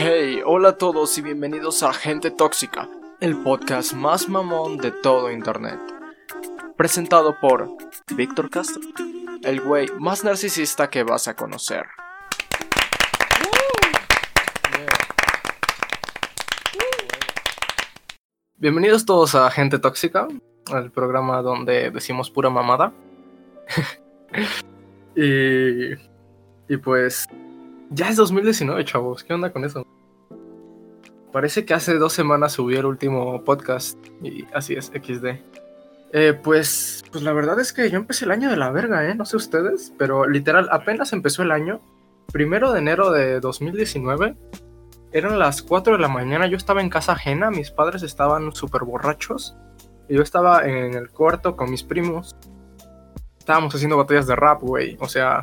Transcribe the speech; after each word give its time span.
Hey, 0.00 0.42
hola 0.46 0.68
a 0.68 0.78
todos 0.78 1.18
y 1.18 1.22
bienvenidos 1.22 1.82
a 1.82 1.92
Gente 1.92 2.30
Tóxica, 2.30 2.88
el 3.18 3.42
podcast 3.42 3.94
más 3.94 4.28
mamón 4.28 4.78
de 4.78 4.92
todo 4.92 5.28
Internet. 5.28 5.80
Presentado 6.76 7.34
por 7.40 7.68
Víctor 8.14 8.48
Castro, 8.48 8.80
el 9.42 9.60
güey 9.60 9.88
más 9.98 10.22
narcisista 10.22 10.88
que 10.88 11.02
vas 11.02 11.26
a 11.26 11.34
conocer. 11.34 11.84
Bienvenidos 18.54 19.04
todos 19.04 19.34
a 19.34 19.50
Gente 19.50 19.80
Tóxica, 19.80 20.28
el 20.76 20.92
programa 20.92 21.42
donde 21.42 21.90
decimos 21.90 22.30
pura 22.30 22.50
mamada. 22.50 22.92
y, 25.16 25.94
y 26.72 26.76
pues 26.76 27.28
ya 27.90 28.08
es 28.08 28.16
2019, 28.16 28.84
chavos. 28.84 29.24
¿Qué 29.24 29.34
onda 29.34 29.52
con 29.52 29.64
eso? 29.64 29.86
Parece 31.32 31.64
que 31.64 31.74
hace 31.74 31.94
dos 31.94 32.12
semanas 32.12 32.52
subí 32.52 32.76
el 32.76 32.86
último 32.86 33.44
podcast 33.44 33.98
y 34.22 34.46
así 34.54 34.74
es, 34.74 34.86
XD. 34.86 35.40
Eh, 36.12 36.32
pues, 36.42 37.04
pues 37.12 37.22
la 37.22 37.32
verdad 37.32 37.60
es 37.60 37.72
que 37.72 37.90
yo 37.90 37.98
empecé 37.98 38.24
el 38.24 38.30
año 38.30 38.50
de 38.50 38.56
la 38.56 38.70
verga, 38.70 39.08
¿eh? 39.08 39.14
No 39.14 39.26
sé 39.26 39.36
ustedes, 39.36 39.92
pero 39.98 40.26
literal, 40.26 40.68
apenas 40.70 41.12
empezó 41.12 41.42
el 41.42 41.50
año. 41.50 41.80
Primero 42.32 42.72
de 42.72 42.78
enero 42.78 43.10
de 43.10 43.40
2019. 43.40 44.36
Eran 45.12 45.38
las 45.38 45.62
4 45.62 45.94
de 45.94 45.98
la 45.98 46.08
mañana, 46.08 46.46
yo 46.46 46.56
estaba 46.56 46.82
en 46.82 46.90
casa 46.90 47.12
ajena, 47.12 47.50
mis 47.50 47.70
padres 47.70 48.02
estaban 48.02 48.54
súper 48.54 48.84
borrachos. 48.84 49.56
Y 50.08 50.16
yo 50.16 50.22
estaba 50.22 50.66
en 50.66 50.94
el 50.94 51.10
cuarto 51.10 51.56
con 51.56 51.70
mis 51.70 51.82
primos. 51.82 52.36
Estábamos 53.38 53.74
haciendo 53.74 53.96
batallas 53.96 54.26
de 54.26 54.36
rap, 54.36 54.62
güey. 54.62 54.96
O 55.00 55.08
sea, 55.08 55.40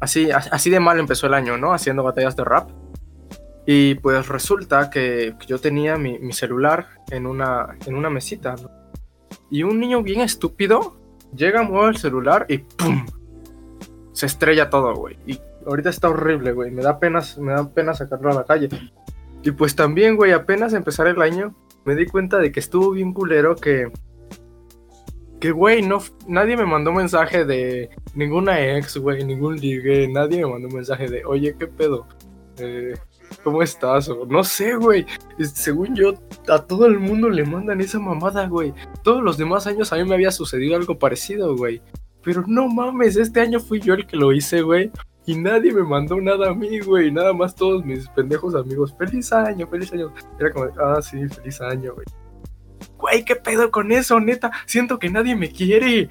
así, 0.00 0.30
así 0.30 0.70
de 0.70 0.80
mal 0.80 0.98
empezó 0.98 1.26
el 1.26 1.34
año, 1.34 1.56
¿no? 1.56 1.72
Haciendo 1.72 2.02
batallas 2.02 2.36
de 2.36 2.44
rap. 2.44 2.70
Y 3.66 3.96
pues 3.96 4.28
resulta 4.28 4.90
que 4.90 5.34
yo 5.46 5.58
tenía 5.58 5.96
mi, 5.96 6.32
celular 6.32 6.86
en 7.10 7.26
una, 7.26 7.76
en 7.84 7.96
una 7.96 8.08
mesita. 8.08 8.54
Y 9.50 9.64
un 9.64 9.80
niño 9.80 10.02
bien 10.02 10.20
estúpido 10.20 10.96
llega, 11.34 11.62
mueve 11.62 11.90
el 11.90 11.96
celular 11.96 12.46
y 12.48 12.58
¡pum! 12.58 13.06
Se 14.12 14.26
estrella 14.26 14.70
todo, 14.70 14.94
güey. 14.94 15.18
Y 15.26 15.40
ahorita 15.66 15.90
está 15.90 16.08
horrible, 16.08 16.52
güey. 16.52 16.70
Me 16.70 16.82
da 16.82 16.98
pena, 17.00 17.20
me 17.38 17.52
da 17.52 17.68
pena 17.68 17.92
sacarlo 17.92 18.30
a 18.30 18.34
la 18.34 18.44
calle. 18.44 18.68
Y 19.42 19.50
pues 19.50 19.74
también, 19.74 20.16
güey, 20.16 20.32
apenas 20.32 20.72
empezar 20.72 21.08
el 21.08 21.20
año, 21.20 21.54
me 21.84 21.94
di 21.94 22.06
cuenta 22.06 22.38
de 22.38 22.52
que 22.52 22.60
estuvo 22.60 22.92
bien 22.92 23.12
culero 23.12 23.56
que 23.56 23.92
que, 25.40 25.50
güey, 25.50 25.82
no, 25.82 25.98
nadie 26.26 26.56
me 26.56 26.64
mandó 26.64 26.92
mensaje 26.92 27.44
de 27.44 27.90
ninguna 28.14 28.60
ex, 28.60 28.96
güey, 28.96 29.24
ningún 29.24 29.56
ligue, 29.56 30.08
nadie 30.08 30.44
me 30.44 30.52
mandó 30.52 30.68
mensaje 30.68 31.08
de, 31.08 31.24
oye, 31.24 31.54
¿qué 31.58 31.66
pedo? 31.66 32.06
Eh, 32.58 32.94
¿Cómo 33.42 33.62
estás? 33.62 34.08
O, 34.08 34.24
no 34.26 34.44
sé, 34.44 34.76
güey. 34.76 35.04
Según 35.38 35.94
yo, 35.94 36.14
a 36.48 36.58
todo 36.58 36.86
el 36.86 36.98
mundo 36.98 37.28
le 37.28 37.44
mandan 37.44 37.80
esa 37.80 37.98
mamada, 37.98 38.46
güey. 38.46 38.72
Todos 39.02 39.22
los 39.22 39.36
demás 39.36 39.66
años 39.66 39.92
a 39.92 39.96
mí 39.96 40.04
me 40.04 40.14
había 40.14 40.30
sucedido 40.30 40.76
algo 40.76 40.98
parecido, 40.98 41.56
güey. 41.56 41.82
Pero 42.22 42.44
no 42.46 42.68
mames, 42.68 43.16
este 43.16 43.40
año 43.40 43.60
fui 43.60 43.80
yo 43.80 43.94
el 43.94 44.06
que 44.06 44.16
lo 44.16 44.32
hice, 44.32 44.62
güey. 44.62 44.90
Y 45.26 45.36
nadie 45.36 45.72
me 45.72 45.82
mandó 45.82 46.20
nada 46.20 46.50
a 46.50 46.54
mí, 46.54 46.80
güey. 46.80 47.10
Nada 47.10 47.32
más 47.32 47.54
todos 47.54 47.84
mis 47.84 48.08
pendejos 48.10 48.54
amigos. 48.54 48.94
Feliz 48.96 49.32
año, 49.32 49.66
feliz 49.66 49.92
año. 49.92 50.12
Era 50.38 50.52
como, 50.52 50.66
ah, 50.80 51.02
sí, 51.02 51.28
feliz 51.28 51.60
año, 51.60 51.94
güey 51.94 52.06
güey, 52.98 53.24
¿qué 53.24 53.36
pedo 53.36 53.70
con 53.70 53.92
eso, 53.92 54.20
neta? 54.20 54.50
Siento 54.66 54.98
que 54.98 55.10
nadie 55.10 55.36
me 55.36 55.50
quiere. 55.50 56.10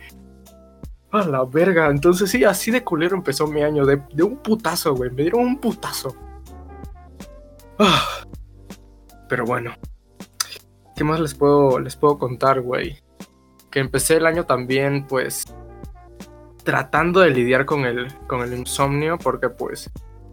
A 1.12 1.26
la 1.26 1.44
verga. 1.46 1.88
Entonces 1.90 2.30
sí, 2.30 2.44
así 2.44 2.72
de 2.72 2.84
culero 2.84 3.16
empezó 3.16 3.48
mi 3.48 3.62
año. 3.62 3.86
De, 3.86 4.02
un 4.24 4.38
putazo, 4.38 4.96
güey. 4.96 5.12
Me 5.12 5.24
dieron 5.24 5.42
un 5.42 5.60
putazo. 5.60 6.16
Ah. 7.80 8.06
Pero 9.30 9.46
bueno. 9.46 9.74
¿Qué 10.96 11.04
más 11.04 11.20
les 11.20 11.34
puedo, 11.34 11.80
les 11.80 11.96
puedo 11.96 12.18
contar, 12.18 12.62
güey? 12.62 13.02
Que 13.70 13.80
empecé 13.80 14.18
el 14.18 14.26
año 14.26 14.46
también, 14.46 15.06
pues... 15.08 15.46
Tratando 16.64 17.20
de 17.20 17.30
lidiar 17.30 17.66
con 17.66 17.86
el, 17.86 18.14
con 18.28 18.42
el 18.42 18.54
insomnio. 18.54 19.18
Porque 19.18 19.50
pues... 19.50 19.90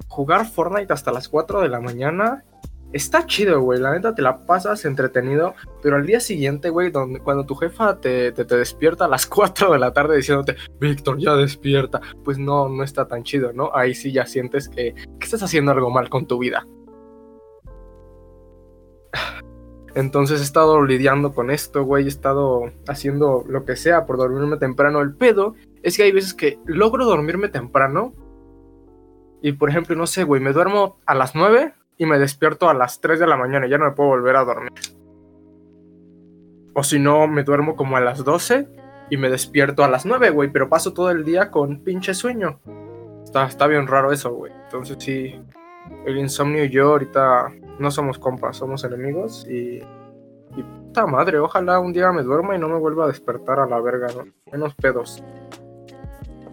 Jugar 0.09 0.47
Fortnite 0.47 0.93
hasta 0.93 1.11
las 1.11 1.29
4 1.29 1.63
de 1.63 1.69
la 1.69 1.81
mañana 1.81 2.45
Está 2.93 3.27
chido, 3.27 3.61
güey. 3.63 3.81
La 3.81 3.93
neta 3.93 4.15
te 4.15 4.21
la 4.21 4.45
pasas 4.45 4.85
entretenido. 4.85 5.55
Pero 5.83 5.97
al 5.97 6.07
día 6.07 6.21
siguiente, 6.21 6.69
güey, 6.69 6.93
cuando 6.93 7.45
tu 7.47 7.55
jefa 7.55 7.99
te, 7.99 8.33
te, 8.33 8.45
despierta 8.45 9.07
a 9.07 9.09
las 9.09 9.27
4 9.29 9.73
de 9.73 9.79
la 9.79 9.93
tarde 9.93 10.17
diciéndote, 10.17 10.57
Víctor, 10.79 11.19
ya 11.19 11.35
despierta. 11.35 12.01
Pues 12.25 12.39
no, 12.39 12.69
no 12.69 12.83
está 12.85 13.09
tan 13.09 13.23
chido, 13.23 13.53
¿no? 13.53 13.71
Ahí 13.75 13.95
sí 13.95 14.13
ya 14.13 14.27
sientes 14.27 14.69
que, 14.69 14.95
que 14.95 15.25
estás 15.25 15.43
haciendo 15.43 15.73
algo 15.73 15.91
mal 15.91 16.11
con 16.11 16.27
tu 16.27 16.39
vida. 16.39 16.67
Entonces 19.95 20.41
he 20.41 20.45
estado 20.45 20.83
lidiando 20.85 21.33
con 21.33 21.51
esto, 21.51 21.85
güey. 21.85 22.05
He 22.05 22.09
estado 22.09 22.73
haciendo 22.87 23.45
lo 23.49 23.65
que 23.65 23.77
sea 23.77 24.05
por 24.05 24.19
dormirme 24.19 24.59
temprano. 24.59 25.01
El 25.01 25.15
pedo 25.15 25.55
es 25.83 25.97
que 25.97 26.03
hay 26.03 26.13
veces 26.13 26.35
que 26.35 26.59
logro 26.67 27.07
dormirme 27.07 27.49
temprano. 27.49 28.15
Y 29.41 29.53
por 29.53 29.71
ejemplo, 29.71 29.97
no 29.97 30.07
sé, 30.07 30.25
güey, 30.25 30.41
me 30.41 30.53
duermo 30.53 31.01
a 31.07 31.15
las 31.15 31.35
9 31.35 31.75
y 31.99 32.07
me 32.07 32.19
despierto 32.19 32.69
a 32.69 32.75
las 32.75 33.01
3 33.01 33.21
de 33.21 33.27
la 33.27 33.37
mañana 33.37 33.67
y 33.67 33.71
ya 33.71 33.79
no 33.79 33.87
me 33.87 33.93
puedo 33.93 34.11
volver 34.11 34.37
a 34.37 34.45
dormir. 34.45 34.71
O 36.75 36.83
si 36.83 36.99
no, 36.99 37.27
me 37.29 37.43
duermo 37.43 37.77
como 37.77 37.97
a 37.97 38.01
las 38.01 38.25
12 38.25 38.67
y 39.11 39.17
me 39.17 39.29
despierto 39.29 39.85
a 39.85 39.89
las 39.89 40.07
9, 40.07 40.31
güey, 40.31 40.51
pero 40.51 40.69
paso 40.69 40.93
todo 40.93 41.11
el 41.11 41.25
día 41.25 41.51
con 41.51 41.81
pinche 41.81 42.15
sueño. 42.15 42.61
Está, 43.25 43.47
está 43.47 43.67
bien 43.67 43.87
raro 43.87 44.11
eso, 44.13 44.33
güey. 44.33 44.53
Entonces 44.65 44.97
sí, 44.99 45.39
el 46.07 46.17
insomnio 46.17 46.65
y 46.65 46.71
yo 46.71 46.93
ahorita 46.93 47.53
no 47.79 47.91
somos 47.91 48.19
compas, 48.19 48.57
somos 48.57 48.85
enemigos 48.85 49.47
y... 49.49 49.83
Y 50.55 50.63
puta 50.63 51.07
madre, 51.07 51.39
ojalá 51.39 51.81
un 51.81 51.95
día 51.95 52.13
me 52.13 52.23
duerma 52.23 52.55
y 52.55 52.59
no 52.59 52.69
me 52.69 52.79
vuelva 52.79 53.05
a 53.05 53.09
despertar 53.09 53.59
a 53.59 53.67
la 53.67 53.81
verga, 53.81 54.09
¿no? 54.15 54.31
Menos 54.53 54.75
pedos. 54.75 55.25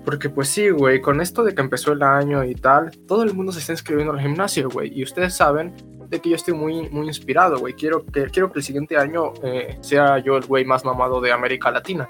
Porque 0.06 0.30
pues 0.30 0.50
sí, 0.50 0.70
güey, 0.70 1.02
con 1.02 1.22
esto 1.22 1.44
de 1.44 1.54
que 1.54 1.62
empezó 1.62 1.92
el 1.92 2.02
año 2.04 2.44
y 2.44 2.56
tal, 2.56 2.92
todo 3.08 3.24
el 3.24 3.34
mundo 3.34 3.52
se 3.52 3.60
está 3.60 3.74
inscribiendo 3.74 4.14
al 4.14 4.20
gimnasio, 4.20 4.70
güey. 4.70 4.92
Y 4.98 5.04
ustedes 5.04 5.36
saben 5.36 5.74
de 6.08 6.20
que 6.20 6.30
yo 6.30 6.36
estoy 6.36 6.54
muy, 6.54 6.90
muy 6.90 7.08
inspirado, 7.08 7.60
güey. 7.60 7.74
Quiero 7.74 8.06
que, 8.06 8.26
quiero 8.26 8.52
que 8.52 8.60
el 8.60 8.64
siguiente 8.64 8.98
año 8.98 9.34
eh, 9.44 9.78
sea 9.82 10.18
yo 10.20 10.38
el 10.38 10.46
güey 10.46 10.66
más 10.66 10.84
mamado 10.84 11.22
de 11.22 11.32
América 11.32 11.70
Latina. 11.70 12.10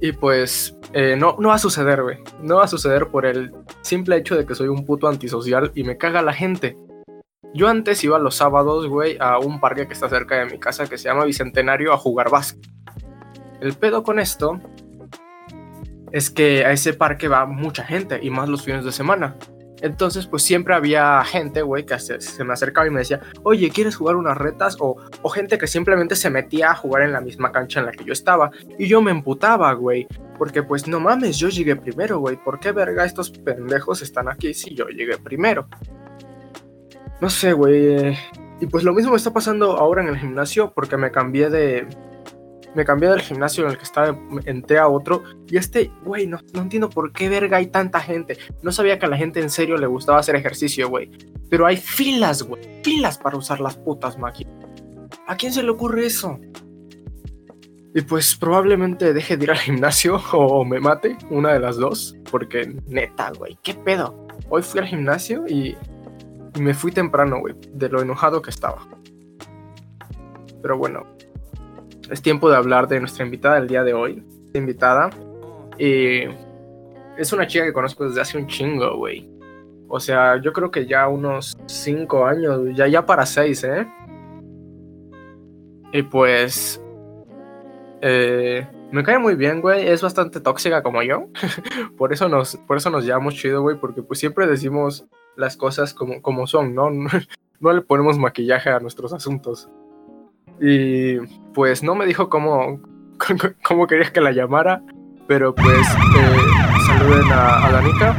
Y 0.00 0.12
pues 0.12 0.76
eh, 0.92 1.16
no, 1.16 1.36
no 1.38 1.48
va 1.48 1.54
a 1.54 1.58
suceder, 1.58 2.02
güey. 2.02 2.18
No 2.40 2.56
va 2.56 2.64
a 2.64 2.68
suceder 2.68 3.08
por 3.08 3.24
el 3.24 3.52
simple 3.80 4.16
hecho 4.16 4.36
de 4.36 4.46
que 4.46 4.54
soy 4.54 4.68
un 4.68 4.84
puto 4.84 5.08
antisocial 5.08 5.72
y 5.74 5.84
me 5.84 5.96
caga 5.96 6.22
la 6.22 6.32
gente. 6.32 6.76
Yo 7.54 7.68
antes 7.68 8.02
iba 8.02 8.18
los 8.18 8.36
sábados, 8.36 8.88
güey, 8.88 9.16
a 9.20 9.38
un 9.38 9.60
parque 9.60 9.86
que 9.86 9.92
está 9.92 10.08
cerca 10.08 10.38
de 10.38 10.46
mi 10.46 10.58
casa 10.58 10.88
que 10.88 10.96
se 10.96 11.04
llama 11.04 11.24
Bicentenario 11.24 11.92
a 11.92 11.98
jugar 11.98 12.30
básquet. 12.30 12.66
El 13.60 13.74
pedo 13.74 14.02
con 14.02 14.18
esto 14.18 14.58
es 16.12 16.30
que 16.30 16.64
a 16.64 16.72
ese 16.72 16.92
parque 16.92 17.28
va 17.28 17.46
mucha 17.46 17.84
gente 17.84 18.20
y 18.22 18.30
más 18.30 18.48
los 18.48 18.62
fines 18.62 18.84
de 18.84 18.92
semana. 18.92 19.36
Entonces, 19.80 20.28
pues 20.28 20.44
siempre 20.44 20.74
había 20.74 21.24
gente, 21.24 21.62
güey, 21.62 21.84
que 21.84 21.98
se, 21.98 22.44
me 22.44 22.52
acercaba 22.52 22.86
y 22.86 22.90
me 22.90 23.00
decía, 23.00 23.20
oye, 23.42 23.68
¿quieres 23.70 23.96
jugar 23.96 24.14
unas 24.14 24.36
retas? 24.36 24.76
O, 24.78 24.96
o, 25.22 25.28
gente 25.28 25.58
que 25.58 25.66
simplemente 25.66 26.14
se 26.14 26.30
metía 26.30 26.70
a 26.70 26.76
jugar 26.76 27.02
en 27.02 27.12
la 27.12 27.20
misma 27.20 27.50
cancha 27.50 27.80
en 27.80 27.86
la 27.86 27.92
que 27.92 28.04
yo 28.04 28.12
estaba. 28.12 28.52
Y 28.78 28.86
yo 28.86 29.02
me 29.02 29.10
emputaba, 29.10 29.72
güey. 29.72 30.06
Porque, 30.38 30.62
pues, 30.62 30.86
no 30.86 31.00
mames, 31.00 31.36
yo 31.36 31.48
llegué 31.48 31.74
primero, 31.74 32.20
güey. 32.20 32.36
¿Por 32.36 32.60
qué, 32.60 32.70
verga, 32.70 33.04
estos 33.04 33.30
pendejos 33.30 34.02
están 34.02 34.28
aquí 34.28 34.54
si 34.54 34.72
yo 34.72 34.86
llegué 34.86 35.18
primero? 35.18 35.66
No 37.20 37.28
sé, 37.28 37.52
güey. 37.52 38.16
Y 38.60 38.66
pues 38.66 38.84
lo 38.84 38.92
mismo 38.92 39.16
está 39.16 39.32
pasando 39.32 39.72
ahora 39.72 40.02
en 40.02 40.08
el 40.08 40.18
gimnasio 40.18 40.72
porque 40.72 40.96
me 40.96 41.10
cambié 41.10 41.50
de, 41.50 41.88
me 42.74 42.84
cambié 42.84 43.10
del 43.10 43.20
gimnasio 43.20 43.64
en 43.64 43.70
el 43.70 43.76
que 43.76 43.84
estaba, 43.84 44.16
entré 44.44 44.78
a 44.78 44.88
otro. 44.88 45.22
Y 45.46 45.56
este, 45.56 45.90
güey, 46.04 46.26
no, 46.26 46.38
no 46.54 46.62
entiendo 46.62 46.88
por 46.88 47.12
qué 47.12 47.28
verga 47.28 47.58
hay 47.58 47.66
tanta 47.66 48.00
gente. 48.00 48.38
No 48.62 48.72
sabía 48.72 48.98
que 48.98 49.06
a 49.06 49.08
la 49.08 49.16
gente 49.16 49.40
en 49.40 49.50
serio 49.50 49.76
le 49.76 49.86
gustaba 49.86 50.18
hacer 50.18 50.36
ejercicio, 50.36 50.88
güey. 50.88 51.10
Pero 51.50 51.66
hay 51.66 51.76
filas, 51.76 52.42
güey. 52.42 52.62
Filas 52.82 53.18
para 53.18 53.36
usar 53.36 53.60
las 53.60 53.76
putas 53.76 54.18
máquinas. 54.18 54.54
¿A 55.26 55.36
quién 55.36 55.52
se 55.52 55.62
le 55.62 55.70
ocurre 55.70 56.06
eso? 56.06 56.38
Y 57.94 58.00
pues 58.02 58.36
probablemente 58.36 59.12
deje 59.12 59.36
de 59.36 59.44
ir 59.44 59.50
al 59.50 59.58
gimnasio 59.58 60.16
o 60.32 60.64
me 60.64 60.80
mate, 60.80 61.16
una 61.30 61.52
de 61.52 61.60
las 61.60 61.76
dos. 61.76 62.16
Porque 62.30 62.74
neta, 62.86 63.32
güey, 63.36 63.58
¿qué 63.62 63.74
pedo? 63.74 64.26
Hoy 64.48 64.62
fui 64.62 64.80
al 64.80 64.86
gimnasio 64.86 65.44
y, 65.46 65.76
y 66.54 66.60
me 66.60 66.74
fui 66.74 66.90
temprano, 66.90 67.40
güey, 67.40 67.54
de 67.72 67.88
lo 67.88 68.00
enojado 68.00 68.40
que 68.40 68.50
estaba. 68.50 68.86
Pero 70.62 70.78
bueno, 70.78 71.04
es 72.12 72.20
tiempo 72.20 72.50
de 72.50 72.56
hablar 72.56 72.88
de 72.88 73.00
nuestra 73.00 73.24
invitada 73.24 73.54
del 73.54 73.68
día 73.68 73.82
de 73.82 73.94
hoy. 73.94 74.22
Invitada. 74.52 75.08
Y 75.78 76.24
es 77.16 77.32
una 77.32 77.46
chica 77.46 77.64
que 77.64 77.72
conozco 77.72 78.06
desde 78.06 78.20
hace 78.20 78.36
un 78.36 78.46
chingo, 78.46 78.98
güey. 78.98 79.28
O 79.88 79.98
sea, 79.98 80.40
yo 80.40 80.52
creo 80.52 80.70
que 80.70 80.86
ya 80.86 81.08
unos 81.08 81.56
cinco 81.66 82.26
años, 82.26 82.60
ya, 82.74 82.86
ya 82.86 83.06
para 83.06 83.24
seis, 83.24 83.64
¿eh? 83.64 83.86
Y 85.92 86.02
pues... 86.02 86.82
Eh, 88.02 88.66
me 88.90 89.02
cae 89.02 89.18
muy 89.18 89.34
bien, 89.34 89.62
güey. 89.62 89.88
Es 89.88 90.02
bastante 90.02 90.40
tóxica 90.40 90.82
como 90.82 91.02
yo. 91.02 91.28
por, 91.96 92.12
eso 92.12 92.28
nos, 92.28 92.56
por 92.56 92.76
eso 92.76 92.90
nos 92.90 93.06
llevamos 93.06 93.34
chido, 93.34 93.62
güey. 93.62 93.78
Porque 93.80 94.02
pues 94.02 94.20
siempre 94.20 94.46
decimos 94.46 95.06
las 95.36 95.56
cosas 95.56 95.94
como, 95.94 96.20
como 96.20 96.46
son, 96.46 96.74
¿no? 96.74 96.90
¿no? 97.60 97.72
le 97.72 97.80
ponemos 97.80 98.18
maquillaje 98.18 98.68
a 98.68 98.80
nuestros 98.80 99.14
asuntos. 99.14 99.70
Y 100.60 101.18
pues 101.54 101.82
no 101.82 101.94
me 101.94 102.06
dijo 102.06 102.28
cómo, 102.30 102.80
cómo 103.62 103.86
querías 103.86 104.10
que 104.10 104.20
la 104.20 104.32
llamara, 104.32 104.82
pero 105.26 105.54
pues 105.54 105.86
eh, 105.88 106.36
saluden 106.86 107.30
a, 107.32 107.66
a 107.66 107.72
Danica. 107.72 108.16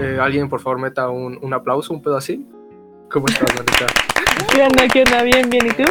Eh, 0.00 0.18
alguien 0.20 0.48
por 0.48 0.60
favor 0.60 0.78
meta 0.78 1.10
un, 1.10 1.38
un, 1.42 1.54
aplauso, 1.54 1.92
un 1.92 2.02
pedo 2.02 2.16
así. 2.16 2.48
¿Cómo 3.10 3.26
estás, 3.26 3.54
Danica? 3.54 3.86
¿Qué 4.52 4.62
onda? 4.62 4.88
¿Qué 4.88 5.02
onda? 5.02 5.22
Bien, 5.22 5.50
bien, 5.50 5.66
¿y 5.66 5.70
tú? 5.70 5.84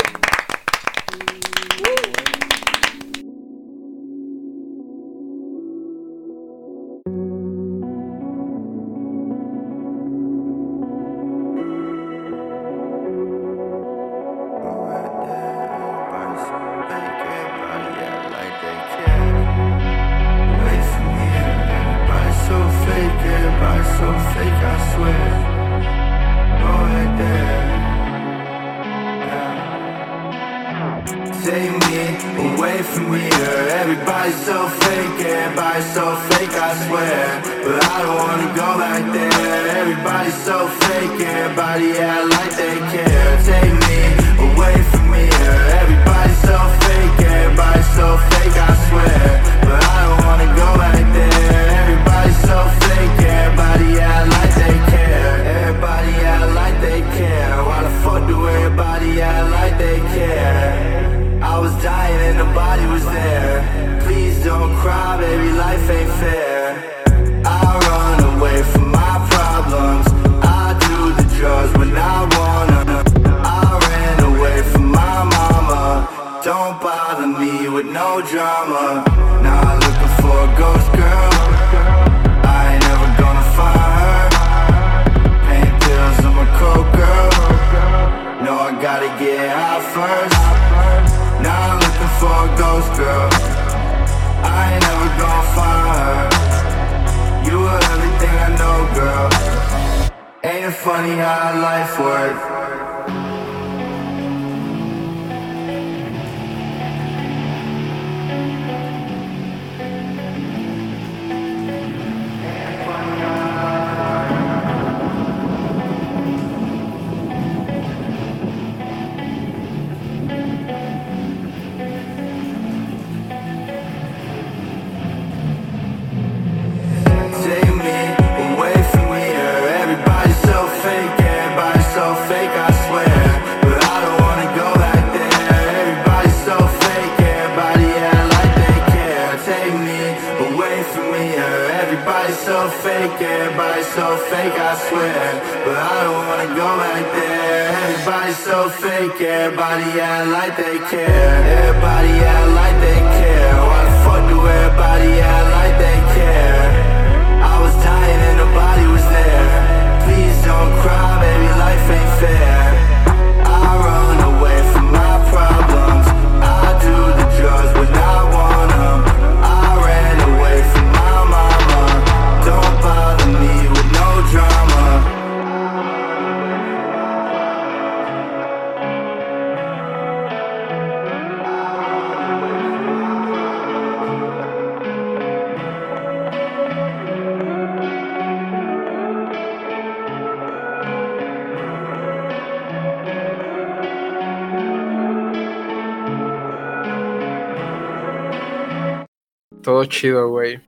Todo 199.69 199.85
chido, 199.85 200.29
güey. 200.29 200.59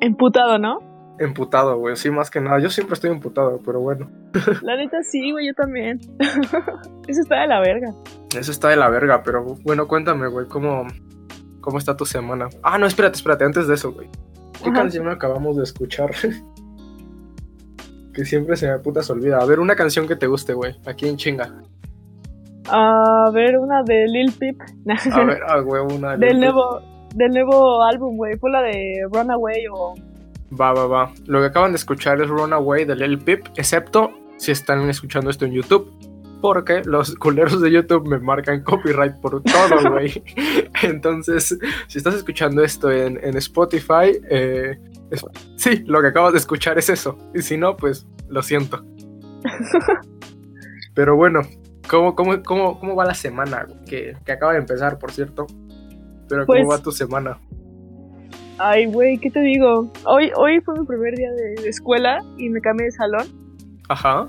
Emputado, 0.00 0.56
¿no? 0.56 0.78
Emputado, 1.18 1.76
güey. 1.78 1.96
Sí, 1.96 2.10
más 2.10 2.30
que 2.30 2.40
nada. 2.40 2.60
Yo 2.60 2.70
siempre 2.70 2.94
estoy 2.94 3.10
emputado, 3.10 3.60
pero 3.64 3.80
bueno. 3.80 4.08
La 4.62 4.76
neta 4.76 5.02
sí, 5.02 5.32
güey, 5.32 5.48
yo 5.48 5.54
también. 5.54 5.98
Eso 7.08 7.22
está 7.22 7.40
de 7.40 7.48
la 7.48 7.58
verga. 7.58 7.92
Eso 8.38 8.52
está 8.52 8.68
de 8.68 8.76
la 8.76 8.88
verga, 8.88 9.24
pero 9.24 9.42
bueno, 9.64 9.88
cuéntame, 9.88 10.28
güey, 10.28 10.46
¿cómo, 10.46 10.86
cómo 11.60 11.78
está 11.78 11.96
tu 11.96 12.06
semana? 12.06 12.48
Ah, 12.62 12.78
no, 12.78 12.86
espérate, 12.86 13.16
espérate, 13.16 13.42
antes 13.42 13.66
de 13.66 13.74
eso, 13.74 13.92
güey. 13.92 14.08
¿Qué 14.62 14.70
Ajá. 14.70 14.82
canción 14.82 15.08
acabamos 15.08 15.56
de 15.56 15.64
escuchar? 15.64 16.12
que 18.14 18.24
siempre 18.24 18.54
se 18.54 18.70
me 18.70 18.78
puta 18.78 19.02
se 19.02 19.12
olvida. 19.12 19.38
A 19.38 19.44
ver, 19.44 19.58
una 19.58 19.74
canción 19.74 20.06
que 20.06 20.14
te 20.14 20.28
guste, 20.28 20.54
güey. 20.54 20.76
Aquí 20.86 21.08
en 21.08 21.16
chinga. 21.16 21.52
A 22.68 23.28
ver, 23.32 23.58
una 23.58 23.82
de 23.82 24.06
Lil 24.06 24.32
Peep. 24.38 24.60
A 25.12 25.24
ver, 25.24 25.40
ah, 25.48 25.58
güey, 25.58 25.82
una. 25.82 26.16
del 26.16 26.38
nuevo 26.38 26.93
del 27.14 27.30
nuevo 27.32 27.82
álbum, 27.84 28.16
güey. 28.16 28.36
Fue 28.38 28.50
la 28.50 28.62
de 28.62 29.06
Runaway 29.12 29.64
o 29.72 29.94
Va, 30.58 30.72
va, 30.72 30.86
va. 30.86 31.12
Lo 31.26 31.40
que 31.40 31.46
acaban 31.46 31.72
de 31.72 31.76
escuchar 31.76 32.20
es 32.20 32.28
Runaway 32.28 32.84
de 32.84 32.94
Lil 32.94 33.18
Peep, 33.18 33.46
excepto 33.56 34.12
si 34.36 34.52
están 34.52 34.88
escuchando 34.88 35.30
esto 35.30 35.44
en 35.46 35.52
YouTube. 35.52 35.90
Porque 36.40 36.82
los 36.84 37.14
culeros 37.16 37.60
de 37.62 37.70
YouTube 37.72 38.06
me 38.06 38.18
marcan 38.18 38.62
copyright 38.62 39.14
por 39.20 39.42
todo, 39.42 39.90
güey. 39.92 40.22
Entonces, 40.82 41.58
si 41.88 41.98
estás 41.98 42.14
escuchando 42.14 42.62
esto 42.62 42.90
en, 42.92 43.18
en 43.24 43.36
Spotify, 43.38 44.20
eh, 44.30 44.78
es- 45.10 45.24
sí, 45.56 45.82
lo 45.86 46.02
que 46.02 46.08
acabas 46.08 46.32
de 46.32 46.38
escuchar 46.38 46.76
es 46.78 46.90
eso. 46.90 47.16
Y 47.34 47.40
si 47.40 47.56
no, 47.56 47.76
pues 47.76 48.06
lo 48.28 48.42
siento. 48.42 48.84
Pero 50.94 51.16
bueno, 51.16 51.40
¿cómo, 51.88 52.14
cómo, 52.14 52.42
cómo, 52.42 52.78
cómo 52.78 52.94
va 52.94 53.04
la 53.06 53.14
semana? 53.14 53.66
Que, 53.88 54.16
que 54.24 54.32
acaba 54.32 54.52
de 54.52 54.58
empezar, 54.58 54.98
por 54.98 55.10
cierto. 55.12 55.46
Pero 56.28 56.46
¿cómo 56.46 56.58
Pues- 56.66 56.70
va 56.78 56.82
tu 56.82 56.92
semana? 56.92 57.38
Ay, 58.58 58.86
güey, 58.86 59.18
¿qué 59.18 59.30
te 59.30 59.40
digo? 59.40 59.90
Hoy, 60.06 60.30
hoy 60.36 60.60
fue 60.60 60.78
mi 60.78 60.86
primer 60.86 61.14
día 61.16 61.30
de, 61.32 61.60
de 61.62 61.68
escuela 61.68 62.20
y 62.38 62.48
me 62.50 62.60
cambié 62.60 62.86
de 62.86 62.92
salón. 62.92 63.26
Ajá. 63.88 64.28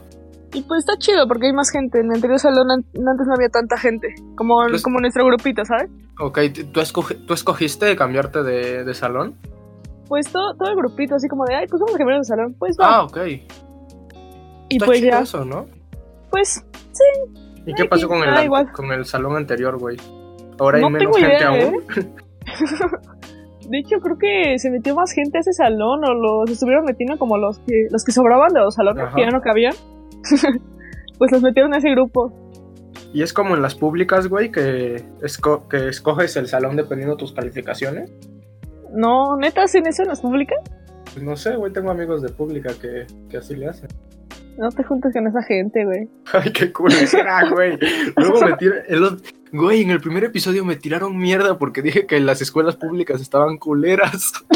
Y 0.53 0.61
pues 0.63 0.79
está 0.79 0.97
chido 0.97 1.27
porque 1.27 1.47
hay 1.47 1.53
más 1.53 1.69
gente. 1.69 1.99
En 1.99 2.07
el 2.07 2.13
anterior 2.15 2.39
salón 2.39 2.71
an- 2.71 2.85
antes 3.07 3.27
no 3.27 3.33
había 3.35 3.49
tanta 3.49 3.77
gente. 3.77 4.15
Como, 4.35 4.57
Pues- 4.67 4.81
como 4.81 4.99
nuestro 4.99 5.25
grupito, 5.25 5.63
¿sabes? 5.65 5.89
Ok, 6.19 6.39
¿tú, 6.73 6.81
tú 7.27 7.33
escogiste 7.33 7.95
cambiarte 7.95 8.41
de, 8.41 8.83
de 8.83 8.93
salón? 8.93 9.35
Pues 10.07 10.31
todo, 10.31 10.55
todo 10.55 10.69
el 10.69 10.75
grupito, 10.75 11.15
así 11.15 11.27
como 11.27 11.45
de, 11.45 11.55
ay, 11.55 11.67
pues 11.67 11.79
vamos 11.81 11.93
a 11.95 11.97
cambiar 11.97 12.19
de 12.19 12.23
salón. 12.25 12.55
Pues 12.57 12.77
va. 12.79 12.95
Ah, 12.95 13.03
ok. 13.03 13.17
Y 14.69 14.75
Está 14.75 14.85
pues 14.87 14.99
chido 14.99 15.11
ya, 15.11 15.19
eso, 15.21 15.45
¿no? 15.45 15.67
pues 16.31 16.65
¿Y 17.65 17.73
qué 17.75 17.85
pasó 17.85 18.07
con 18.07 18.23
el, 18.23 18.43
igual. 18.43 18.71
con 18.71 18.91
el 18.91 19.05
salón 19.05 19.35
anterior, 19.35 19.77
güey? 19.77 19.97
Ahora 20.59 20.77
hay 20.77 20.83
No 20.83 20.89
menos 20.89 21.15
gente 21.17 21.35
idea, 21.35 21.47
aún. 21.49 21.83
De 23.69 23.79
hecho, 23.79 23.99
creo 23.99 24.17
que 24.17 24.59
se 24.59 24.69
metió 24.69 24.93
más 24.95 25.11
gente 25.11 25.39
a 25.39 25.41
ese 25.41 25.51
salón 25.53 26.01
o 26.05 26.13
los 26.13 26.49
estuvieron 26.51 26.85
metiendo 26.85 27.17
como 27.17 27.37
los 27.37 27.57
que, 27.59 27.87
los 27.89 28.03
que 28.05 28.11
sobraban 28.11 28.53
de 28.53 28.59
los 28.59 28.75
salones 28.75 29.05
Ajá. 29.05 29.15
que 29.15 29.21
ya 29.23 29.29
no 29.31 29.41
cabían. 29.41 29.73
pues 31.17 31.31
los 31.31 31.41
metieron 31.41 31.73
a 31.73 31.77
ese 31.77 31.89
grupo. 31.89 32.31
Y 33.11 33.23
es 33.23 33.33
como 33.33 33.55
en 33.55 33.61
las 33.63 33.73
públicas, 33.75 34.27
güey, 34.27 34.51
que, 34.51 34.97
esco- 35.21 35.67
que 35.67 35.87
escoges 35.89 36.35
el 36.35 36.47
salón 36.47 36.75
dependiendo 36.75 37.15
de 37.15 37.19
tus 37.19 37.33
calificaciones. 37.33 38.11
No, 38.93 39.35
neta, 39.37 39.63
hacen 39.63 39.87
eso 39.87 40.03
en 40.03 40.09
las 40.09 40.21
públicas. 40.21 40.57
Pues 41.13 41.23
no 41.25 41.35
sé, 41.35 41.55
güey, 41.55 41.71
tengo 41.73 41.89
amigos 41.91 42.21
de 42.21 42.29
pública 42.29 42.71
que, 42.79 43.07
que 43.29 43.37
así 43.37 43.55
le 43.55 43.67
hacen. 43.67 43.89
No 44.57 44.69
te 44.69 44.83
juntes 44.83 45.11
con 45.13 45.25
esa 45.27 45.41
gente, 45.43 45.83
güey. 45.85 46.07
Ay, 46.33 46.51
qué 46.51 46.71
cool 46.71 46.91
será, 46.91 47.49
güey. 47.49 47.79
Luego 48.15 48.41
me 48.41 48.53
tira- 48.57 48.83
el 48.87 49.17
Güey, 49.51 49.81
en 49.83 49.91
el 49.91 50.01
primer 50.01 50.23
episodio 50.23 50.65
me 50.65 50.75
tiraron 50.75 51.17
mierda 51.17 51.57
porque 51.57 51.81
dije 51.81 52.05
que 52.07 52.19
las 52.19 52.41
escuelas 52.41 52.75
públicas 52.75 53.21
estaban 53.21 53.57
culeras. 53.57 54.33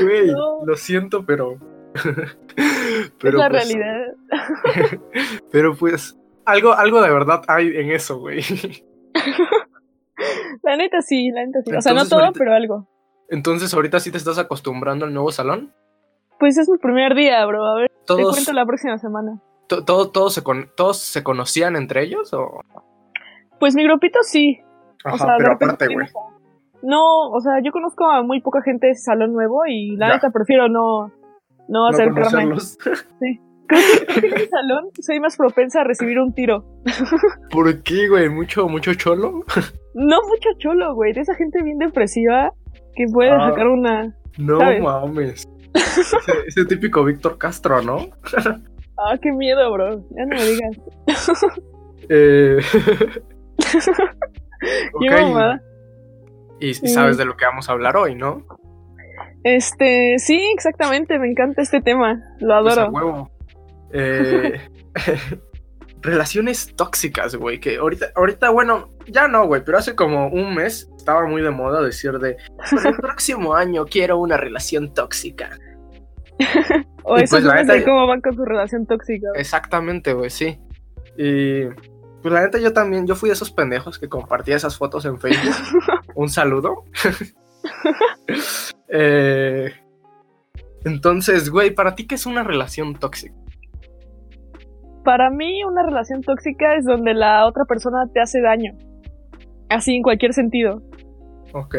Güey, 0.00 0.28
No. 0.30 0.64
lo 0.64 0.76
siento, 0.76 1.24
pero. 1.26 1.58
es 2.56 3.12
pero 3.18 3.38
la 3.38 3.48
pues, 3.50 3.68
realidad. 3.68 4.06
Pero 5.50 5.74
pues, 5.74 6.16
algo, 6.44 6.72
algo 6.74 7.00
de 7.02 7.10
verdad 7.10 7.42
hay 7.48 7.68
en 7.76 7.90
eso, 7.90 8.18
güey. 8.18 8.40
La 10.62 10.76
neta 10.76 11.00
sí, 11.00 11.30
la 11.30 11.44
neta 11.46 11.60
sí. 11.64 11.74
O 11.74 11.80
sea, 11.80 11.94
no 11.94 12.06
todo, 12.06 12.20
ahorita- 12.20 12.38
pero 12.38 12.52
algo. 12.54 12.88
Entonces, 13.28 13.72
ahorita 13.74 13.98
sí 13.98 14.10
te 14.12 14.18
estás 14.18 14.38
acostumbrando 14.38 15.04
al 15.06 15.12
nuevo 15.12 15.32
salón. 15.32 15.72
Pues 16.38 16.56
es 16.58 16.68
mi 16.68 16.78
primer 16.78 17.14
día, 17.14 17.44
bro. 17.46 17.64
A 17.64 17.74
ver, 17.80 17.90
te 18.06 18.14
cuento 18.22 18.52
la 18.52 18.64
próxima 18.66 18.98
semana. 18.98 19.40
To- 19.68 19.84
todo- 19.84 20.10
todos, 20.10 20.34
se 20.34 20.42
con- 20.42 20.70
¿Todos 20.76 20.98
se 20.98 21.22
conocían 21.22 21.76
entre 21.76 22.02
ellos? 22.02 22.32
O... 22.34 22.60
Pues 23.60 23.74
mi 23.74 23.84
grupito 23.84 24.18
sí. 24.22 24.60
Ajá, 25.04 25.14
o 25.14 25.18
sea, 25.18 25.26
de 25.32 25.38
pero 25.38 25.52
aparte, 25.54 25.86
güey. 25.92 26.06
No, 26.82 27.30
o 27.30 27.40
sea, 27.40 27.54
yo 27.64 27.72
conozco 27.72 28.04
a 28.10 28.22
muy 28.22 28.40
poca 28.40 28.60
gente 28.62 28.86
de 28.86 28.92
ese 28.92 29.02
salón 29.04 29.32
nuevo 29.32 29.62
y 29.66 29.96
la 29.96 30.14
neta 30.14 30.30
prefiero 30.30 30.68
no, 30.68 31.08
no 31.08 31.12
No 31.68 31.86
acercarme. 31.88 32.20
conocerlos. 32.22 32.78
Creo 33.68 34.20
que 34.20 34.26
en 34.28 34.34
ese 34.34 34.48
salón 34.48 34.90
soy 35.00 35.18
más 35.18 35.36
propensa 35.36 35.80
a 35.80 35.84
recibir 35.84 36.20
un 36.20 36.32
tiro. 36.32 36.64
¿Por 37.50 37.82
qué, 37.82 38.08
güey? 38.08 38.28
¿Mucho, 38.28 38.68
mucho 38.68 38.94
cholo? 38.94 39.42
No 39.94 40.16
mucho 40.28 40.50
cholo, 40.58 40.94
güey. 40.94 41.12
De 41.12 41.22
esa 41.22 41.34
gente 41.34 41.62
bien 41.64 41.78
depresiva 41.78 42.52
que 42.94 43.06
puede 43.12 43.30
Ah. 43.32 43.48
sacar 43.50 43.66
una. 43.66 44.14
No 44.38 44.58
¿Sabes? 44.60 44.82
mames. 44.82 45.48
Ese, 45.74 46.16
ese 46.46 46.64
típico 46.66 47.02
Víctor 47.04 47.38
Castro, 47.38 47.82
¿no? 47.82 47.96
Ah, 48.98 49.16
qué 49.20 49.30
miedo, 49.32 49.70
bro. 49.72 50.00
Ya 50.10 50.24
no 50.26 50.36
me 50.36 50.44
digas. 50.44 50.80
Eh... 52.08 52.58
Qué 55.00 55.10
ok, 55.10 55.20
mamada. 55.20 55.62
Y, 56.60 56.70
y 56.70 56.74
sabes 56.74 57.16
de 57.18 57.24
lo 57.26 57.36
que 57.36 57.44
vamos 57.44 57.68
a 57.68 57.72
hablar 57.72 57.96
hoy, 57.96 58.14
¿no? 58.14 58.44
Este, 59.44 60.18
sí, 60.18 60.40
exactamente. 60.54 61.18
Me 61.18 61.28
encanta 61.28 61.62
este 61.62 61.80
tema. 61.80 62.22
Lo 62.40 62.62
Pues 62.62 62.76
adoro. 62.78 62.90
huevo. 62.92 63.30
Eh, 63.92 64.60
relaciones 66.02 66.74
tóxicas, 66.74 67.36
güey. 67.36 67.60
Que 67.60 67.76
ahorita, 67.76 68.06
ahorita, 68.14 68.50
bueno, 68.50 68.90
ya 69.06 69.28
no, 69.28 69.46
güey, 69.46 69.62
pero 69.64 69.78
hace 69.78 69.94
como 69.94 70.28
un 70.28 70.54
mes 70.54 70.90
estaba 70.96 71.26
muy 71.26 71.42
de 71.42 71.50
moda 71.50 71.82
decir 71.82 72.18
de 72.18 72.36
"Para 72.74 72.90
el 72.90 72.96
próximo 73.00 73.54
año 73.54 73.84
quiero 73.84 74.18
una 74.18 74.36
relación 74.36 74.92
tóxica. 74.94 75.50
o 77.04 77.16
eso 77.16 77.36
pues, 77.36 77.44
la 77.44 77.62
neta- 77.62 77.84
cómo 77.84 78.06
van 78.06 78.20
con 78.20 78.34
su 78.34 78.44
relación 78.44 78.86
tóxica. 78.86 79.28
Exactamente, 79.34 80.12
güey, 80.12 80.30
sí. 80.30 80.58
Y 81.16 81.64
pues 82.22 82.32
la 82.34 82.42
neta 82.42 82.58
yo 82.58 82.72
también, 82.72 83.06
yo 83.06 83.14
fui 83.14 83.28
de 83.28 83.34
esos 83.34 83.50
pendejos 83.50 83.98
que 83.98 84.08
compartía 84.08 84.56
esas 84.56 84.76
fotos 84.76 85.04
en 85.06 85.18
Facebook. 85.18 85.54
Un 86.14 86.28
saludo. 86.28 86.84
Eh, 88.88 89.72
entonces, 90.84 91.50
güey, 91.50 91.72
¿para 91.74 91.96
ti 91.96 92.06
qué 92.06 92.14
es 92.14 92.26
una 92.26 92.44
relación 92.44 92.94
tóxica? 92.94 93.34
Para 95.04 95.30
mí, 95.30 95.64
una 95.64 95.82
relación 95.82 96.22
tóxica 96.22 96.76
es 96.76 96.84
donde 96.84 97.12
la 97.14 97.46
otra 97.46 97.64
persona 97.64 98.08
te 98.12 98.20
hace 98.20 98.40
daño. 98.40 98.76
Así 99.68 99.96
en 99.96 100.02
cualquier 100.02 100.32
sentido. 100.32 100.82
Ok. 101.52 101.74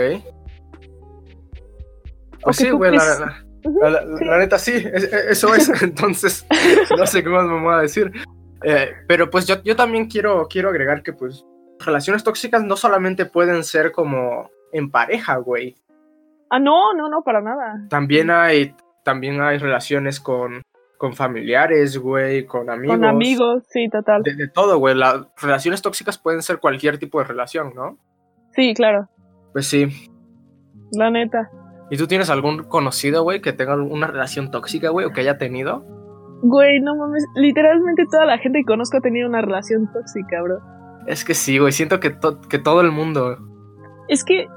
O 2.36 2.40
Pues 2.44 2.58
que 2.58 2.64
sí, 2.66 2.70
güey, 2.72 2.92
la, 2.92 2.98
la- 3.20 3.46
la- 3.82 3.90
la- 3.90 4.18
sí. 4.18 4.26
la 4.26 4.38
neta 4.38 4.58
sí, 4.60 4.72
es- 4.76 5.12
eso 5.14 5.54
es. 5.56 5.70
Entonces, 5.84 6.46
no 6.98 7.06
sé 7.06 7.24
qué 7.24 7.30
más 7.30 7.46
me 7.46 7.62
voy 7.62 7.74
a 7.74 7.80
decir. 7.80 8.12
Eh, 8.64 8.90
pero 9.08 9.30
pues 9.30 9.46
yo, 9.48 9.62
yo 9.64 9.76
también 9.76 10.08
quiero, 10.08 10.48
quiero 10.50 10.70
agregar 10.70 11.04
que 11.04 11.14
pues 11.14 11.46
relaciones 11.86 12.24
tóxicas 12.24 12.64
no 12.64 12.76
solamente 12.76 13.26
pueden 13.26 13.64
ser 13.64 13.92
como 13.92 14.50
en 14.72 14.90
pareja, 14.90 15.38
güey. 15.38 15.76
Ah, 16.50 16.60
no, 16.60 16.94
no, 16.94 17.10
no, 17.10 17.22
para 17.24 17.42
nada. 17.42 17.86
También 17.90 18.32
hay, 18.32 18.74
también 19.04 19.42
hay 19.42 19.58
relaciones 19.60 20.20
con, 20.20 20.62
con 20.98 21.14
familiares, 21.14 21.98
güey, 21.98 22.46
con 22.46 22.70
amigos. 22.70 22.96
Con 22.98 23.06
amigos, 23.06 23.64
sí, 23.70 23.88
total. 23.90 24.24
De, 24.24 24.34
de 24.36 24.48
todo, 24.48 24.78
güey. 24.80 24.96
Las 24.96 25.28
relaciones 25.42 25.82
tóxicas 25.82 26.18
pueden 26.18 26.42
ser 26.42 26.60
cualquier 26.60 26.98
tipo 26.98 27.20
de 27.20 27.26
relación, 27.26 27.74
¿no? 27.76 27.98
Sí, 28.56 28.74
claro. 28.74 29.08
Pues 29.54 29.68
sí. 29.68 29.88
La 30.94 31.12
neta. 31.12 31.52
¿Y 31.90 31.98
tú 31.98 32.08
tienes 32.08 32.30
algún 32.30 32.64
conocido, 32.64 33.24
güey, 33.24 33.42
que 33.42 33.54
tenga 33.54 33.76
una 33.76 34.08
relación 34.08 34.52
tóxica, 34.52 34.90
güey, 34.90 35.06
o 35.06 35.12
que 35.12 35.22
haya 35.22 35.38
tenido? 35.38 35.86
Güey, 36.42 36.80
no 36.82 36.96
mames. 36.96 37.26
Literalmente 37.36 38.04
toda 38.12 38.26
la 38.26 38.38
gente 38.38 38.60
que 38.60 38.66
conozco 38.66 38.98
ha 38.98 39.02
tenido 39.02 39.28
una 39.28 39.42
relación 39.42 39.90
tóxica, 39.92 40.42
bro. 40.44 40.60
Es 41.08 41.24
que 41.24 41.34
sí, 41.34 41.58
güey. 41.58 41.72
Siento 41.72 42.00
que, 42.00 42.10
to- 42.10 42.42
que 42.42 42.60
todo 42.60 42.82
el 42.82 42.92
mundo, 42.92 43.38
Es 44.10 44.24
que 44.26 44.48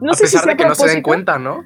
no 0.00 0.10
a 0.10 0.14
sé 0.14 0.26
si 0.26 0.36
pesar 0.36 0.42
sea 0.44 0.52
de 0.52 0.56
que 0.56 0.64
a 0.64 0.68
no 0.68 0.74
se 0.74 0.88
den 0.88 1.02
cuenta, 1.02 1.38
¿no? 1.38 1.62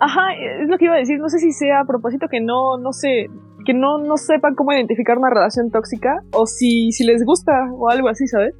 Ajá, 0.00 0.20
es 0.62 0.68
lo 0.68 0.76
que 0.78 0.84
iba 0.86 0.94
a 0.94 0.98
decir. 0.98 1.18
No 1.20 1.28
sé 1.28 1.38
si 1.38 1.52
sea 1.52 1.80
a 1.80 1.84
propósito 1.84 2.26
que 2.28 2.40
no, 2.40 2.76
no 2.78 2.92
sé, 2.92 3.26
que 3.64 3.74
no, 3.74 3.98
no 3.98 4.16
sepan 4.16 4.54
cómo 4.56 4.72
identificar 4.72 5.16
una 5.18 5.30
relación 5.30 5.70
tóxica 5.70 6.20
o 6.32 6.46
si, 6.46 6.90
si 6.92 7.04
les 7.04 7.24
gusta 7.24 7.52
o 7.72 7.88
algo 7.90 8.08
así, 8.08 8.26
¿sabes? 8.26 8.54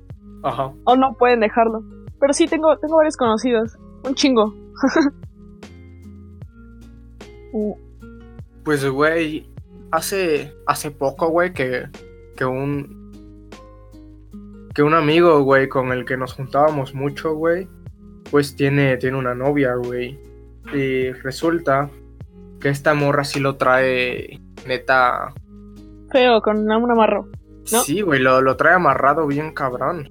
Ajá. 0.45 0.73
O 0.85 0.97
no 0.97 1.15
pueden 1.19 1.41
dejarlo. 1.41 1.83
Pero 2.21 2.33
sí, 2.33 2.47
tengo, 2.47 2.77
tengo 2.79 2.97
varios 2.97 3.17
conocidos. 3.17 3.77
Un 4.05 4.15
chingo. 4.15 4.55
Uh, 7.53 7.75
Pues, 8.65 8.85
güey, 8.89 9.49
hace, 9.91 10.53
hace 10.67 10.91
poco, 10.91 11.29
güey, 11.29 11.53
que, 11.53 11.89
que 12.37 12.45
un... 12.45 12.99
Que 14.75 14.83
un 14.83 14.95
amigo, 14.95 15.43
güey, 15.43 15.69
con 15.69 15.91
el 15.93 16.05
que 16.05 16.17
nos 16.17 16.35
juntábamos 16.35 16.95
mucho, 16.95 17.35
güey, 17.35 17.67
pues 18.31 18.55
tiene, 18.55 18.97
tiene 18.97 19.17
una 19.17 19.35
novia, 19.35 19.75
güey. 19.75 20.19
Y 20.73 21.11
resulta 21.13 21.91
que 22.61 22.69
esta 22.69 22.95
morra 22.95 23.25
sí 23.25 23.41
lo 23.41 23.57
trae, 23.57 24.41
neta... 24.67 25.33
feo, 26.13 26.41
con 26.43 26.59
un 26.71 26.91
amarro. 26.91 27.29
¿No? 27.73 27.81
Sí, 27.83 28.03
güey, 28.03 28.21
lo, 28.21 28.41
lo 28.41 28.57
trae 28.57 28.75
amarrado 28.75 29.27
bien 29.27 29.53
cabrón. 29.53 30.09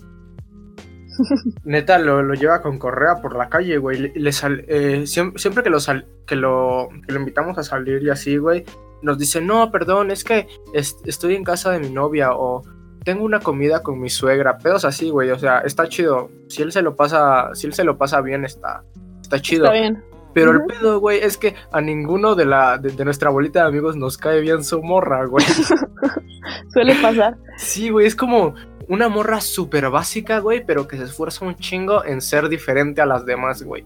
Neta, 1.64 2.00
lo, 2.00 2.22
lo 2.24 2.34
lleva 2.34 2.62
con 2.62 2.78
correa 2.78 3.16
por 3.22 3.36
la 3.36 3.50
calle, 3.50 3.78
güey. 3.78 4.00
Le, 4.00 4.12
le 4.16 4.32
sal- 4.32 4.64
eh, 4.68 5.06
siempre, 5.06 5.40
siempre 5.42 5.64
que, 5.64 5.70
lo 5.70 5.80
sal- 5.80 6.06
que, 6.26 6.36
lo, 6.36 6.90
que 7.06 7.14
lo 7.14 7.20
invitamos 7.20 7.58
a 7.58 7.64
salir 7.64 8.02
y 8.04 8.10
así, 8.10 8.38
güey, 8.38 8.64
nos 9.02 9.18
dice, 9.18 9.42
no, 9.42 9.72
perdón, 9.72 10.12
es 10.12 10.24
que 10.24 10.48
es- 10.74 10.98
estoy 11.06 11.36
en 11.36 11.44
casa 11.44 11.72
de 11.72 11.80
mi 11.80 11.90
novia 11.90 12.32
o 12.34 12.64
tengo 13.04 13.24
una 13.24 13.40
comida 13.40 13.84
con 13.84 14.00
mi 14.00 14.10
suegra. 14.10 14.58
Pedos 14.58 14.84
así, 14.86 15.10
güey, 15.10 15.32
o 15.32 15.40
sea, 15.40 15.60
está 15.60 15.88
chido. 15.88 16.30
Si 16.50 16.62
él 16.62 16.72
se 16.72 16.82
lo 16.82 16.96
pasa, 16.96 17.50
si 17.54 17.68
él 17.68 17.74
se 17.74 17.84
lo 17.84 17.98
pasa 17.98 18.22
bien, 18.22 18.44
está, 18.46 18.84
está 19.22 19.40
chido. 19.42 19.66
Está 19.66 19.74
bien. 19.80 20.04
Pero 20.34 20.52
el 20.52 20.62
pedo, 20.66 21.00
güey, 21.00 21.20
es 21.20 21.36
que 21.38 21.56
a 21.72 21.82
ninguno 21.82 22.36
de, 22.36 22.46
la, 22.46 22.78
de, 22.78 22.92
de 22.92 23.06
nuestra 23.06 23.32
bolita 23.32 23.62
de 23.62 23.70
amigos 23.70 23.96
nos 23.96 24.18
cae 24.20 24.40
bien 24.42 24.64
su 24.64 24.84
morra, 24.84 25.26
güey. 25.26 25.44
Suele 26.74 26.96
pasar. 27.02 27.38
Sí, 27.58 27.90
güey, 27.90 28.06
es 28.06 28.16
como 28.16 28.54
una 28.88 29.10
morra 29.10 29.42
súper 29.42 29.90
básica, 29.90 30.40
güey, 30.40 30.66
pero 30.66 30.88
que 30.88 30.98
se 30.98 31.04
esfuerza 31.04 31.46
un 31.46 31.56
chingo 31.56 32.06
en 32.06 32.22
ser 32.22 32.50
diferente 32.50 33.02
a 33.02 33.06
las 33.06 33.26
demás, 33.26 33.64
güey. 33.64 33.86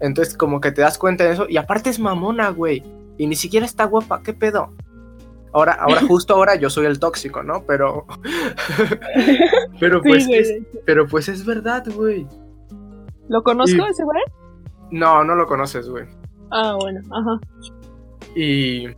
Entonces, 0.00 0.36
como 0.36 0.60
que 0.60 0.72
te 0.72 0.82
das 0.82 0.98
cuenta 0.98 1.24
de 1.24 1.32
eso. 1.32 1.46
Y 1.48 1.56
aparte 1.56 1.90
es 1.90 1.98
mamona, 1.98 2.50
güey. 2.50 2.82
Y 3.18 3.26
ni 3.26 3.36
siquiera 3.36 3.66
está 3.66 3.84
guapa, 3.84 4.22
¿qué 4.22 4.32
pedo? 4.32 4.74
Ahora, 5.52 5.72
ahora, 5.72 6.00
justo 6.08 6.34
ahora 6.34 6.54
yo 6.54 6.70
soy 6.70 6.86
el 6.86 6.98
tóxico, 6.98 7.42
¿no? 7.42 7.64
Pero. 7.66 8.06
pero 9.80 10.00
pues. 10.02 10.26
es, 10.30 10.54
pero 10.84 11.06
pues 11.06 11.28
es 11.28 11.44
verdad, 11.44 11.84
güey. 11.94 12.26
¿Lo 13.28 13.42
conozco 13.42 13.76
Y- 13.76 13.90
ese 13.90 14.04
güey? 14.04 14.22
No, 14.90 15.22
no 15.22 15.34
lo 15.36 15.46
conoces, 15.46 15.88
güey. 15.88 16.04
Ah, 16.50 16.76
bueno, 16.80 17.00
ajá. 17.12 17.38
Y 18.34 18.88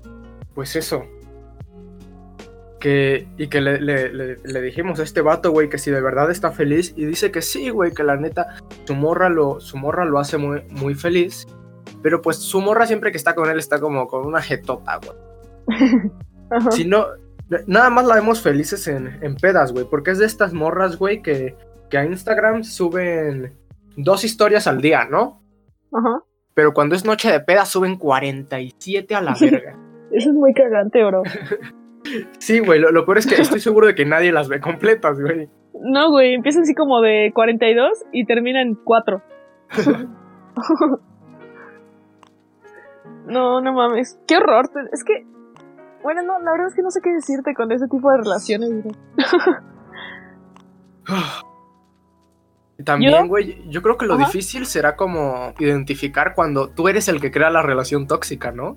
pues 0.54 0.74
eso. 0.76 1.04
Que, 2.82 3.28
y 3.38 3.46
que 3.46 3.60
le, 3.60 3.80
le- 3.80 4.12
le- 4.12 4.36
le 4.42 4.60
dijimos 4.60 4.98
a 4.98 5.04
este 5.04 5.20
vato, 5.20 5.52
güey, 5.52 5.68
que 5.68 5.78
si 5.78 5.92
de 5.92 6.00
verdad 6.00 6.32
está 6.32 6.50
feliz. 6.50 6.92
Y 6.96 7.04
dice 7.04 7.30
que 7.30 7.40
sí, 7.40 7.68
güey, 7.70 7.92
que 7.92 8.02
la 8.02 8.16
neta, 8.16 8.56
su 8.86 8.96
morra 8.96 9.28
lo, 9.28 9.60
su 9.60 9.76
morra 9.76 10.04
lo 10.04 10.18
hace 10.18 10.36
muy, 10.36 10.62
muy 10.70 10.96
feliz. 10.96 11.46
Pero 12.02 12.20
pues 12.20 12.38
su 12.38 12.60
morra 12.60 12.86
siempre 12.86 13.12
que 13.12 13.18
está 13.18 13.36
con 13.36 13.48
él 13.48 13.60
está 13.60 13.78
como 13.78 14.08
con 14.08 14.26
una 14.26 14.42
jetota, 14.42 14.98
güey. 14.98 15.16
Si 16.72 16.84
no, 16.84 17.06
nada 17.66 17.88
más 17.88 18.04
la 18.04 18.16
vemos 18.16 18.42
felices 18.42 18.86
en, 18.88 19.06
en 19.22 19.36
pedas, 19.36 19.72
güey, 19.72 19.86
porque 19.88 20.10
es 20.10 20.18
de 20.18 20.26
estas 20.26 20.52
morras, 20.52 20.98
güey, 20.98 21.22
que, 21.22 21.54
que 21.88 21.96
a 21.98 22.04
Instagram 22.04 22.62
suben 22.64 23.54
dos 23.96 24.22
historias 24.24 24.66
al 24.66 24.82
día, 24.82 25.06
¿no? 25.10 25.40
Ajá. 25.92 26.22
Pero 26.52 26.74
cuando 26.74 26.94
es 26.94 27.04
noche 27.06 27.30
de 27.32 27.40
pedas 27.40 27.68
suben 27.70 27.96
47 27.96 29.14
a 29.14 29.22
la 29.22 29.34
verga. 29.40 29.78
Eso 30.12 30.28
es 30.30 30.34
muy 30.34 30.52
cagante, 30.52 31.02
bro. 31.04 31.22
Sí, 32.38 32.60
güey, 32.60 32.80
lo, 32.80 32.90
lo 32.90 33.04
peor 33.04 33.18
es 33.18 33.26
que 33.26 33.40
estoy 33.40 33.60
seguro 33.60 33.86
de 33.86 33.94
que 33.94 34.04
nadie 34.04 34.32
las 34.32 34.48
ve 34.48 34.60
completas, 34.60 35.20
güey. 35.20 35.48
No, 35.74 36.10
güey, 36.10 36.34
empieza 36.34 36.60
así 36.60 36.74
como 36.74 37.00
de 37.00 37.30
42 37.34 37.90
y 38.12 38.24
termina 38.24 38.62
en 38.62 38.74
4. 38.74 39.22
no, 43.26 43.60
no 43.60 43.72
mames. 43.72 44.18
Qué 44.26 44.36
horror. 44.36 44.70
Es 44.92 45.04
que, 45.04 45.24
bueno, 46.02 46.22
no, 46.22 46.38
la 46.40 46.52
verdad 46.52 46.68
es 46.68 46.74
que 46.74 46.82
no 46.82 46.90
sé 46.90 47.00
qué 47.02 47.12
decirte 47.12 47.54
con 47.54 47.72
ese 47.72 47.86
tipo 47.88 48.10
de 48.10 48.18
relaciones, 48.18 48.84
bro. 48.84 48.92
También, 52.84 53.12
¿Yo? 53.12 53.28
güey, 53.28 53.62
yo 53.68 53.82
creo 53.82 53.96
que 53.96 54.06
lo 54.06 54.14
Ajá. 54.14 54.26
difícil 54.26 54.66
será 54.66 54.96
como 54.96 55.52
identificar 55.58 56.34
cuando 56.34 56.68
tú 56.68 56.88
eres 56.88 57.06
el 57.08 57.20
que 57.20 57.30
crea 57.30 57.50
la 57.50 57.62
relación 57.62 58.08
tóxica, 58.08 58.50
¿no? 58.50 58.76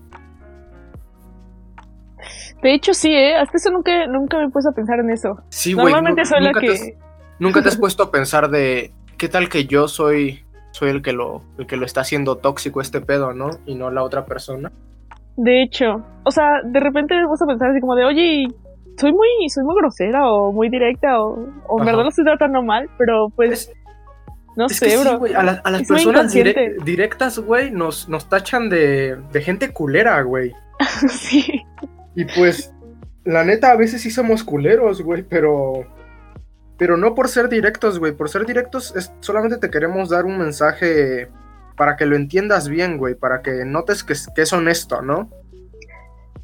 De 2.66 2.74
hecho, 2.74 2.94
sí, 2.96 3.14
¿eh? 3.14 3.36
Hasta 3.36 3.58
eso 3.58 3.70
nunca, 3.70 4.08
nunca 4.08 4.38
me 4.40 4.46
he 4.46 4.50
puesto 4.50 4.72
a 4.72 4.74
pensar 4.74 5.00
en 5.00 5.12
eso. 5.12 5.38
Sí, 5.50 5.74
güey. 5.74 5.86
Normalmente 5.86 6.22
nu- 6.22 6.28
soy 6.28 6.42
la 6.42 6.48
nunca 6.48 6.60
te 6.62 6.72
has- 6.74 6.82
que... 6.82 6.98
Nunca 7.40 7.62
te 7.62 7.70
has 7.70 7.78
puesto 7.84 8.04
a 8.04 8.12
pensar 8.12 8.50
de 8.50 8.92
qué 9.18 9.30
tal 9.30 9.50
que 9.50 9.66
yo 9.66 9.88
soy 9.88 10.44
soy 10.72 10.90
el 10.90 11.02
que 11.02 11.14
lo 11.14 11.42
el 11.58 11.68
que 11.68 11.78
lo 11.78 11.86
está 11.86 12.02
haciendo 12.02 12.38
tóxico 12.38 12.82
este 12.82 13.02
pedo, 13.02 13.34
¿no? 13.34 13.52
Y 13.68 13.76
no 13.76 13.92
la 13.92 14.02
otra 14.04 14.26
persona. 14.26 14.72
De 15.38 15.62
hecho, 15.62 16.04
o 16.24 16.32
sea, 16.32 16.62
de 16.66 16.80
repente 16.80 17.14
me 17.16 17.28
puse 17.28 17.44
a 17.44 17.48
pensar 17.48 17.70
así 17.70 17.80
como 17.82 17.94
de, 17.96 18.04
oye, 18.06 18.48
soy 18.98 19.12
muy, 19.14 19.28
soy 19.50 19.64
muy 19.64 19.76
grosera 19.76 20.28
o 20.28 20.52
muy 20.52 20.70
directa 20.70 21.22
o, 21.22 21.48
o 21.68 21.80
en 21.80 21.86
verdad 21.86 22.02
lo 22.04 22.10
estoy 22.10 22.26
tratando 22.26 22.62
mal, 22.64 22.90
pero 22.98 23.30
pues, 23.36 23.52
Es, 23.70 23.72
no 24.58 24.66
es 24.66 24.78
sé, 24.78 24.90
sí, 24.90 24.98
bro. 25.04 25.20
a, 25.38 25.44
la- 25.44 25.62
a 25.64 25.72
las 25.72 25.82
Es 25.84 25.88
personas 25.88 26.34
directas, 26.34 27.38
güey, 27.40 27.70
nos, 27.72 28.10
nos 28.10 28.28
tachan 28.28 28.70
de, 28.70 29.18
de 29.32 29.42
gente 29.42 29.72
culera, 29.72 30.22
güey. 30.24 30.52
sí. 31.10 31.62
Y 32.16 32.26
pues, 32.26 32.74
la 33.24 33.44
neta, 33.44 33.72
a 33.72 33.76
veces 33.76 34.02
sí 34.02 34.10
somos 34.12 34.44
culeros, 34.44 35.02
güey, 35.02 35.24
pero. 35.24 35.86
Pero 36.78 36.98
no 36.98 37.16
por 37.16 37.30
ser 37.30 37.48
directos, 37.48 38.00
güey. 38.00 38.12
Por 38.12 38.28
ser 38.30 38.46
directos, 38.46 38.96
es, 38.96 39.14
solamente 39.22 39.58
te 39.58 39.70
queremos 39.70 40.10
dar 40.10 40.26
un 40.26 40.38
mensaje 40.38 41.30
para 41.78 41.96
que 41.96 42.06
lo 42.06 42.16
entiendas 42.18 42.68
bien, 42.68 42.98
güey. 42.98 43.16
Para 43.16 43.42
que 43.42 43.64
notes 43.66 44.04
que, 44.04 44.14
es- 44.14 44.28
que 44.36 44.42
es 44.42 44.52
honesto, 44.52 45.02
¿no? 45.02 45.30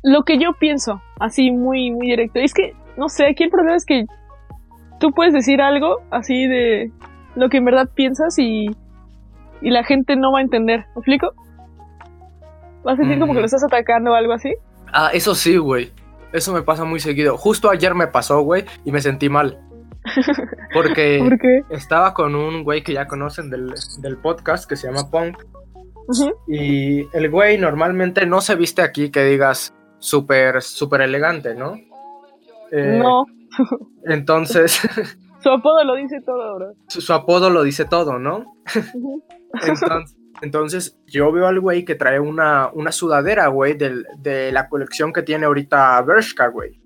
Lo 0.04 0.24
que 0.24 0.38
yo 0.40 0.54
pienso, 0.60 1.02
así 1.20 1.52
muy, 1.52 1.92
muy 1.92 2.08
directo. 2.08 2.40
Es 2.40 2.54
que, 2.54 2.74
no 2.98 3.08
sé, 3.10 3.28
aquí 3.28 3.44
el 3.44 3.50
problema 3.50 3.76
es 3.76 3.86
que 3.86 4.06
tú 5.00 5.12
puedes 5.12 5.34
decir 5.34 5.62
algo 5.62 5.98
así 6.12 6.48
de 6.48 6.92
lo 7.36 7.50
que 7.50 7.58
en 7.58 7.66
verdad 7.66 7.90
piensas 7.94 8.40
y, 8.40 8.68
y 9.62 9.70
la 9.70 9.84
gente 9.84 10.16
no 10.16 10.32
va 10.32 10.40
a 10.40 10.44
entender. 10.44 10.80
¿Me 10.96 11.00
explico? 11.02 11.34
Va 12.88 12.94
a 12.94 12.96
sentir 12.96 13.20
como 13.20 13.34
que 13.34 13.40
lo 13.40 13.46
estás 13.46 13.64
atacando 13.64 14.12
o 14.12 14.16
algo 14.16 14.34
así. 14.34 14.54
Ah, 14.94 15.10
eso 15.14 15.36
sí, 15.36 15.58
güey. 15.58 15.92
Eso 16.34 16.54
me 16.54 16.62
pasa 16.62 16.84
muy 16.86 17.00
seguido. 17.00 17.38
Justo 17.38 17.70
ayer 17.70 17.94
me 17.96 18.08
pasó, 18.08 18.42
güey, 18.42 18.66
y 18.86 18.92
me 18.92 19.02
sentí 19.02 19.30
mal. 19.30 19.60
Porque 20.74 21.20
¿Por 21.22 21.38
qué? 21.38 21.62
estaba 21.70 22.14
con 22.14 22.36
un 22.36 22.64
güey 22.64 22.84
que 22.84 22.94
ya 22.94 23.08
conocen 23.08 23.50
del, 23.50 23.74
del 24.00 24.18
podcast 24.18 24.68
que 24.68 24.76
se 24.76 24.88
llama 24.88 25.10
Punk. 25.12 25.38
Y 26.48 27.02
el 27.16 27.30
güey 27.30 27.58
normalmente 27.58 28.26
no 28.26 28.42
se 28.42 28.56
viste 28.56 28.82
aquí 28.82 29.12
que 29.12 29.24
digas 29.24 29.74
súper, 30.00 30.62
súper 30.62 31.02
elegante, 31.02 31.54
¿no? 31.56 31.76
Eh, 32.72 33.00
No, 33.02 33.26
Entonces, 34.06 34.80
su 35.44 35.50
apodo 35.50 35.84
lo 35.84 35.96
dice 35.96 36.20
todo, 36.26 36.56
bro. 36.56 36.74
su, 36.88 37.02
su 37.02 37.14
apodo 37.14 37.50
lo 37.50 37.64
dice 37.64 37.86
todo, 37.86 38.18
¿no? 38.20 38.46
Entonces, 39.66 40.18
entonces 40.42 40.98
yo 41.08 41.32
veo 41.32 41.48
al 41.48 41.60
güey 41.60 41.86
que 41.86 41.96
trae 41.96 42.20
una, 42.20 42.70
una 42.74 42.92
sudadera, 42.92 43.48
güey, 43.48 43.74
del- 43.76 44.06
de 44.18 44.52
la 44.52 44.68
colección 44.70 45.12
que 45.14 45.22
tiene 45.24 45.46
ahorita 45.46 46.02
Bershka, 46.02 46.48
güey. 46.48 46.80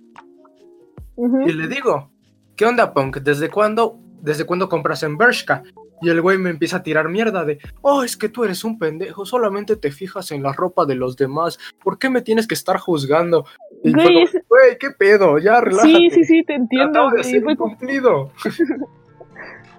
Y 1.17 1.51
le 1.53 1.67
digo, 1.67 2.11
¿qué 2.57 2.65
onda, 2.65 2.93
Punk? 2.93 3.17
¿Desde 3.17 3.49
cuándo, 3.49 3.97
desde 4.21 4.45
cuándo 4.45 4.67
compras 4.67 5.01
en 5.03 5.17
Bershka? 5.17 5.63
Y 6.01 6.09
el 6.09 6.21
güey 6.21 6.37
me 6.37 6.49
empieza 6.49 6.77
a 6.77 6.83
tirar 6.83 7.07
mierda 7.07 7.45
de, 7.45 7.57
oh, 7.81 8.03
es 8.03 8.17
que 8.17 8.27
tú 8.27 8.43
eres 8.43 8.65
un 8.65 8.77
pendejo, 8.77 9.25
solamente 9.25 9.77
te 9.77 9.91
fijas 9.91 10.29
en 10.31 10.43
la 10.43 10.51
ropa 10.51 10.85
de 10.85 10.95
los 10.95 11.15
demás, 11.15 11.57
¿por 11.81 11.97
qué 11.97 12.09
me 12.09 12.21
tienes 12.21 12.47
que 12.47 12.53
estar 12.53 12.77
juzgando? 12.77 13.45
Y 13.81 13.93
Güey, 13.93 14.07
como, 14.07 14.19
es- 14.19 14.37
güey, 14.49 14.77
¿qué 14.77 14.91
pedo? 14.91 15.37
Ya, 15.37 15.61
relájate. 15.61 15.87
Sí, 15.89 16.09
sí, 16.09 16.23
sí, 16.25 16.43
te 16.43 16.55
entiendo. 16.55 17.09
De 17.11 17.21
güey. 17.21 17.41
Fue 17.41 17.55
cumplido. 17.55 18.31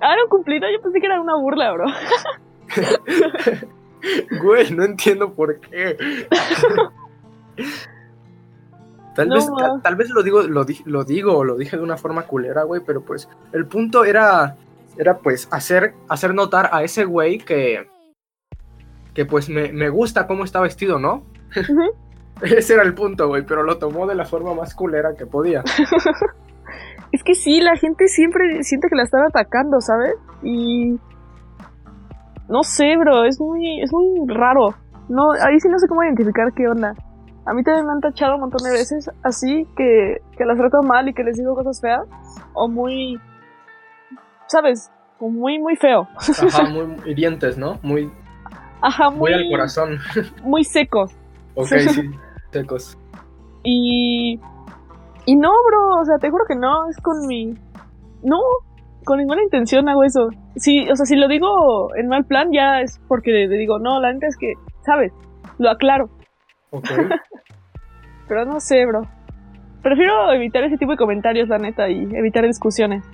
Ah, 0.00 0.12
era 0.12 0.24
un 0.24 0.28
cumplido. 0.28 0.66
Yo 0.70 0.82
pensé 0.82 1.00
que 1.00 1.06
era 1.06 1.18
una 1.20 1.36
burla, 1.36 1.72
bro. 1.72 1.86
Güey, 4.42 4.70
no 4.72 4.84
entiendo 4.84 5.32
por 5.32 5.58
qué. 5.60 5.96
Tal, 9.14 9.28
No, 9.28 9.34
vez, 9.36 9.46
tal, 9.58 9.82
tal 9.82 9.96
vez 9.96 10.10
lo 10.10 10.22
digo, 10.22 10.42
lo, 10.42 10.64
di- 10.64 10.82
lo 10.84 11.02
digo, 11.04 11.38
o 11.38 11.44
lo 11.44 11.56
dije 11.56 11.76
de 11.78 11.82
una 11.82 11.96
forma 11.96 12.22
culera, 12.22 12.64
güey, 12.64 12.82
pero 12.84 13.00
pues 13.00 13.28
el 13.52 13.66
punto 13.66 14.04
era, 14.04 14.56
era 14.98 15.18
pues 15.18 15.48
hacer, 15.50 15.94
hacer 16.08 16.34
notar 16.34 16.68
a 16.72 16.82
ese 16.82 17.04
güey 17.06 17.38
que, 17.38 17.88
que 19.14 19.24
pues 19.24 19.48
me, 19.48 19.72
me 19.72 19.88
gusta 19.88 20.26
cómo 20.26 20.44
está 20.44 20.60
vestido, 20.60 20.98
¿no? 20.98 21.24
Ese 22.42 22.74
era 22.74 22.82
el 22.82 22.92
punto, 22.92 23.28
güey, 23.28 23.46
pero 23.46 23.62
lo 23.62 23.78
tomó 23.78 24.06
de 24.06 24.14
la 24.14 24.26
forma 24.26 24.52
más 24.52 24.74
culera 24.74 25.14
que 25.14 25.24
podía. 25.24 25.64
Es 27.10 27.22
que 27.24 27.34
sí, 27.34 27.62
la 27.62 27.76
gente 27.76 28.08
siempre 28.08 28.62
siente 28.62 28.88
que 28.90 28.96
la 28.96 29.04
están 29.04 29.22
atacando, 29.22 29.80
¿sabes? 29.80 30.16
Y. 30.42 30.98
No 32.48 32.62
sé, 32.62 32.96
bro, 32.96 33.24
es 33.24 33.40
muy, 33.40 33.82
es 33.82 33.92
muy 33.92 34.26
raro. 34.28 34.74
No, 35.08 35.32
ahí 35.32 35.58
sí 35.60 35.68
no 35.68 35.78
sé 35.78 35.88
cómo 35.88 36.02
identificar 36.02 36.52
qué 36.54 36.68
onda. 36.68 36.94
A 37.44 37.54
mí 37.54 37.62
también 37.62 37.86
me 37.86 37.92
han 37.92 38.00
tachado 38.00 38.34
un 38.34 38.40
montón 38.40 38.64
de 38.64 38.72
veces 38.72 39.08
así 39.22 39.66
que, 39.76 40.16
que 40.36 40.44
las 40.44 40.58
trato 40.58 40.82
mal 40.82 41.08
y 41.08 41.14
que 41.14 41.22
les 41.22 41.36
digo 41.36 41.54
cosas 41.54 41.80
feas. 41.80 42.06
O 42.54 42.68
muy. 42.68 43.20
¿Sabes? 44.46 44.90
Como 45.18 45.40
muy, 45.40 45.58
muy 45.58 45.76
feo. 45.76 46.08
Ajá, 46.16 46.64
muy 46.70 46.96
hirientes, 47.06 47.56
¿no? 47.56 47.78
Muy, 47.82 48.10
Ajá, 48.80 49.10
muy 49.10 49.18
muy, 49.18 49.32
al 49.32 49.50
corazón. 49.50 49.98
muy 50.42 50.64
secos. 50.64 51.12
Ok, 51.54 51.66
sí, 51.88 52.10
secos. 52.50 52.98
Y. 53.62 54.40
Y 55.24 55.34
no, 55.34 55.50
bro, 55.66 56.00
o 56.00 56.04
sea, 56.04 56.18
te 56.18 56.30
juro 56.30 56.44
que 56.46 56.54
no, 56.54 56.88
es 56.88 56.96
con 57.00 57.26
mi. 57.26 57.54
No, 58.22 58.38
con 59.06 59.18
ninguna 59.18 59.42
intención 59.42 59.88
hago 59.88 60.02
eso. 60.02 60.28
Sí, 60.56 60.90
o 60.90 60.96
sea, 60.96 61.06
si 61.06 61.14
lo 61.14 61.28
digo 61.28 61.94
en 61.94 62.08
mal 62.08 62.24
plan, 62.24 62.48
ya 62.52 62.80
es 62.80 63.00
porque 63.06 63.30
le 63.30 63.56
digo, 63.56 63.78
no, 63.78 64.00
la 64.00 64.12
neta 64.12 64.26
es 64.26 64.36
que, 64.36 64.54
¿sabes? 64.84 65.12
Lo 65.58 65.70
aclaro. 65.70 66.10
Ok. 66.70 66.88
Pero 68.28 68.44
no 68.44 68.58
sé, 68.58 68.84
bro. 68.84 69.02
Prefiero 69.80 70.32
evitar 70.32 70.64
ese 70.64 70.76
tipo 70.76 70.90
de 70.90 70.96
comentarios, 70.96 71.48
la 71.48 71.58
neta, 71.58 71.88
y 71.88 72.02
evitar 72.16 72.44
discusiones. 72.44 73.04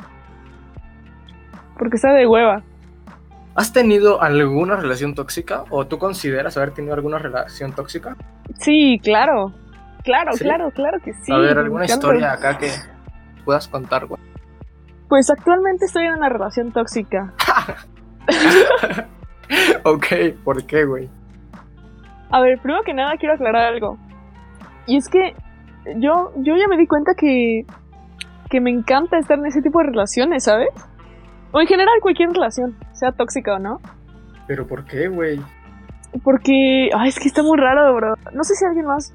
Porque 1.78 1.96
está 1.96 2.14
de 2.14 2.26
hueva. 2.26 2.62
¿Has 3.54 3.74
tenido 3.74 4.22
alguna 4.22 4.76
relación 4.76 5.14
tóxica? 5.14 5.64
¿O 5.68 5.86
tú 5.86 5.98
consideras 5.98 6.56
haber 6.56 6.70
tenido 6.70 6.94
alguna 6.94 7.18
relación 7.18 7.72
tóxica? 7.74 8.16
Sí, 8.58 8.98
claro. 9.02 9.52
Claro, 10.04 10.32
¿Sí? 10.32 10.44
claro, 10.44 10.70
claro 10.70 10.98
que 11.04 11.12
sí. 11.12 11.30
a 11.30 11.36
ver, 11.36 11.58
alguna 11.58 11.84
historia 11.84 12.32
acá 12.32 12.56
que 12.56 12.70
puedas 13.44 13.68
contar, 13.68 14.06
güey. 14.06 14.31
Pues 15.12 15.28
actualmente 15.28 15.84
estoy 15.84 16.06
en 16.06 16.14
una 16.14 16.30
relación 16.30 16.72
tóxica. 16.72 17.34
ok, 19.84 20.06
¿por 20.42 20.64
qué, 20.64 20.86
güey? 20.86 21.10
A 22.30 22.40
ver, 22.40 22.58
primero 22.58 22.82
que 22.82 22.94
nada 22.94 23.18
quiero 23.18 23.34
aclarar 23.34 23.74
algo. 23.74 23.98
Y 24.86 24.96
es 24.96 25.10
que 25.10 25.36
yo, 25.96 26.32
yo 26.36 26.56
ya 26.56 26.66
me 26.66 26.78
di 26.78 26.86
cuenta 26.86 27.12
que, 27.14 27.66
que 28.48 28.62
me 28.62 28.70
encanta 28.70 29.18
estar 29.18 29.38
en 29.38 29.44
ese 29.44 29.60
tipo 29.60 29.80
de 29.80 29.88
relaciones, 29.88 30.44
¿sabes? 30.44 30.70
O 31.50 31.60
en 31.60 31.66
general 31.66 31.92
cualquier 32.00 32.30
relación, 32.30 32.78
sea 32.92 33.12
tóxica 33.12 33.56
o 33.56 33.58
no. 33.58 33.80
¿Pero 34.46 34.66
por 34.66 34.86
qué, 34.86 35.08
güey? 35.08 35.38
Porque, 36.24 36.88
ay, 36.96 37.10
es 37.10 37.18
que 37.18 37.28
está 37.28 37.42
muy 37.42 37.58
raro, 37.58 37.94
bro. 37.94 38.14
No 38.32 38.44
sé 38.44 38.54
si 38.54 38.64
alguien 38.64 38.86
más 38.86 39.14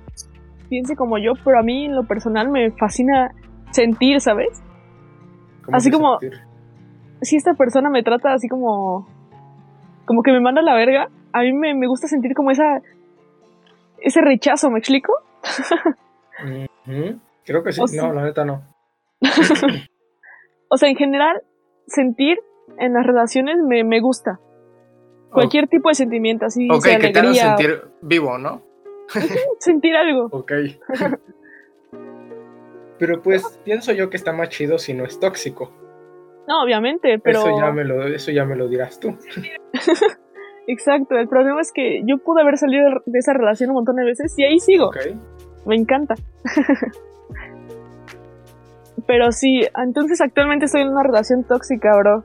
piense 0.69 0.95
como 0.95 1.17
yo, 1.17 1.31
pero 1.43 1.57
a 1.57 1.63
mí 1.63 1.85
en 1.85 1.95
lo 1.95 2.03
personal 2.03 2.49
me 2.49 2.69
fascina 2.73 3.31
sentir, 3.71 4.21
¿sabes? 4.21 4.61
¿Cómo 5.67 5.77
Así 5.77 5.91
te 5.91 5.95
como- 5.97 6.19
sentir? 6.19 6.39
Si 7.21 7.35
esta 7.35 7.53
persona 7.53 7.89
me 7.89 8.01
trata 8.01 8.33
así 8.33 8.47
como... 8.47 9.07
Como 10.05 10.23
que 10.23 10.31
me 10.31 10.39
manda 10.39 10.61
a 10.61 10.63
la 10.63 10.73
verga, 10.73 11.09
a 11.33 11.41
mí 11.41 11.51
me, 11.53 11.75
me 11.75 11.85
gusta 11.87 12.07
sentir 12.07 12.33
como 12.33 12.49
esa... 12.51 12.81
Ese 13.99 14.21
rechazo, 14.21 14.71
¿me 14.71 14.79
explico? 14.79 15.13
Creo 17.45 17.63
que 17.63 17.71
sí. 17.73 17.81
O 17.81 17.87
no, 18.01 18.13
la 18.13 18.23
neta 18.23 18.45
no. 18.45 18.63
O 20.69 20.77
sea, 20.77 20.89
en 20.89 20.95
general, 20.97 21.41
sentir 21.87 22.39
en 22.77 22.93
las 22.93 23.05
relaciones 23.05 23.57
me, 23.65 23.83
me 23.83 24.01
gusta. 24.01 24.39
Cualquier 25.31 25.67
tipo 25.67 25.89
de 25.89 25.95
sentimiento, 25.95 26.45
así 26.45 26.69
Ok, 26.69 26.81
sea 26.83 26.99
que 26.99 27.09
te 27.09 27.19
hagan 27.19 27.31
alegría, 27.31 27.57
sentir 27.57 27.81
vivo, 28.01 28.37
¿no? 28.37 28.61
sentir 29.59 29.95
algo. 29.95 30.27
Ok. 30.31 30.51
Pero 32.99 33.21
pues 33.21 33.43
pienso 33.63 33.93
yo 33.93 34.09
que 34.09 34.17
está 34.17 34.33
más 34.33 34.49
chido 34.49 34.77
si 34.77 34.93
no 34.93 35.05
es 35.05 35.19
tóxico. 35.19 35.71
No, 36.47 36.63
obviamente, 36.63 37.19
pero... 37.19 37.39
Eso 37.39 37.59
ya 37.59 37.71
me 37.71 37.83
lo, 37.83 38.07
eso 38.07 38.31
ya 38.31 38.45
me 38.45 38.55
lo 38.55 38.67
dirás 38.67 38.99
tú. 38.99 39.09
Exacto, 40.67 41.15
el 41.15 41.27
problema 41.27 41.61
es 41.61 41.71
que 41.73 42.01
yo 42.05 42.17
pude 42.17 42.41
haber 42.41 42.57
salido 42.57 42.83
de 43.05 43.19
esa 43.19 43.33
relación 43.33 43.69
un 43.69 43.75
montón 43.75 43.95
de 43.95 44.05
veces 44.05 44.33
y 44.37 44.43
ahí 44.43 44.59
sigo. 44.59 44.91
Me 45.65 45.75
encanta. 45.75 46.15
pero 49.07 49.31
sí, 49.31 49.61
entonces 49.75 50.21
actualmente 50.21 50.65
estoy 50.65 50.81
en 50.81 50.89
una 50.89 51.03
relación 51.03 51.45
tóxica, 51.45 51.95
bro. 51.97 52.23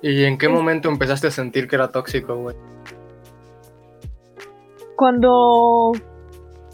¿Y 0.00 0.24
en 0.24 0.38
qué 0.38 0.48
momento 0.48 0.88
empezaste 0.88 1.28
a 1.28 1.30
sentir 1.30 1.68
que 1.68 1.76
era 1.76 1.88
tóxico, 1.88 2.36
güey? 2.36 2.56
Cuando... 4.96 5.92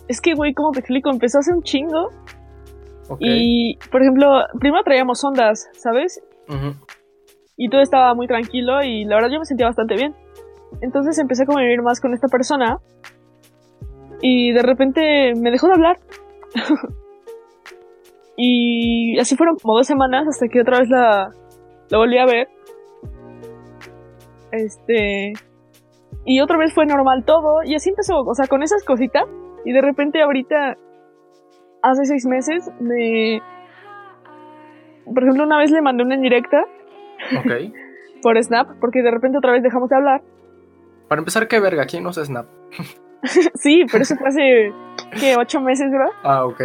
Es 0.09 0.21
que, 0.21 0.35
güey, 0.35 0.55
¿cómo 0.55 0.73
te 0.73 0.81
explico? 0.81 1.11
Empezó 1.11 1.38
hace 1.38 1.53
un 1.53 1.62
chingo. 1.62 2.11
Y, 3.21 3.79
por 3.90 4.03
ejemplo, 4.03 4.42
primero 4.59 4.83
traíamos 4.85 5.23
ondas, 5.25 5.68
¿sabes? 5.75 6.23
Y 7.57 7.68
todo 7.68 7.81
estaba 7.81 8.14
muy 8.14 8.27
tranquilo 8.27 8.83
y 8.83 9.05
la 9.05 9.16
verdad 9.16 9.31
yo 9.33 9.38
me 9.38 9.44
sentía 9.44 9.66
bastante 9.66 9.94
bien. 9.94 10.14
Entonces 10.83 11.18
empecé 11.18 11.44
a 11.44 11.47
convivir 11.47 11.83
más 11.83 12.01
con 12.01 12.12
esta 12.12 12.29
persona 12.29 12.79
y 14.21 14.53
de 14.53 14.62
repente 14.62 15.33
me 15.37 15.51
dejó 15.51 15.68
de 15.68 15.73
hablar. 15.75 15.99
y 18.37 19.18
así 19.18 19.37
fueron 19.37 19.57
como 19.57 19.77
dos 19.77 19.87
semanas 19.87 20.27
hasta 20.29 20.49
que 20.49 20.61
otra 20.61 20.81
vez 20.81 20.90
la, 20.90 21.31
la 21.88 21.99
volví 21.99 22.18
a 22.18 22.27
ver 22.27 22.49
este. 24.53 25.33
Y 26.25 26.40
otra 26.40 26.59
vez 26.59 26.73
fue 26.75 26.87
normal 26.87 27.25
todo. 27.25 27.62
Y 27.64 27.75
así 27.75 27.90
empezó, 27.90 28.21
o 28.21 28.35
sea, 28.35 28.47
con 28.47 28.62
esas 28.62 28.85
cositas. 28.85 29.25
Y 29.64 29.73
de 29.73 29.81
repente 29.83 30.23
ahorita, 30.23 30.77
hace 31.83 32.05
seis 32.05 32.27
meses, 32.27 32.71
me... 32.81 33.42
Por 35.05 35.23
ejemplo, 35.23 35.44
una 35.44 35.59
vez 35.59 35.71
le 35.71 35.81
mandé 35.81 36.05
una 36.05 36.14
indirecta. 36.14 36.64
Ok. 37.38 37.73
por 38.23 38.42
Snap, 38.42 38.79
porque 38.81 39.03
de 39.03 39.11
repente 39.11 39.38
otra 39.38 39.53
vez 39.53 39.62
dejamos 39.62 39.88
de 39.88 39.97
hablar. 39.97 40.23
Para 41.09 41.21
empezar, 41.21 41.49
¿qué 41.49 41.61
verga? 41.61 41.87
¿Quién 41.87 42.07
usa 42.07 42.25
Snap? 42.25 42.47
sí, 43.55 43.85
pero 43.90 44.03
eso 44.03 44.16
fue 44.16 44.29
hace, 44.29 44.73
¿qué? 45.18 45.37
¿Ocho 45.37 45.61
meses, 45.61 45.90
bro? 45.90 46.11
Ah, 46.23 46.44
ok. 46.44 46.62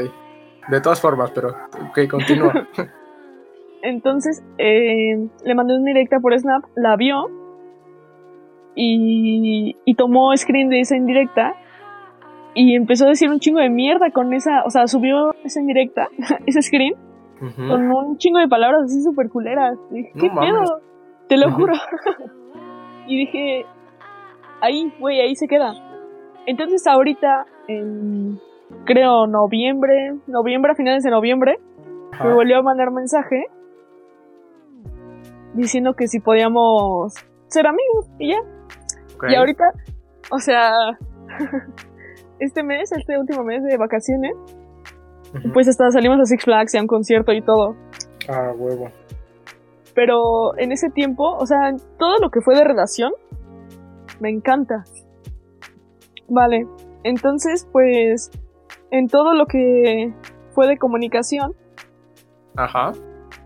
De 0.70 0.82
todas 0.82 1.02
formas, 1.02 1.32
pero... 1.32 1.50
Ok, 1.90 2.08
continúa. 2.10 2.68
Entonces, 3.82 4.44
eh, 4.58 5.28
le 5.44 5.56
mandé 5.56 5.76
una 5.76 5.86
directa 5.86 6.20
por 6.20 6.38
Snap, 6.38 6.64
la 6.76 6.96
vio 6.96 7.30
y, 8.76 9.76
y 9.86 9.96
tomó 9.96 10.36
screen 10.36 10.70
de 10.70 10.80
esa 10.80 10.96
indirecta 10.96 11.56
y 12.56 12.76
empezó 12.76 13.06
a 13.06 13.10
decir 13.10 13.30
un 13.30 13.39
chingo 13.39 13.60
de 13.60 13.70
mierda 13.70 14.12
con 14.12 14.34
esa, 14.34 14.63
o 14.66 14.70
sea, 14.70 14.88
subió 14.88 15.34
esa 15.44 15.60
indirecta, 15.60 16.08
ese 16.46 16.62
screen, 16.62 16.94
con 17.39 17.92
un 17.92 18.18
chingo 18.18 18.39
de 18.39 18.48
palabras 18.48 18.84
así 18.86 19.02
súper 19.02 19.30
culeras. 19.30 19.78
dije, 19.92 20.12
¿qué 20.18 20.30
pedo? 20.30 20.80
Te 21.28 21.38
lo 21.38 21.52
juro. 21.52 21.74
y 23.08 23.18
dije, 23.18 23.66
ahí, 24.62 24.94
güey, 25.00 25.20
ahí 25.20 25.36
se 25.36 25.48
queda. 25.48 25.74
Entonces 26.46 26.86
ahorita, 26.88 27.46
en, 27.68 28.39
creo, 28.86 29.28
noviembre, 29.28 30.16
noviembre, 30.28 30.72
a 30.72 30.76
finales 30.76 31.04
de 31.04 31.12
noviembre, 31.12 31.58
me 32.24 32.34
volvió 32.34 32.60
a 32.60 32.62
mandar 32.62 32.92
mensaje 32.92 33.46
diciendo 35.54 35.94
que 35.94 36.08
si 36.08 36.20
podíamos 36.20 37.13
ser 37.48 37.68
amigos 37.68 38.10
y 38.20 38.30
ya. 38.30 38.38
Y 39.30 39.36
ahorita, 39.36 39.63
o 40.32 40.39
sea, 40.39 40.72
este 42.44 42.64
mes, 42.64 42.92
este 42.92 43.18
último 43.18 43.44
mes 43.44 43.64
de 43.64 43.78
vacaciones, 43.78 44.34
pues 45.54 45.68
hasta 45.68 45.90
salimos 45.92 46.20
a 46.20 46.26
Six 46.26 46.44
Flags 46.44 46.74
y 46.74 46.78
a 46.78 46.82
un 46.82 46.88
concierto 46.88 47.32
y 47.34 47.42
todo. 47.42 47.76
Ah, 48.30 48.54
huevo. 48.56 48.90
Pero 49.96 50.58
en 50.58 50.72
ese 50.72 50.90
tiempo, 50.90 51.36
o 51.38 51.46
sea, 51.46 51.74
todo 51.98 52.18
lo 52.20 52.30
que 52.30 52.42
fue 52.42 52.56
de 52.56 52.64
relación, 52.64 53.12
me 54.20 54.30
encanta. 54.30 54.84
Vale, 56.30 56.66
entonces, 57.04 57.68
pues, 57.72 58.32
en 58.92 59.08
todo 59.08 59.34
lo 59.34 59.46
que 59.46 60.14
fue 60.52 60.68
de 60.68 60.78
comunicación, 60.78 61.54
Ajá. 62.56 62.92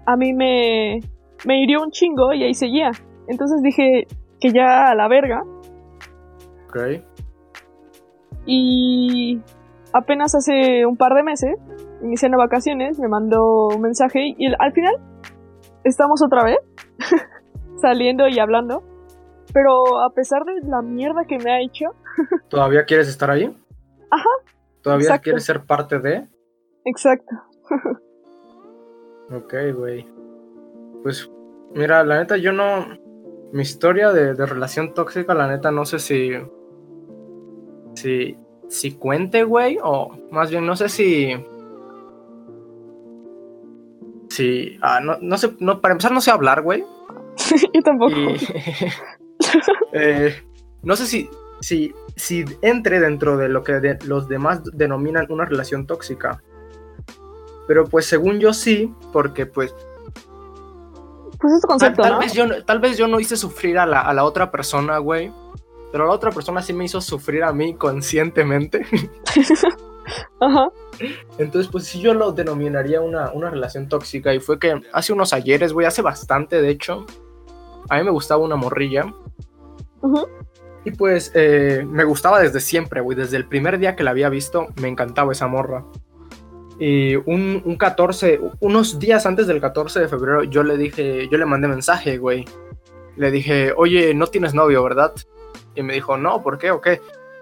a 0.05 0.15
mí 0.15 0.33
me, 0.33 0.99
me 1.45 1.61
hirió 1.61 1.81
un 1.81 1.91
chingo 1.91 2.33
y 2.33 2.43
ahí 2.43 2.53
seguía. 2.53 2.91
Entonces 3.27 3.61
dije 3.61 4.07
que 4.39 4.51
ya 4.51 4.89
a 4.89 4.95
la 4.95 5.07
verga. 5.07 5.43
Ok. 6.67 7.03
Y 8.47 9.39
apenas 9.93 10.33
hace 10.33 10.85
un 10.85 10.97
par 10.97 11.13
de 11.13 11.21
meses, 11.21 11.55
iniciando 12.01 12.37
vacaciones, 12.37 12.97
me 12.97 13.07
mandó 13.07 13.67
un 13.67 13.81
mensaje 13.81 14.33
y 14.37 14.47
al 14.57 14.73
final 14.73 14.95
estamos 15.83 16.23
otra 16.23 16.43
vez 16.43 16.57
saliendo 17.81 18.27
y 18.27 18.39
hablando. 18.39 18.83
Pero 19.53 20.01
a 20.01 20.13
pesar 20.13 20.43
de 20.43 20.67
la 20.67 20.81
mierda 20.81 21.25
que 21.25 21.37
me 21.37 21.51
ha 21.51 21.61
hecho. 21.61 21.85
¿Todavía 22.49 22.85
quieres 22.85 23.07
estar 23.07 23.29
ahí? 23.29 23.55
Ajá. 24.09 24.29
¿Todavía 24.81 25.19
quieres 25.19 25.45
ser 25.45 25.65
parte 25.65 25.99
de? 25.99 26.27
Exacto. 26.85 27.35
ok, 29.31 29.53
güey. 29.75 30.07
Pues, 31.03 31.29
mira, 31.73 32.03
la 32.03 32.19
neta, 32.19 32.37
yo 32.37 32.53
no 32.53 32.85
mi 33.51 33.61
historia 33.61 34.11
de, 34.11 34.33
relación 34.45 34.93
tóxica, 34.93 35.33
la 35.33 35.47
neta, 35.47 35.71
no 35.71 35.85
sé 35.85 35.99
si. 35.99 36.31
Si. 37.97 38.37
Si 38.69 38.91
cuente, 38.91 39.43
güey, 39.43 39.77
o 39.81 40.11
más 40.29 40.51
bien 40.51 40.65
no 40.65 40.75
sé 40.75 40.89
si. 40.89 41.33
Si. 44.29 44.77
Ah, 44.81 44.99
no, 45.01 45.17
no 45.21 45.37
sé. 45.37 45.55
No, 45.59 45.81
para 45.81 45.93
empezar, 45.93 46.11
no 46.11 46.21
sé 46.21 46.31
hablar, 46.31 46.61
güey. 46.61 46.83
Yo 47.73 47.81
tampoco. 47.81 48.15
Eh, 49.93 50.35
no 50.81 50.95
sé 50.95 51.05
si. 51.05 51.29
Si, 51.61 51.93
si 52.15 52.43
entre 52.61 52.99
dentro 52.99 53.37
de 53.37 53.49
lo 53.49 53.63
que 53.63 53.97
los 54.03 54.27
demás 54.27 54.61
denominan 54.73 55.27
una 55.29 55.45
relación 55.45 55.87
tóxica. 55.87 56.43
Pero 57.67 57.85
pues 57.85 58.05
según 58.05 58.39
yo 58.39 58.53
sí, 58.53 58.93
porque 59.13 59.45
pues 59.45 59.73
pues 61.39 61.53
es 61.53 61.65
concepto, 61.65 62.01
tal, 62.01 62.19
Vez 62.19 62.33
yo, 62.33 62.63
tal 62.65 62.79
vez 62.79 62.97
yo 62.97 63.07
no 63.07 63.19
hice 63.19 63.37
sufrir 63.37 63.77
a 63.77 63.85
la, 63.85 64.01
a 64.01 64.13
la 64.13 64.23
otra 64.23 64.51
persona, 64.51 64.97
güey. 64.97 65.31
Pero 65.91 66.05
la 66.05 66.13
otra 66.13 66.31
persona 66.31 66.61
sí 66.61 66.73
me 66.73 66.85
hizo 66.85 67.01
sufrir 67.01 67.43
a 67.43 67.53
mí 67.53 67.75
conscientemente. 67.75 68.85
Ajá. 70.39 70.69
Entonces, 71.37 71.69
pues 71.71 71.85
sí, 71.85 72.01
yo 72.01 72.13
lo 72.13 72.31
denominaría 72.31 73.01
una, 73.01 73.31
una 73.31 73.49
relación 73.49 73.87
tóxica. 73.87 74.33
Y 74.33 74.39
fue 74.39 74.59
que 74.59 74.81
hace 74.91 75.13
unos 75.13 75.33
ayeres, 75.33 75.73
güey, 75.73 75.87
hace 75.87 76.01
bastante, 76.01 76.61
de 76.61 76.69
hecho. 76.69 77.05
A 77.89 77.97
mí 77.97 78.03
me 78.03 78.11
gustaba 78.11 78.43
una 78.43 78.55
morrilla. 78.55 79.13
Ajá. 80.01 80.25
Y 80.85 80.91
pues 80.91 81.31
eh, 81.35 81.85
me 81.85 82.03
gustaba 82.05 82.39
desde 82.39 82.59
siempre, 82.59 83.01
güey. 83.01 83.17
Desde 83.17 83.37
el 83.37 83.45
primer 83.45 83.79
día 83.79 83.95
que 83.95 84.03
la 84.03 84.11
había 84.11 84.29
visto, 84.29 84.67
me 84.81 84.87
encantaba 84.87 85.31
esa 85.31 85.47
morra. 85.47 85.85
Y 86.79 87.15
un, 87.15 87.61
un 87.65 87.75
14, 87.75 88.39
unos 88.59 88.99
días 88.99 89.25
antes 89.25 89.47
del 89.47 89.59
14 89.59 89.99
de 89.99 90.07
febrero, 90.07 90.43
yo 90.43 90.63
le 90.63 90.77
dije, 90.77 91.27
yo 91.29 91.37
le 91.37 91.45
mandé 91.45 91.67
mensaje, 91.67 92.17
güey. 92.17 92.45
Le 93.15 93.31
dije, 93.31 93.73
oye, 93.75 94.13
no 94.13 94.27
tienes 94.27 94.53
novio, 94.53 94.83
¿verdad? 94.83 95.13
Y 95.77 95.83
me 95.83 95.93
dijo, 95.93 96.17
no, 96.17 96.41
¿por 96.41 96.57
qué 96.57 96.71
o 96.71 96.81
qué? 96.81 96.99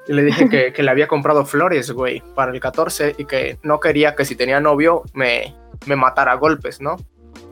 Y 0.08 0.14
le 0.14 0.24
dije 0.24 0.50
que, 0.50 0.74
que, 0.74 0.84
le 0.84 0.92
había 0.92 1.08
comprado 1.08 1.46
flores, 1.46 1.90
güey, 1.92 2.22
para 2.36 2.52
el 2.52 2.60
14 2.60 3.16
y 3.18 3.26
que 3.26 3.58
no 3.64 3.80
quería 3.80 4.14
que 4.14 4.26
si 4.26 4.36
tenía 4.36 4.60
novio 4.60 5.04
me, 5.14 5.56
me 5.88 5.96
matara 5.96 6.34
a 6.34 6.36
golpes, 6.36 6.82
¿no? 6.82 6.98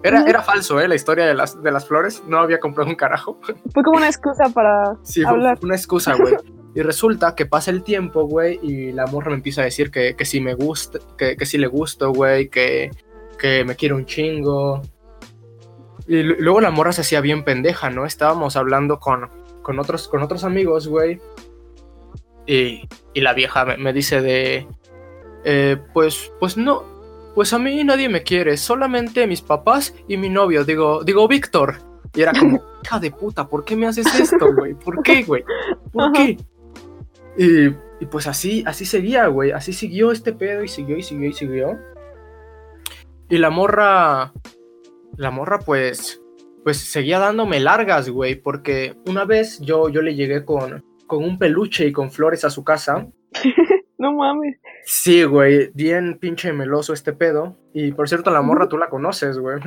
Era, 0.03 0.23
era 0.27 0.41
falso, 0.41 0.81
¿eh? 0.81 0.87
La 0.87 0.95
historia 0.95 1.25
de 1.25 1.33
las, 1.33 1.61
de 1.63 1.71
las 1.71 1.87
flores. 1.87 2.21
No 2.27 2.39
había 2.39 2.59
comprado 2.59 2.89
un 2.89 2.95
carajo. 2.95 3.39
Fue 3.73 3.83
como 3.83 3.97
una 3.97 4.07
excusa 4.07 4.49
para 4.53 4.97
sí, 5.01 5.23
hablar. 5.23 5.57
Fue 5.57 5.67
una 5.67 5.77
excusa, 5.77 6.15
güey. 6.15 6.35
Y 6.75 6.81
resulta 6.81 7.35
que 7.35 7.45
pasa 7.45 7.71
el 7.71 7.83
tiempo, 7.83 8.27
güey, 8.27 8.59
y 8.61 8.91
la 8.91 9.05
morra 9.05 9.29
me 9.29 9.35
empieza 9.35 9.61
a 9.61 9.65
decir 9.65 9.91
que, 9.91 10.15
que 10.15 10.25
sí 10.25 10.41
me 10.41 10.55
gusta, 10.55 10.99
que, 11.17 11.37
que 11.37 11.45
sí 11.45 11.57
le 11.57 11.67
gusto, 11.67 12.11
güey, 12.11 12.49
que, 12.49 12.91
que 13.37 13.63
me 13.63 13.75
quiere 13.75 13.95
un 13.95 14.05
chingo. 14.05 14.81
Y 16.07 16.23
luego 16.23 16.59
la 16.59 16.71
morra 16.71 16.91
se 16.91 17.01
hacía 17.01 17.21
bien 17.21 17.43
pendeja, 17.43 17.89
¿no? 17.89 18.05
Estábamos 18.05 18.57
hablando 18.57 18.99
con, 18.99 19.29
con, 19.63 19.79
otros, 19.79 20.07
con 20.07 20.21
otros 20.21 20.43
amigos, 20.43 20.87
güey. 20.87 21.19
Y, 22.45 22.87
y, 23.13 23.21
la 23.21 23.33
vieja 23.33 23.65
me, 23.77 23.93
dice 23.93 24.21
de... 24.21 24.67
Eh, 25.45 25.77
pues, 25.93 26.31
pues 26.39 26.55
no, 26.55 26.83
pues 27.35 27.51
a 27.53 27.59
mí 27.59 27.83
nadie 27.83 28.09
me 28.09 28.23
quiere, 28.23 28.57
solamente 28.57 29.25
mis 29.27 29.41
papás 29.41 29.95
y 30.07 30.17
mi 30.17 30.29
novio, 30.29 30.63
digo, 30.63 31.03
digo 31.03 31.27
Víctor. 31.27 31.77
Y 32.13 32.21
era 32.21 32.31
como, 32.31 32.61
hija 32.83 32.99
de 32.99 33.11
puta, 33.11 33.47
¿por 33.47 33.65
qué 33.65 33.75
me 33.75 33.87
haces 33.87 34.07
esto, 34.19 34.53
güey? 34.53 34.75
¿Por 34.75 35.01
qué, 35.01 35.23
güey? 35.23 35.43
¿Por 35.91 36.11
qué? 36.11 36.37
Y, 37.37 38.05
pues 38.05 38.27
así, 38.27 38.63
así 38.67 38.85
seguía, 38.85 39.27
güey. 39.27 39.51
Así 39.51 39.73
siguió 39.73 40.11
este 40.11 40.33
pedo 40.33 40.63
y 40.63 40.67
siguió 40.67 40.97
y 40.97 41.03
siguió 41.03 41.29
y 41.29 41.33
siguió. 41.33 41.79
Y 43.29 43.37
la 43.37 43.49
morra. 43.49 44.33
La 45.15 45.31
morra, 45.31 45.59
pues. 45.59 46.21
Pues 46.63 46.77
seguía 46.77 47.19
dándome 47.19 47.59
largas, 47.59 48.09
güey. 48.09 48.35
Porque 48.35 48.95
una 49.07 49.25
vez 49.25 49.59
yo, 49.59 49.89
yo 49.89 50.01
le 50.01 50.15
llegué 50.15 50.45
con, 50.45 50.83
con 51.07 51.23
un 51.23 51.37
peluche 51.37 51.85
y 51.87 51.91
con 51.91 52.11
flores 52.11 52.43
a 52.45 52.49
su 52.49 52.63
casa. 52.63 53.07
No 53.99 54.11
mames. 54.11 54.57
Sí, 54.83 55.23
güey, 55.23 55.71
bien 55.73 56.17
pinche 56.19 56.51
meloso 56.51 56.91
este 56.91 57.13
pedo. 57.13 57.55
Y 57.73 57.93
por 57.93 58.09
cierto, 58.09 58.31
la 58.31 58.41
morra 58.41 58.67
tú 58.67 58.77
la 58.77 58.89
conoces, 58.89 59.37
güey. 59.39 59.59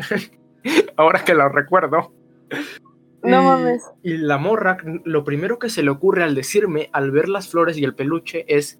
Ahora 0.98 1.24
que 1.24 1.32
la 1.34 1.48
recuerdo. 1.48 2.12
No 3.22 3.40
Y- 3.40 3.44
mames. 3.46 3.82
Y 4.02 4.18
la 4.18 4.36
morra, 4.36 4.76
lo 5.04 5.24
primero 5.24 5.58
que 5.58 5.70
se 5.70 5.82
le 5.82 5.88
ocurre 5.90 6.22
al 6.22 6.34
decirme, 6.34 6.90
al 6.92 7.12
ver 7.12 7.30
las 7.30 7.48
flores 7.48 7.78
y 7.78 7.84
el 7.84 7.94
peluche, 7.94 8.44
es: 8.46 8.78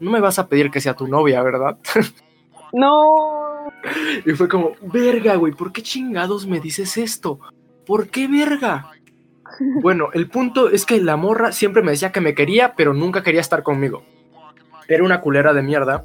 No 0.00 0.10
me 0.10 0.20
vas 0.20 0.40
a 0.40 0.48
pedir 0.48 0.72
que 0.72 0.80
sea 0.80 0.94
tu 0.94 1.06
novia, 1.06 1.44
¿verdad? 1.44 1.78
No. 2.72 3.47
Y 4.24 4.32
fue 4.32 4.48
como: 4.48 4.72
Verga, 4.82 5.36
güey, 5.36 5.52
¿por 5.52 5.72
qué 5.72 5.82
chingados 5.82 6.46
me 6.46 6.60
dices 6.60 6.96
esto? 6.96 7.40
¿Por 7.86 8.08
qué 8.08 8.26
verga? 8.28 8.90
Bueno, 9.80 10.08
el 10.12 10.28
punto 10.28 10.68
es 10.68 10.84
que 10.84 11.00
la 11.00 11.16
morra 11.16 11.52
siempre 11.52 11.82
me 11.82 11.92
decía 11.92 12.12
que 12.12 12.20
me 12.20 12.34
quería, 12.34 12.74
pero 12.76 12.92
nunca 12.92 13.22
quería 13.22 13.40
estar 13.40 13.62
conmigo. 13.62 14.04
Era 14.86 15.04
una 15.04 15.20
culera 15.20 15.52
de 15.52 15.62
mierda. 15.62 16.04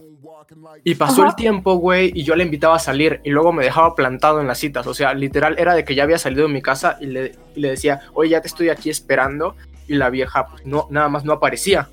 Y 0.84 0.96
pasó 0.96 1.22
Ajá. 1.22 1.32
el 1.32 1.36
tiempo, 1.36 1.76
güey, 1.76 2.12
y 2.14 2.24
yo 2.24 2.36
le 2.36 2.44
invitaba 2.44 2.76
a 2.76 2.80
salir 2.80 3.22
y 3.24 3.30
luego 3.30 3.54
me 3.54 3.64
dejaba 3.64 3.96
plantado 3.96 4.42
en 4.42 4.48
las 4.48 4.60
citas. 4.60 4.88
O 4.88 4.94
sea, 4.94 5.14
literal 5.14 5.56
era 5.58 5.74
de 5.74 5.84
que 5.84 5.96
ya 5.96 6.04
había 6.04 6.18
salido 6.18 6.48
de 6.48 6.54
mi 6.54 6.62
casa 6.62 6.98
y 7.00 7.08
le, 7.08 7.34
y 7.56 7.62
le 7.62 7.70
decía, 7.72 8.02
oye, 8.14 8.32
ya 8.32 8.42
te 8.42 8.48
estoy 8.48 8.70
aquí 8.70 8.90
esperando. 8.90 9.56
Y 9.88 9.96
la 9.96 10.10
vieja, 10.10 10.48
pues 10.48 10.66
no, 10.66 10.88
nada 10.90 11.10
más 11.10 11.26
no 11.26 11.34
aparecía. 11.34 11.90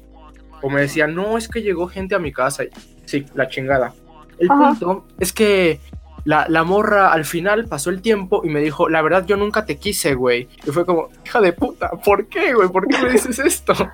O 0.63 0.71
me 0.71 0.83
decía, 0.83 1.07
no, 1.07 1.39
es 1.39 1.49
que 1.49 1.63
llegó 1.63 1.89
gente 1.89 2.15
a 2.15 2.19
mi 2.19 2.33
casa. 2.33 2.65
Sí, 3.07 3.27
la 3.35 3.49
chingada. 3.49 3.93
El 4.41 4.51
Ajá. 4.51 4.71
punto 4.71 5.05
es 5.21 5.33
que 5.33 5.79
la, 6.25 6.47
la 6.49 6.65
morra 6.65 7.13
al 7.13 7.25
final 7.25 7.67
pasó 7.67 7.91
el 7.91 8.03
tiempo 8.03 8.43
y 8.45 8.49
me 8.49 8.61
dijo, 8.61 8.89
la 8.89 9.01
verdad 9.03 9.25
yo 9.27 9.37
nunca 9.37 9.65
te 9.65 9.77
quise, 9.79 10.15
güey. 10.15 10.49
Y 10.67 10.71
fue 10.71 10.85
como, 10.85 11.09
hija 11.25 11.41
de 11.41 11.53
puta, 11.53 11.91
¿por 12.05 12.27
qué, 12.27 12.53
güey? 12.55 12.69
¿Por 12.69 12.89
qué 12.89 12.99
me 13.03 13.11
dices 13.13 13.39
esto? 13.39 13.73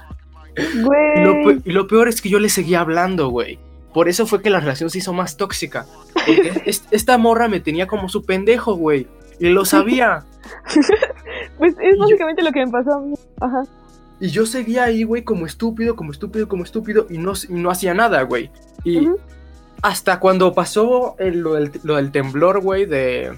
Lo, 0.74 1.34
Güey. 1.34 1.44
pe- 1.60 1.70
y 1.70 1.72
lo 1.74 1.86
peor 1.86 2.08
es 2.08 2.22
que 2.22 2.30
yo 2.30 2.38
le 2.38 2.48
seguía 2.48 2.80
hablando, 2.80 3.28
güey. 3.28 3.58
Por 3.92 4.08
eso 4.08 4.26
fue 4.26 4.40
que 4.40 4.48
la 4.48 4.58
relación 4.58 4.88
se 4.88 4.96
hizo 4.98 5.12
más 5.12 5.36
tóxica. 5.36 5.84
Porque 6.14 6.62
es- 6.66 6.84
esta 6.90 7.18
morra 7.18 7.46
me 7.48 7.60
tenía 7.60 7.86
como 7.86 8.08
su 8.08 8.24
pendejo, 8.24 8.74
güey. 8.74 9.06
Y 9.38 9.48
lo 9.50 9.64
sabía. 9.66 10.24
Pues 11.58 11.72
es 11.80 11.94
yo- 11.94 12.00
básicamente 12.00 12.42
lo 12.42 12.52
que 12.52 12.64
me 12.64 12.70
pasó 12.72 12.94
a 12.94 13.00
mí. 13.00 13.14
Ajá. 13.40 13.62
Y 14.20 14.28
yo 14.30 14.46
seguía 14.46 14.84
ahí, 14.84 15.02
güey, 15.04 15.22
como 15.24 15.44
estúpido, 15.46 15.94
como 15.96 16.12
estúpido, 16.12 16.48
como 16.48 16.64
estúpido. 16.64 17.06
Y 17.10 17.18
no, 17.18 17.32
y 17.48 17.52
no 17.52 17.70
hacía 17.70 17.92
nada, 17.94 18.22
güey. 18.22 18.50
Y. 18.84 19.08
hasta 19.82 20.18
cuando 20.20 20.52
pasó 20.54 21.16
el- 21.18 21.40
lo, 21.40 21.54
del, 21.54 21.72
lo 21.84 21.96
del 21.96 22.10
temblor, 22.10 22.60
güey, 22.60 22.86
de... 22.86 23.36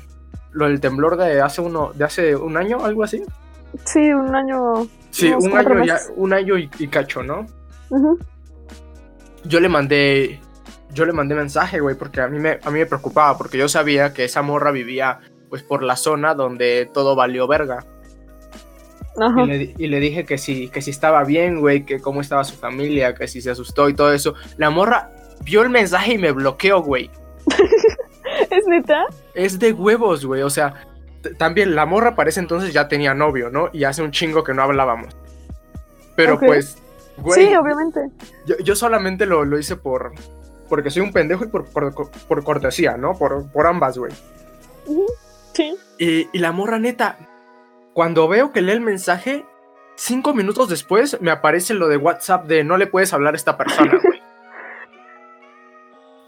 Lo 0.51 0.66
del 0.66 0.81
temblor 0.81 1.16
de 1.18 1.40
hace 1.42 1.61
uno, 1.61 1.92
de 1.94 2.05
hace 2.05 2.35
un 2.35 2.57
año, 2.57 2.85
algo 2.85 3.05
así. 3.05 3.22
Sí, 3.85 4.12
un 4.12 4.35
año. 4.35 4.88
Sí, 5.11 5.29
un 5.33 5.57
año, 5.57 5.85
ya, 5.85 5.94
meses. 5.94 6.12
un 6.16 6.33
año 6.33 6.57
y, 6.59 6.70
y 6.79 6.88
cacho, 6.88 7.22
¿no? 7.22 7.46
Ujú. 7.90 8.18
yo 9.44 9.61
le 9.61 9.68
mandé 9.68 10.40
yo 10.92 11.05
le 11.05 11.12
mandé 11.12 11.35
mensaje, 11.35 11.81
güey, 11.81 11.96
porque 11.96 12.20
a 12.22 12.29
mí 12.29 12.38
me 12.38 12.59
a 12.64 12.70
mí 12.70 12.79
me 12.79 12.87
preocupaba 12.87 13.37
porque 13.38 13.59
yo 13.59 13.68
sabía 13.68 14.12
que 14.14 14.24
esa 14.24 14.40
morra 14.42 14.70
vivía 14.70 15.20
pues 15.51 15.62
por 15.62 15.83
la 15.83 15.96
zona 15.96 16.35
donde 16.35 16.90
todo 16.92 17.14
valió 17.14 17.46
verga. 17.46 17.85
Ajá. 19.20 19.42
Y 19.42 19.46
le, 19.46 19.74
y 19.77 19.87
le 19.88 20.01
dije 20.01 20.24
que 20.24 20.38
si 20.38 20.68
que 20.68 20.81
si 20.81 20.90
estaba 20.90 21.24
bien, 21.24 21.61
güey, 21.61 21.85
que 21.85 22.01
cómo 22.01 22.20
estaba 22.22 22.42
su 22.44 22.57
familia, 22.57 23.14
que 23.14 23.29
si 23.29 23.40
se 23.42 23.51
asustó 23.51 23.88
y 23.88 23.94
todo 23.94 24.12
eso. 24.12 24.35
La 24.57 24.70
morra 24.70 25.11
vio 25.42 25.62
el 25.62 25.70
mensaje 25.70 26.14
y 26.14 26.18
me 26.18 26.33
bloqueó, 26.33 26.83
güey. 26.83 27.11
¿Es 28.51 28.66
neta? 28.66 29.07
Es 29.35 29.59
de 29.59 29.72
huevos, 29.72 30.24
güey, 30.24 30.42
o 30.42 30.51
sea, 30.51 30.74
también 31.37 31.74
la 31.74 31.87
morra 31.87 32.14
para 32.14 32.31
ese 32.31 32.40
entonces 32.40 32.72
ya 32.72 32.88
tenía 32.88 33.14
novio, 33.14 33.51
¿no? 33.51 33.70
Y 33.72 33.85
hace 33.85 34.03
un 34.03 34.11
chingo 34.11 34.44
que 34.44 34.55
no 34.55 34.62
hablábamos. 34.62 35.16
Pero 36.16 36.38
pues, 36.38 36.79
güey, 37.18 37.46
sí, 37.46 37.55
obviamente. 37.55 38.01
Yo, 38.46 38.57
yo 38.59 38.74
solamente 38.74 39.27
lo, 39.27 39.44
lo 39.44 39.59
hice 39.59 39.77
por. 39.77 40.12
Porque 40.68 40.90
soy 40.90 41.03
un 41.03 41.12
pendejo 41.12 41.44
y 41.44 41.48
por, 41.48 41.64
por, 41.66 41.94
por 41.94 42.44
cortesía, 42.44 42.96
¿no? 42.96 43.14
Por, 43.16 43.51
por 43.51 43.66
ambas, 43.66 43.96
güey. 43.96 44.12
Sí. 45.55 45.77
Y, 45.98 46.29
y 46.33 46.38
la 46.38 46.53
morra 46.53 46.79
neta, 46.79 47.18
cuando 47.94 48.29
veo 48.29 48.53
que 48.53 48.61
lee 48.61 48.72
el 48.72 48.81
mensaje, 48.81 49.46
cinco 49.96 50.35
minutos 50.35 50.68
después 50.68 51.20
me 51.20 51.31
aparece 51.31 51.74
lo 51.74 51.88
de 51.88 51.96
WhatsApp 51.96 52.46
de 52.46 52.64
no 52.64 52.77
le 52.77 52.87
puedes 52.87 53.12
hablar 53.12 53.35
a 53.35 53.37
esta 53.37 53.57
persona, 53.57 53.98
güey. 54.03 54.20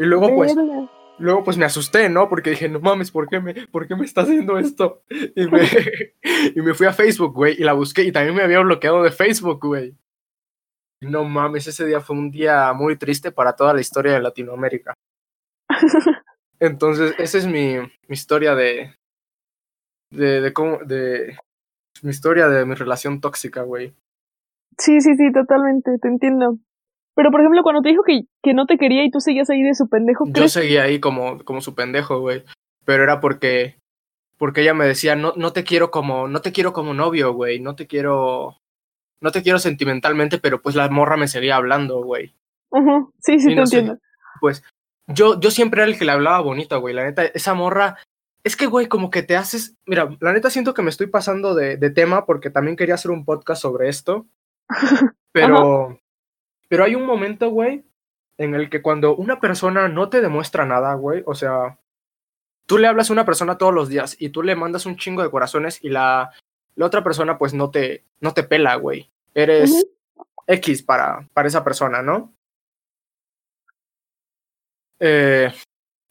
Y 0.01 0.07
luego, 0.07 0.35
pues, 0.35 0.57
Verga. 0.57 0.91
luego, 1.19 1.45
pues 1.45 1.59
me 1.59 1.67
asusté, 1.67 2.09
¿no? 2.09 2.27
Porque 2.31 2.51
dije, 2.51 2.71
no 2.71 2.81
mames, 2.81 3.11
¿por 3.11 3.29
qué 3.29 3.39
me, 3.39 3.67
por 3.67 3.87
qué 3.87 3.95
me 3.95 4.07
está 4.07 4.23
haciendo 4.23 4.59
esto? 4.59 5.03
Y 5.11 5.47
me, 5.47 5.61
y 6.57 6.63
me 6.63 6.73
fui 6.73 6.87
a 6.87 6.95
Facebook, 6.95 7.35
güey, 7.35 7.61
y 7.61 7.65
la 7.65 7.75
busqué 7.75 8.05
y 8.05 8.11
también 8.11 8.35
me 8.35 8.43
había 8.43 8.61
bloqueado 8.61 9.03
de 9.03 9.11
Facebook, 9.11 9.61
güey. 9.61 9.95
No 11.03 11.25
mames, 11.25 11.67
ese 11.67 11.85
día 11.85 12.01
fue 12.01 12.17
un 12.17 12.31
día 12.31 12.73
muy 12.73 12.97
triste 12.97 13.31
para 13.31 13.55
toda 13.55 13.75
la 13.75 13.83
historia 13.83 14.15
de 14.15 14.21
Latinoamérica. 14.21 14.95
Entonces, 16.61 17.15
esa 17.19 17.37
es 17.37 17.47
mi, 17.47 17.77
mi 17.77 18.15
historia 18.15 18.55
de, 18.55 18.95
de, 20.11 20.41
de 20.41 20.53
cómo, 20.55 20.79
de, 20.79 21.37
mi 22.03 22.11
historia 22.11 22.49
de 22.49 22.65
mi 22.65 22.75
relación 22.75 23.21
tóxica, 23.21 23.65
güey. 23.65 23.95
Sí, 24.79 24.99
sí, 25.03 25.15
sí, 25.15 25.31
totalmente, 25.31 25.99
te 26.01 26.09
entiendo. 26.09 26.57
Pero, 27.21 27.31
por 27.31 27.41
ejemplo, 27.43 27.63
cuando 27.63 27.83
te 27.83 27.91
dijo 27.91 28.03
que, 28.03 28.23
que 28.43 28.55
no 28.55 28.65
te 28.65 28.79
quería 28.79 29.05
y 29.05 29.11
tú 29.11 29.21
seguías 29.21 29.51
ahí 29.51 29.63
de 29.63 29.75
su 29.75 29.91
pendejo, 29.91 30.25
Yo 30.29 30.49
seguía 30.49 30.85
ahí 30.85 31.01
como, 31.01 31.45
como 31.45 31.61
su 31.61 31.75
pendejo, 31.75 32.19
güey. 32.21 32.45
Pero 32.87 33.03
era 33.03 33.21
porque, 33.21 33.77
porque 34.39 34.63
ella 34.63 34.73
me 34.73 34.87
decía, 34.87 35.17
no, 35.17 35.35
no 35.37 35.53
te 35.53 35.63
quiero 35.63 35.91
como, 35.91 36.29
no 36.29 36.41
te 36.41 36.51
quiero 36.51 36.73
como 36.73 36.95
novio, 36.95 37.35
güey. 37.35 37.61
No 37.61 37.77
te 37.77 37.87
quiero, 37.87 38.57
no 39.21 39.33
te 39.33 39.43
quiero 39.43 39.59
sentimentalmente, 39.59 40.39
pero 40.39 40.63
pues 40.63 40.77
la 40.77 40.89
morra 40.89 41.19
me 41.19 41.29
seguía 41.29 41.57
hablando, 41.57 42.03
güey. 42.03 42.35
Ajá, 42.73 43.07
Sí, 43.19 43.39
sí, 43.39 43.53
Y 43.53 43.55
te 43.55 43.61
no 43.61 43.67
sé. 43.67 43.79
entiendo. 43.81 44.01
Pues 44.41 44.63
yo, 45.07 45.39
yo 45.39 45.51
siempre 45.51 45.83
era 45.83 45.91
el 45.91 45.99
que 45.99 46.07
le 46.07 46.13
hablaba 46.13 46.41
bonito, 46.41 46.81
güey. 46.81 46.95
La 46.95 47.05
neta, 47.05 47.27
esa 47.27 47.53
morra, 47.53 47.99
es 48.45 48.57
que, 48.57 48.65
güey, 48.65 48.87
como 48.87 49.11
que 49.11 49.23
te 49.23 49.37
haces, 49.37 49.77
mira, 49.85 50.09
la 50.21 50.33
neta 50.33 50.49
siento 50.49 50.73
que 50.73 50.81
me 50.81 50.89
estoy 50.89 51.09
pasando 51.09 51.55
de, 51.55 51.77
de 51.77 51.91
tema 51.91 52.25
porque 52.25 52.49
también 52.49 52.79
quería 52.79 52.95
hacer 52.95 53.11
un 53.11 53.27
podcast 53.27 53.61
sobre 53.61 53.91
esto. 53.91 54.27
Pero, 55.33 56.01
pero 56.71 56.85
hay 56.85 56.95
un 56.95 57.05
momento, 57.05 57.51
güey, 57.51 57.85
en 58.39 58.55
el 58.55 58.71
que 58.71 58.81
cuando 58.81 59.17
una 59.17 59.41
persona 59.41 59.89
no 59.89 60.09
te 60.09 60.21
demuestra 60.21 60.65
nada, 60.65 60.95
güey, 60.95 61.25
o 61.27 61.35
sea, 61.35 61.81
tú 62.65 62.79
le 62.79 62.87
hablas 62.87 63.11
a 63.11 63.13
una 63.13 63.25
persona 63.25 63.59
todos 63.59 63.75
los 63.75 63.89
días 63.89 64.15
y 64.21 64.29
tú 64.29 64.45
le 64.45 64.55
mandas 64.55 64.87
un 64.87 64.97
chingo 64.97 65.25
de 65.25 65.33
corazones 65.33 65.83
y 65.83 65.89
la, 65.89 66.31
la 66.77 66.87
otra 66.87 67.03
persona 67.03 67.39
pues 67.39 67.55
no 67.55 67.73
te, 67.73 68.05
no 68.21 68.35
te 68.35 68.45
pela, 68.45 68.77
güey. 68.77 69.11
Eres. 69.35 69.85
X 70.47 70.85
para, 70.85 71.29
para 71.35 71.49
esa 71.49 71.65
persona, 71.65 72.03
¿no? 72.03 72.33
Eh, 75.01 75.53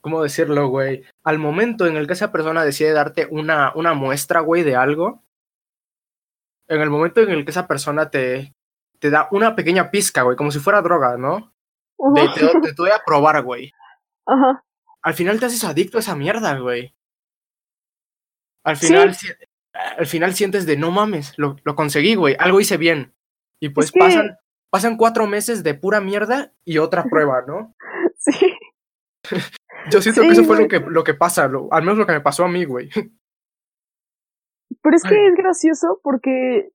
¿Cómo 0.01 0.21
decirlo, 0.21 0.67
güey? 0.67 1.05
Al 1.23 1.39
momento 1.39 1.87
en 1.87 1.95
el 1.95 2.05
que 2.05 2.13
esa 2.13 2.33
persona 2.33 2.65
decide 2.65 2.91
darte 2.91 3.29
una, 3.31 3.71
una 3.75 3.93
muestra, 3.93 4.41
güey, 4.41 4.63
de 4.63 4.75
algo, 4.75 5.23
en 6.67 6.81
el 6.81 6.89
momento 6.89 7.21
en 7.21 7.29
el 7.29 7.45
que 7.45 7.51
esa 7.51 7.65
persona 7.65 8.09
te, 8.09 8.53
te 8.99 9.09
da 9.09 9.27
una 9.31 9.55
pequeña 9.55 9.91
pizca, 9.91 10.21
güey, 10.23 10.35
como 10.37 10.51
si 10.51 10.59
fuera 10.59 10.81
droga, 10.81 11.17
¿no? 11.17 11.53
De, 12.15 12.29
te, 12.35 12.59
te 12.61 12.73
doy 12.73 12.91
a 12.91 13.01
probar, 13.05 13.41
güey. 13.43 13.71
Ajá. 14.27 14.63
Al 15.01 15.13
final 15.13 15.39
te 15.39 15.45
haces 15.45 15.63
adicto 15.63 15.97
a 15.97 16.01
esa 16.01 16.15
mierda, 16.15 16.57
güey. 16.59 16.95
Al 18.65 18.75
final, 18.77 19.15
si- 19.15 19.27
al 19.73 20.05
final 20.07 20.33
sientes 20.33 20.65
de 20.65 20.75
no 20.77 20.91
mames, 20.91 21.33
lo, 21.37 21.55
lo 21.63 21.75
conseguí, 21.75 22.15
güey, 22.15 22.35
algo 22.37 22.59
hice 22.59 22.77
bien. 22.77 23.13
Y 23.61 23.69
pues 23.69 23.91
que- 23.91 23.99
pasan, 23.99 24.37
pasan 24.69 24.97
cuatro 24.97 25.25
meses 25.27 25.63
de 25.63 25.73
pura 25.73 26.01
mierda 26.01 26.53
y 26.65 26.77
otra 26.77 27.03
prueba, 27.03 27.43
¿no? 27.47 27.75
Sí. 28.17 28.53
Yo 29.89 30.01
siento 30.01 30.21
Sí, 30.21 30.27
que 30.27 30.33
eso 30.33 30.43
fue 30.43 30.57
güey. 30.57 30.63
lo 30.63 30.67
que, 30.67 30.79
lo 30.91 31.03
que 31.05 31.13
pasa, 31.13 31.47
lo- 31.47 31.71
al 31.71 31.83
menos 31.83 31.97
lo 31.97 32.05
que 32.05 32.11
me 32.13 32.21
pasó 32.21 32.43
a 32.43 32.49
mí, 32.49 32.65
güey. 32.65 32.89
Pero 34.81 34.95
es 34.95 35.03
que 35.03 35.15
Ay. 35.15 35.27
es 35.27 35.35
gracioso 35.35 35.99
porque 36.03 36.71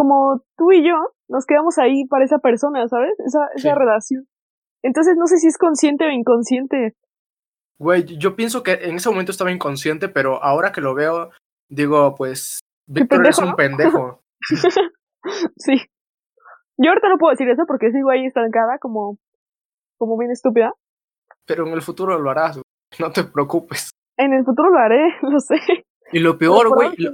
como 0.00 0.42
tú 0.56 0.72
y 0.72 0.82
yo 0.86 0.94
nos 1.28 1.44
quedamos 1.44 1.76
ahí 1.78 2.06
para 2.06 2.24
esa 2.24 2.38
persona, 2.38 2.88
¿sabes? 2.88 3.12
Esa, 3.26 3.40
esa 3.54 3.68
Sí. 3.72 3.78
relación. 3.78 4.26
Entonces 4.82 5.16
no 5.18 5.26
sé 5.26 5.36
si 5.36 5.48
es 5.48 5.58
consciente 5.58 6.06
o 6.06 6.10
inconsciente. 6.10 6.96
Güey, 7.78 8.04
yo 8.18 8.34
pienso 8.36 8.62
que 8.62 8.72
en 8.72 8.96
ese 8.96 9.10
momento 9.10 9.30
estaba 9.32 9.52
inconsciente, 9.52 10.08
pero 10.08 10.42
ahora 10.42 10.72
que 10.72 10.80
lo 10.80 10.94
veo, 10.94 11.30
digo, 11.68 12.14
pues, 12.14 12.60
Víctor 12.86 13.26
es 13.28 13.38
un 13.38 13.54
pendejo. 13.56 14.22
Sí. 15.56 15.74
Yo 16.78 16.88
ahorita 16.90 17.08
no 17.10 17.18
puedo 17.18 17.32
decir 17.32 17.48
eso 17.50 17.64
porque 17.66 17.90
sigo 17.90 18.08
ahí 18.10 18.24
estancada 18.24 18.78
como, 18.80 19.18
como 19.98 20.16
bien 20.18 20.30
estúpida. 20.30 20.72
pero 21.46 21.66
en 21.66 21.74
el 21.74 21.82
futuro 21.82 22.18
lo 22.18 22.30
harás, 22.30 22.56
güey. 22.56 22.64
No 22.98 23.12
te 23.12 23.24
preocupes. 23.24 23.90
En 24.16 24.32
el 24.32 24.44
futuro 24.44 24.70
lo 24.70 24.78
haré, 24.78 25.14
lo 25.22 25.38
sé. 25.40 25.56
Y 26.12 26.20
lo 26.20 26.38
peor, 26.38 26.68
güey, 26.70 26.90
lo- 26.96 27.12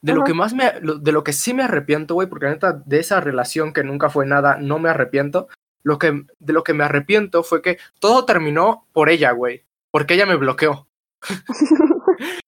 de 0.00 0.14
lo 0.14 0.24
que 0.24 0.34
más 0.34 0.54
me, 0.54 0.72
de 0.80 1.12
lo 1.12 1.24
que 1.24 1.32
sí 1.32 1.54
me 1.54 1.64
arrepiento, 1.64 2.14
güey, 2.14 2.28
porque 2.28 2.46
la 2.46 2.52
neta, 2.52 2.72
de 2.72 3.00
esa 3.00 3.20
relación 3.20 3.72
que 3.72 3.82
nunca 3.82 4.10
fue 4.10 4.26
nada, 4.26 4.58
no 4.60 4.78
me 4.78 4.88
arrepiento. 4.88 5.48
Lo 5.82 5.98
que, 5.98 6.24
de 6.38 6.52
lo 6.52 6.62
que 6.62 6.74
me 6.74 6.84
arrepiento 6.84 7.42
fue 7.42 7.62
que 7.62 7.78
todo 7.98 8.24
terminó 8.24 8.86
por 8.92 9.10
ella, 9.10 9.32
güey. 9.32 9.64
Porque 9.90 10.14
ella 10.14 10.26
me 10.26 10.36
bloqueó. 10.36 10.88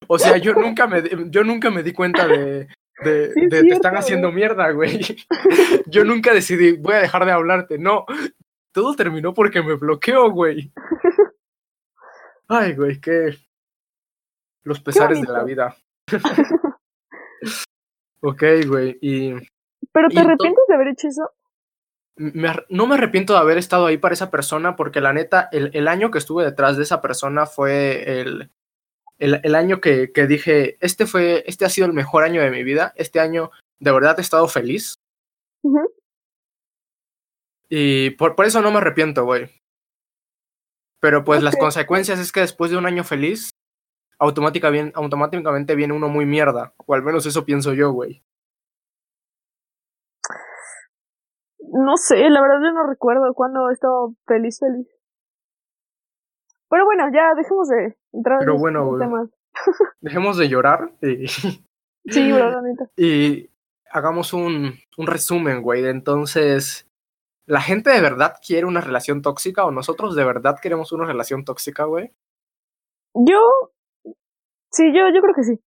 O 0.07 0.19
sea, 0.19 0.37
yo 0.37 0.55
nunca 0.55 0.87
me, 0.87 1.03
yo 1.31 1.45
nunca 1.45 1.71
me 1.71 1.83
di 1.83 1.93
cuenta 1.93 2.27
de, 2.27 2.69
de, 3.03 3.31
Sí, 3.35 3.41
es 3.45 3.51
de 3.51 3.63
te 3.63 3.69
están 3.69 3.97
haciendo 3.97 4.33
mierda, 4.33 4.71
güey. 4.71 5.01
Yo 5.87 6.05
nunca 6.05 6.35
decidí, 6.35 6.73
voy 6.73 6.95
a 6.95 7.01
dejar 7.01 7.25
de 7.25 7.33
hablarte. 7.33 7.79
No, 7.79 8.05
todo 8.73 8.95
terminó 8.95 9.35
porque 9.35 9.63
me 9.63 9.75
bloqueó, 9.75 10.31
güey. 10.31 10.73
Ay, 12.49 12.75
güey, 12.75 13.01
qué. 13.01 13.37
Los 14.65 14.81
pesares 14.81 15.21
de 15.21 15.33
la 15.33 15.45
vida. 15.45 15.77
Ok, 18.21 18.43
güey, 18.67 18.99
y. 19.01 19.35
¿Pero 19.93 20.09
te 20.09 20.15
y 20.15 20.19
arrepientes 20.19 20.65
de 20.69 20.75
haber 20.75 20.89
hecho 20.89 21.09
eso? 21.09 21.31
me 22.17 22.53
no 22.69 22.87
me 22.87 22.97
arrepiento 22.97 23.33
de 23.33 23.39
haber 23.39 23.57
estado 23.57 23.87
ahí 23.87 23.97
para 23.97 24.13
esa 24.13 24.31
persona 24.31 24.77
porque 24.77 25.01
la 25.01 25.15
neta, 25.15 25.49
el, 25.53 25.71
el 25.73 25.89
año 25.89 26.11
que 26.11 26.19
estuve 26.19 26.45
detrás 26.45 26.77
de 26.77 26.83
esa 26.83 27.01
persona 27.01 27.47
fue 27.47 28.21
el, 28.21 28.51
el, 29.19 29.41
el 29.43 29.55
año 29.55 29.81
que, 29.81 30.13
que 30.13 30.27
dije, 30.27 30.77
este 30.81 31.07
fue, 31.07 31.45
este 31.47 31.65
ha 31.65 31.71
sido 31.71 31.87
el 31.87 31.95
mejor 31.95 32.25
año 32.25 32.43
de 32.43 32.51
mi 32.51 32.63
vida, 32.63 32.93
este 32.97 33.21
año 33.21 33.51
de 33.79 33.93
verdad 33.93 34.19
he 34.19 34.23
estado 34.23 34.49
feliz 34.49 34.97
y 37.71 38.11
por, 38.11 38.35
por 38.35 38.45
eso 38.45 38.61
no 38.61 38.71
me 38.71 38.79
arrepiento, 38.79 39.25
güey. 39.25 39.49
Pero 41.01 41.25
pues 41.25 41.43
las 41.43 41.57
consecuencias 41.57 42.19
es 42.19 42.33
que 42.33 42.41
después 42.41 42.71
de 42.71 42.77
un 42.77 42.85
año 42.85 43.05
feliz, 43.05 43.51
automática 44.21 44.71
bien, 44.71 44.93
automáticamente 44.95 45.75
viene 45.75 45.95
uno 45.95 46.09
muy 46.09 46.27
mierda, 46.27 46.75
o 46.87 46.95
al 46.95 47.03
menos 47.03 47.27
eso 47.27 47.45
pienso 47.45 47.73
yo, 47.73 47.91
güey. 47.91 48.23
No 51.59 51.97
sé, 51.97 52.29
la 52.29 52.43
verdad 52.43 52.59
yo 52.63 52.73
no 52.73 52.87
recuerdo 52.87 53.33
cuándo 53.35 53.71
he 53.71 53.73
estado 53.73 54.15
feliz, 54.27 54.59
feliz. 54.61 54.87
Pero 56.69 56.85
bueno, 56.85 57.05
ya 57.13 57.35
dejemos 57.35 57.69
de 57.69 57.97
entrar 58.13 58.39
Pero 58.41 58.55
en 58.55 58.61
bueno, 58.61 58.99
temas. 58.99 59.29
Dejemos 60.01 60.37
de 60.37 60.49
llorar 60.49 60.93
y... 61.03 61.27
Sí, 61.27 62.33
bro, 62.33 62.51
la 62.51 62.63
neta. 62.63 62.91
y 62.97 63.51
hagamos 63.91 64.33
un, 64.33 64.75
un 64.97 65.07
resumen, 65.07 65.63
güey. 65.63 65.83
de 65.83 65.91
Entonces, 65.91 66.89
¿la 67.47 67.61
gente 67.61 67.91
de 67.91 68.01
verdad 68.01 68.37
quiere 68.47 68.67
una 68.67 68.81
relación 68.81 69.23
tóxica 69.23 69.65
o 69.65 69.71
nosotros 69.71 70.15
de 70.15 70.25
verdad 70.25 70.59
queremos 70.61 70.93
una 70.93 71.07
relación 71.07 71.45
tóxica, 71.45 71.85
güey? 71.85 72.13
Yo. 73.15 73.73
Sí, 74.73 74.85
yo, 74.95 75.09
yo 75.15 75.21
creo 75.21 75.35
que 75.35 75.43
sí. 75.45 75.61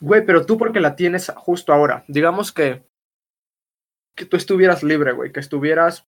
Güey, 0.00 0.24
pero 0.24 0.46
tú 0.46 0.56
porque 0.56 0.80
la 0.80 0.96
tienes 0.96 1.30
justo 1.36 1.72
ahora. 1.72 2.04
Digamos 2.08 2.52
que, 2.52 2.86
que 4.16 4.24
tú 4.24 4.36
estuvieras 4.36 4.82
libre, 4.82 5.12
güey. 5.12 5.30
Que 5.32 5.40
estuvieras 5.40 6.08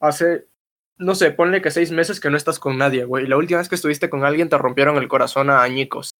hace, 0.00 0.48
no 0.96 1.14
sé, 1.14 1.30
ponle 1.32 1.60
que 1.60 1.70
seis 1.70 1.92
meses 1.92 2.18
que 2.20 2.30
no 2.30 2.36
estás 2.38 2.58
con 2.58 2.78
nadie, 2.78 3.04
güey. 3.04 3.24
Y 3.24 3.28
la 3.28 3.36
última 3.36 3.58
vez 3.58 3.68
que 3.68 3.74
estuviste 3.74 4.08
con 4.08 4.24
alguien 4.24 4.48
te 4.48 4.56
rompieron 4.56 4.96
el 4.96 5.08
corazón 5.08 5.50
a 5.50 5.62
añicos. 5.62 6.10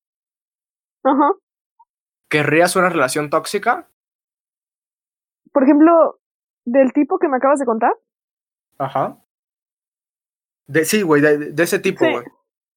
Ajá. 1.05 1.33
¿Querrías 2.29 2.77
una 2.77 2.91
relación 2.91 3.31
tóxica? 3.31 3.89
Por 5.53 5.63
ejemplo, 5.63 6.21
del 6.67 6.93
tipo 6.93 7.19
que 7.19 7.29
me 7.29 7.39
acabas 7.39 7.61
de 7.61 7.65
contar. 7.67 7.93
Ajá. 8.79 9.23
De, 10.67 10.85
sí, 10.85 11.01
güey, 11.03 11.23
de, 11.23 11.39
de 11.53 11.63
ese 11.63 11.79
tipo, 11.79 12.05
Sí. 12.05 12.13
güey. 12.13 12.25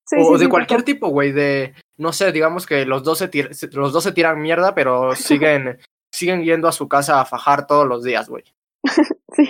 Sí, 0.10 0.16
o 0.20 0.34
sí, 0.34 0.40
de 0.40 0.46
sí, 0.46 0.50
cualquier 0.50 0.82
tipo, 0.84 1.10
güey, 1.10 1.32
de, 1.32 1.74
no 1.98 2.12
sé, 2.14 2.32
digamos 2.32 2.66
que 2.66 2.86
los 2.86 3.04
dos 3.04 3.20
se, 3.20 3.30
los 3.74 3.94
dos 3.94 4.04
se 4.04 4.12
tiran 4.12 4.42
mierda, 4.42 4.74
pero 4.74 5.12
siguen, 5.16 5.78
siguen 6.12 6.44
yendo 6.44 6.68
a 6.68 6.72
su 6.72 6.88
casa 6.88 7.22
a 7.22 7.26
fajar 7.26 7.68
todos 7.68 7.88
los 7.88 8.04
días, 8.04 8.28
güey. 8.30 8.44
Sí, 9.36 9.46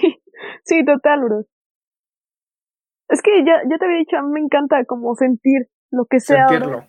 sí, 0.65 0.83
total, 0.85 1.21
bro. 1.23 1.45
Es 3.09 3.21
que 3.21 3.43
ya, 3.45 3.53
ya 3.69 3.77
te 3.77 3.85
había 3.85 3.97
dicho, 3.97 4.17
a 4.17 4.21
mí 4.21 4.31
me 4.33 4.39
encanta 4.41 4.83
como 4.85 5.15
sentir 5.15 5.67
lo 5.91 6.05
que 6.05 6.19
sea. 6.19 6.45
bro. 6.47 6.57
Sentirlo. 6.59 6.87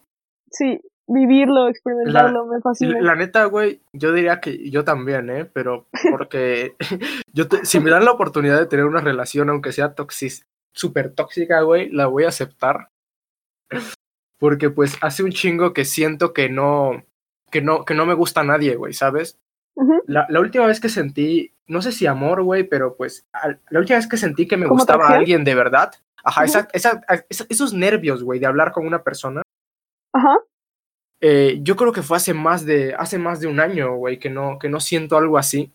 Sí, 0.51 0.81
vivirlo, 1.07 1.69
experimentarlo, 1.69 2.47
me 2.47 2.61
fascina. 2.61 3.01
La 3.01 3.15
neta, 3.15 3.45
güey, 3.47 3.81
yo 3.93 4.13
diría 4.13 4.41
que 4.41 4.69
yo 4.71 4.85
también, 4.85 5.31
¿eh? 5.31 5.45
Pero 5.47 5.87
porque 6.11 6.75
yo 7.33 7.49
te- 7.49 7.65
si 7.65 7.81
me 7.81 7.91
dan 7.91 8.05
la 8.05 8.11
oportunidad 8.13 8.59
de 8.59 8.67
tener 8.67 8.85
una 8.85 9.01
relación, 9.01 9.49
aunque 9.49 9.73
sea 9.73 9.95
toxis, 9.95 10.47
súper 10.75 11.15
tóxica, 11.15 11.63
güey, 11.63 11.89
la 11.91 12.07
voy 12.07 12.25
a 12.25 12.29
aceptar. 12.29 12.91
Porque 14.39 14.71
pues 14.71 14.97
hace 15.03 15.23
un 15.23 15.31
chingo 15.33 15.73
que 15.73 15.85
siento 15.85 16.33
que 16.33 16.49
no, 16.49 17.05
que 17.51 17.61
no, 17.63 17.85
que 17.85 17.95
no 17.95 18.07
me 18.07 18.15
gusta 18.15 18.41
a 18.41 18.45
nadie, 18.45 18.75
güey, 18.77 18.93
¿sabes? 18.93 19.39
La, 20.07 20.27
la 20.29 20.41
última 20.41 20.67
vez 20.67 20.81
que 20.81 20.89
sentí, 20.89 21.55
no 21.67 21.81
sé 21.83 21.93
si 21.93 22.07
amor, 22.07 22.43
güey, 22.43 22.65
pero 22.65 22.97
pues 22.97 23.27
al- 23.33 23.61
la 23.71 23.79
última 23.81 23.99
vez 23.99 24.07
que 24.09 24.17
sentí 24.17 24.47
que 24.47 24.57
me 24.57 24.67
¿Como 24.67 24.77
gustaba 24.79 25.09
a 25.09 25.15
alguien 25.17 25.45
de 25.45 25.55
verdad, 25.55 25.93
ajá, 26.25 26.45
esa, 26.45 26.69
esa- 26.73 27.01
esa- 27.29 27.47
esos 27.49 27.73
nervios, 27.73 28.23
güey, 28.23 28.39
de 28.41 28.47
hablar 28.47 28.73
con 28.73 28.87
una 28.87 29.03
persona, 29.03 29.43
Ajá. 30.13 30.37
eh, 31.21 31.61
yo 31.63 31.77
creo 31.77 31.93
que 31.93 32.03
fue 32.03 32.17
hace 32.19 32.35
más 32.35 32.67
de, 32.67 32.95
hace 32.95 33.19
más 33.19 33.41
de 33.41 33.47
un 33.47 33.61
año, 33.61 33.95
güey, 33.97 34.19
que 34.19 34.29
no, 34.31 34.59
que 34.59 34.69
no 34.69 34.81
siento 34.81 35.17
algo 35.17 35.39
así. 35.39 35.73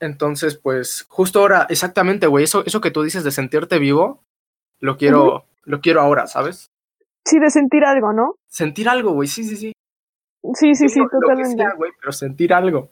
Entonces, 0.00 0.56
pues, 0.56 1.06
justo 1.08 1.38
ahora, 1.40 1.66
exactamente, 1.70 2.26
güey, 2.26 2.44
eso, 2.44 2.64
eso 2.66 2.80
que 2.80 2.90
tú 2.90 3.02
dices 3.02 3.24
de 3.24 3.30
sentirte 3.30 3.78
vivo, 3.78 4.22
lo 4.80 4.96
quiero, 4.96 5.46
lo 5.66 5.80
quiero 5.80 6.00
ahora, 6.00 6.26
¿sabes? 6.26 6.70
Sí, 7.26 7.38
de 7.38 7.50
sentir 7.50 7.84
algo, 7.84 8.12
¿no? 8.12 8.36
Sentir 8.48 8.88
algo, 8.88 9.12
güey, 9.12 9.28
sí, 9.28 9.44
sí, 9.44 9.56
sí. 9.56 9.72
Sí, 10.54 10.74
sí, 10.74 10.88
sí, 10.88 10.98
Lo- 10.98 11.04
lo 11.06 11.10
que 11.10 11.16
totalmente. 11.20 11.62
sea, 11.62 11.74
güey, 11.74 11.92
pero 11.98 12.12
sentir 12.12 12.52
algo. 12.52 12.90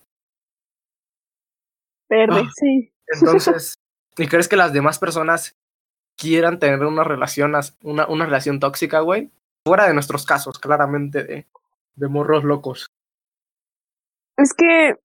Verde, 2.09 2.43
Ah. 2.47 2.51
sí. 2.55 2.93
Entonces, 3.15 3.75
¿y 4.17 4.27
crees 4.29 4.49
que 4.49 4.57
las 4.57 4.73
demás 4.73 4.99
personas 4.99 5.57
quieran 6.17 6.59
tener 6.59 6.81
una 6.81 7.05
relación, 7.05 7.53
una, 7.83 8.07
una 8.09 8.25
relación 8.25 8.61
tóxica, 8.61 9.01
güey? 9.01 9.31
Fuera 9.67 9.87
de 9.87 9.95
nuestros 9.95 10.25
casos, 10.27 10.59
claramente, 10.59 11.25
de, 11.25 11.47
de 11.95 12.09
morros 12.09 12.45
locos. 12.45 12.87
Es 14.37 14.55
que, 14.55 14.97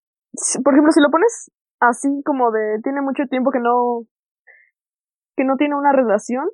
por 0.64 0.74
ejemplo, 0.74 0.92
si 0.92 1.02
lo 1.02 1.10
pones 1.12 1.52
así 1.80 2.08
como 2.26 2.52
de 2.52 2.80
tiene 2.82 3.02
mucho 3.02 3.24
tiempo 3.30 3.52
que 3.52 3.60
no 3.60 4.06
que 5.36 5.44
no 5.44 5.56
tiene 5.58 5.76
una 5.76 5.92
relación, 5.94 6.50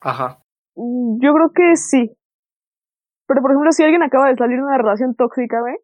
Ajá. 0.00 0.41
Mm, 0.74 1.18
yo 1.20 1.34
creo 1.34 1.52
que 1.54 1.76
sí. 1.76 2.16
Pero 3.26 3.40
por 3.40 3.52
ejemplo, 3.52 3.72
si 3.72 3.82
alguien 3.82 4.02
acaba 4.02 4.28
de 4.28 4.36
salir 4.36 4.58
de 4.58 4.64
una 4.64 4.78
relación 4.78 5.14
tóxica, 5.14 5.62
¿ve? 5.62 5.78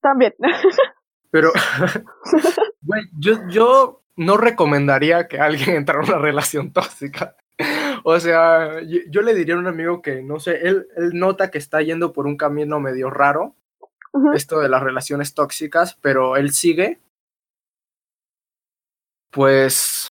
También. 0.00 0.34
Pero, 1.30 1.50
güey, 2.82 3.02
yo, 3.18 3.48
yo 3.48 4.02
no 4.16 4.36
recomendaría 4.36 5.26
que 5.26 5.40
alguien 5.40 5.70
entrara 5.76 6.02
en 6.02 6.10
una 6.10 6.18
relación 6.18 6.72
tóxica. 6.72 7.36
O 8.04 8.18
sea, 8.20 8.80
yo, 8.82 9.00
yo 9.08 9.22
le 9.22 9.34
diría 9.34 9.54
a 9.54 9.58
un 9.58 9.66
amigo 9.66 10.02
que, 10.02 10.22
no 10.22 10.38
sé, 10.38 10.60
él, 10.66 10.86
él 10.96 11.10
nota 11.14 11.50
que 11.50 11.58
está 11.58 11.80
yendo 11.82 12.12
por 12.12 12.26
un 12.26 12.36
camino 12.36 12.80
medio 12.80 13.10
raro, 13.10 13.56
esto 14.34 14.60
de 14.60 14.68
las 14.68 14.82
relaciones 14.82 15.34
tóxicas, 15.34 15.96
pero 16.00 16.36
él 16.36 16.52
sigue. 16.52 17.00
Pues, 19.30 20.06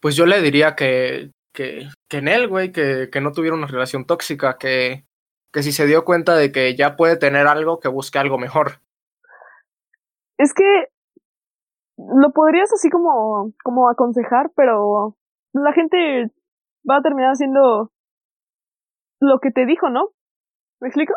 pues 0.00 0.16
yo 0.16 0.26
le 0.26 0.42
diría 0.42 0.76
que, 0.76 1.30
que, 1.56 1.88
que 2.08 2.18
en 2.18 2.28
él, 2.28 2.48
güey, 2.48 2.70
que, 2.70 3.08
que 3.10 3.20
no 3.20 3.32
tuviera 3.32 3.56
una 3.56 3.66
relación 3.66 4.04
tóxica, 4.04 4.58
que, 4.58 5.06
que 5.52 5.62
si 5.62 5.72
se 5.72 5.86
dio 5.86 6.04
cuenta 6.04 6.36
de 6.36 6.52
que 6.52 6.76
ya 6.76 6.96
puede 6.96 7.16
tener 7.16 7.46
algo, 7.46 7.80
que 7.80 7.88
busque 7.88 8.18
algo 8.18 8.38
mejor. 8.38 8.82
Es 10.38 10.52
que 10.52 10.88
lo 11.96 12.30
podrías 12.32 12.70
así 12.72 12.90
como, 12.90 13.52
como 13.64 13.88
aconsejar, 13.88 14.50
pero 14.54 15.16
la 15.54 15.72
gente 15.72 16.30
va 16.88 16.98
a 16.98 17.02
terminar 17.02 17.30
haciendo 17.30 17.90
lo 19.18 19.38
que 19.40 19.50
te 19.50 19.64
dijo, 19.64 19.88
¿no? 19.88 20.10
¿Me 20.80 20.88
explico? 20.88 21.14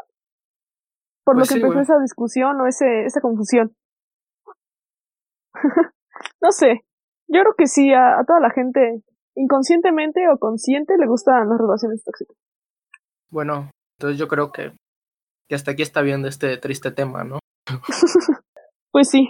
Por 1.26 1.36
Pues 1.36 1.50
lo 1.50 1.54
que 1.54 1.60
sí, 1.60 1.66
empezó 1.66 1.82
esa 1.82 2.00
discusión 2.00 2.62
o 2.62 2.66
ese, 2.66 3.06
esa 3.06 3.20
confusión. 3.20 3.76
no 6.42 6.52
sé. 6.52 6.86
Yo 7.28 7.42
creo 7.42 7.54
que 7.58 7.68
sí, 7.68 7.94
a, 7.94 8.20
a 8.20 8.24
toda 8.24 8.40
la 8.40 8.52
gente, 8.52 9.04
inconscientemente 9.36 10.22
o 10.30 10.38
consciente, 10.38 10.98
le 10.98 11.08
gustan 11.08 11.50
las 11.50 11.60
relaciones 11.60 12.04
tóxicas. 12.04 12.36
Bueno, 13.32 13.72
entonces 13.98 14.20
yo 14.20 14.28
creo 14.28 14.52
que, 14.52 14.74
que 15.48 15.56
hasta 15.56 15.72
aquí 15.72 15.84
está 15.84 16.02
bien 16.02 16.22
de 16.24 16.30
este 16.30 16.58
triste 16.58 16.92
tema, 16.92 17.24
¿no? 17.24 17.40
Pues 18.92 19.08
sí. 19.10 19.30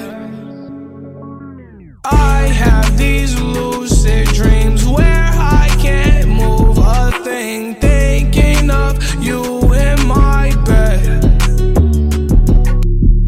I 2.11 2.47
have 2.47 2.97
these 2.97 3.39
lucid 3.39 4.27
dreams 4.29 4.85
where 4.85 5.31
I 5.33 5.67
can't 5.79 6.29
move 6.29 6.77
a 6.77 7.11
thing, 7.23 7.75
thinking 7.75 8.69
of 8.69 8.93
you 9.23 9.73
in 9.73 10.07
my 10.07 10.53
bed. 10.65 11.23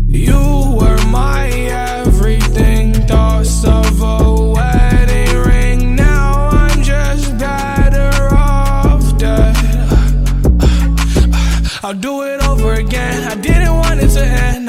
You 0.07 0.75
were 0.79 1.03
my 1.07 1.47
everything, 1.49 2.93
thoughts 3.07 3.63
of 3.65 4.01
a 4.01 4.51
wedding 4.55 5.37
ring. 5.49 5.95
Now 5.95 6.49
I'm 6.49 6.81
just 6.83 7.37
better 7.37 8.33
off 8.35 9.17
dead. 9.17 9.55
I'll 11.83 11.93
do 11.93 12.21
it 12.23 12.32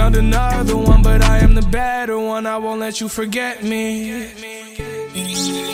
Found 0.00 0.16
another 0.16 0.78
one, 0.78 1.02
but 1.02 1.20
I 1.22 1.40
am 1.40 1.54
the 1.54 1.60
better 1.60 2.18
one. 2.18 2.46
I 2.46 2.56
won't 2.56 2.80
let 2.80 3.02
you 3.02 3.08
forget 3.10 3.62
me. 3.62 4.30
Easier 5.14 5.70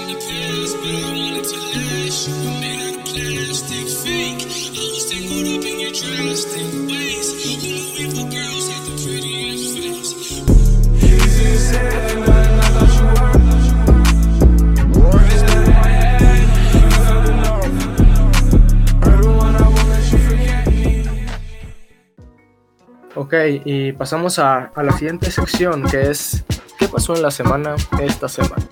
Ok, 23.16 23.34
y 23.64 23.92
pasamos 23.92 24.38
a, 24.38 24.70
a 24.74 24.82
la 24.82 24.92
siguiente 24.92 25.30
sección 25.30 25.84
que 25.84 26.10
es 26.10 26.44
¿Qué 26.78 26.88
pasó 26.88 27.16
en 27.16 27.22
la 27.22 27.30
semana 27.30 27.74
esta 28.00 28.28
semana? 28.28 28.62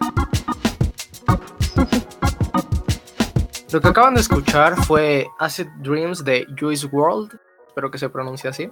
Lo 3.72 3.80
que 3.80 3.88
acaban 3.88 4.12
de 4.14 4.20
escuchar 4.20 4.76
fue 4.76 5.26
Acid 5.38 5.68
Dreams 5.78 6.22
de 6.22 6.46
Juice 6.58 6.86
World, 6.86 7.32
espero 7.66 7.90
que 7.90 7.96
se 7.98 8.10
pronuncie 8.10 8.50
así. 8.50 8.70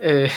Eh, 0.00 0.30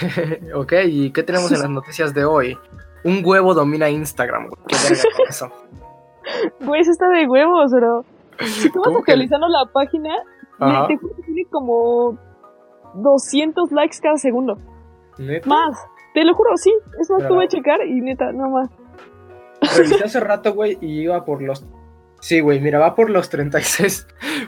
ok, 0.55 0.73
¿y 0.85 1.11
qué 1.11 1.23
tenemos 1.23 1.51
en 1.51 1.59
las 1.59 1.69
noticias 1.69 2.13
de 2.13 2.23
hoy? 2.23 2.57
Un 3.03 3.21
huevo 3.23 3.53
domina 3.53 3.89
Instagram, 3.89 4.47
güey. 4.47 4.61
¿Qué 4.67 4.77
con 4.77 4.93
eso? 5.29 5.51
Güey, 6.61 6.81
eso 6.81 6.91
está 6.91 7.09
de 7.09 7.27
huevos, 7.27 7.71
bro. 7.71 8.05
Si 8.39 8.71
tú 8.71 8.81
vas 8.83 8.95
actualizando 8.95 9.47
la 9.49 9.65
página, 9.71 10.15
Ajá. 10.59 10.87
te 10.87 10.97
tiene 11.25 11.45
como 11.51 12.17
200 12.95 13.71
likes 13.71 13.97
cada 14.01 14.17
segundo. 14.17 14.57
¿Neta? 15.17 15.47
Más. 15.47 15.77
Te 16.13 16.23
lo 16.23 16.33
juro, 16.33 16.55
sí. 16.57 16.73
Es 16.99 17.09
más, 17.09 17.27
voy 17.27 17.45
a 17.45 17.47
checar 17.47 17.85
y 17.85 18.01
neta, 18.01 18.31
no 18.31 18.49
más. 18.49 18.69
Revisé 19.77 20.03
hace 20.03 20.19
rato, 20.19 20.53
güey, 20.53 20.77
y 20.81 21.01
iba 21.01 21.25
por 21.25 21.41
los. 21.41 21.65
Sí, 22.21 22.39
güey, 22.39 22.59
mira, 22.59 22.79
va 22.79 22.95
por 22.95 23.09
los 23.09 23.29
36. 23.29 24.07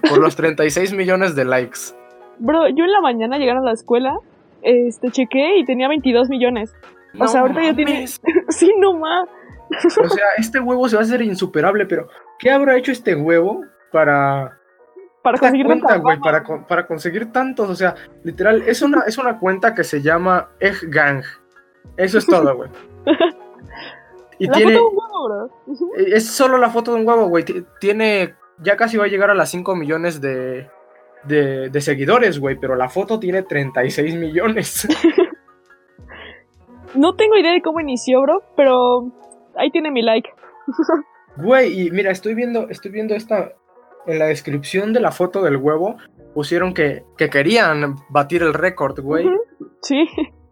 Por 0.10 0.20
los 0.20 0.36
36 0.36 0.94
millones 0.94 1.36
de 1.36 1.46
likes. 1.46 1.80
Bro, 2.40 2.70
yo 2.70 2.84
en 2.86 2.92
la 2.92 3.02
mañana 3.02 3.38
llegaron 3.38 3.64
a 3.64 3.68
la 3.68 3.74
escuela, 3.74 4.16
este, 4.62 5.10
chequé 5.12 5.58
y 5.60 5.66
tenía 5.66 5.88
22 5.88 6.30
millones. 6.30 6.74
O 7.20 7.28
sea, 7.28 7.42
ahorita 7.42 7.64
ya 7.64 7.76
tiene- 7.76 8.08
sí, 8.50 8.72
no 8.80 8.94
más. 8.94 9.28
O 10.04 10.08
sea, 10.10 10.26
este 10.38 10.60
huevo 10.60 10.88
se 10.88 10.96
va 10.96 11.02
a 11.02 11.06
hacer 11.06 11.22
insuperable, 11.22 11.86
pero 11.86 12.08
¿qué 12.40 12.52
habrá 12.52 12.78
hecho 12.78 12.92
este 12.92 13.16
huevo 13.16 13.62
para. 13.92 14.57
Para 15.32 15.40
conseguir 15.40 15.66
cuenta, 15.66 15.88
para, 15.88 16.42
para 16.68 16.88
tantos? 17.32 17.70
O 17.70 17.76
sea, 17.76 17.96
literal, 18.24 18.64
es 18.66 18.82
una, 18.82 19.02
es 19.08 19.18
una 19.18 19.38
cuenta 19.40 19.74
que 19.76 19.84
se 19.84 20.02
llama 20.02 20.50
Egg 20.60 20.78
Gang. 20.90 21.24
Eso 21.98 22.18
es 22.18 22.26
todo, 22.26 22.56
güey. 22.56 22.70
Y 24.40 24.46
La 24.46 24.54
tiene. 24.54 24.74
foto 24.78 24.84
de 24.84 24.92
un 24.92 24.98
huevo, 24.98 25.26
bro. 25.26 25.50
Ujú. 25.66 25.92
Es 25.96 26.28
solo 26.30 26.60
la 26.60 26.70
foto 26.70 26.94
de 26.94 27.00
un 27.02 27.08
huevo, 27.08 27.28
güey. 27.28 27.44
Ti- 27.44 27.66
Tiene. 27.80 28.36
Ya 28.60 28.78
casi 28.78 28.96
va 28.96 29.06
a 29.06 29.08
llegar 29.08 29.32
a 29.32 29.34
las 29.34 29.50
5 29.50 29.76
millones 29.76 30.22
de, 30.22 30.70
de, 31.24 31.70
de 31.72 31.82
seguidores, 31.82 32.40
güey. 32.40 32.56
Pero 32.60 32.76
la 32.76 32.88
foto 32.88 33.20
tiene 33.20 33.42
36 33.42 34.16
millones. 34.16 34.88
No 36.96 37.16
tengo 37.16 37.36
idea 37.38 37.52
de 37.52 37.62
cómo 37.62 37.80
inició, 37.80 38.22
bro, 38.22 38.44
pero 38.56 39.12
ahí 39.56 39.72
tiene 39.72 39.92
mi 39.92 40.02
like. 40.02 40.30
Güey, 41.38 41.82
y 41.88 41.92
mira, 41.92 42.10
estoy 42.10 42.34
viendo, 42.34 42.68
estoy 42.70 42.90
viendo 42.90 43.14
esta. 43.14 43.52
En 44.08 44.20
la 44.20 44.26
descripción 44.26 44.94
de 44.94 45.00
la 45.02 45.12
foto 45.12 45.42
del 45.44 45.58
huevo 45.58 45.98
pusieron 46.34 46.74
que, 46.74 47.04
que 47.18 47.30
querían 47.30 47.96
batir 48.10 48.42
el 48.44 48.54
récord, 48.54 49.00
güey. 49.02 49.26
Sí, 49.82 50.08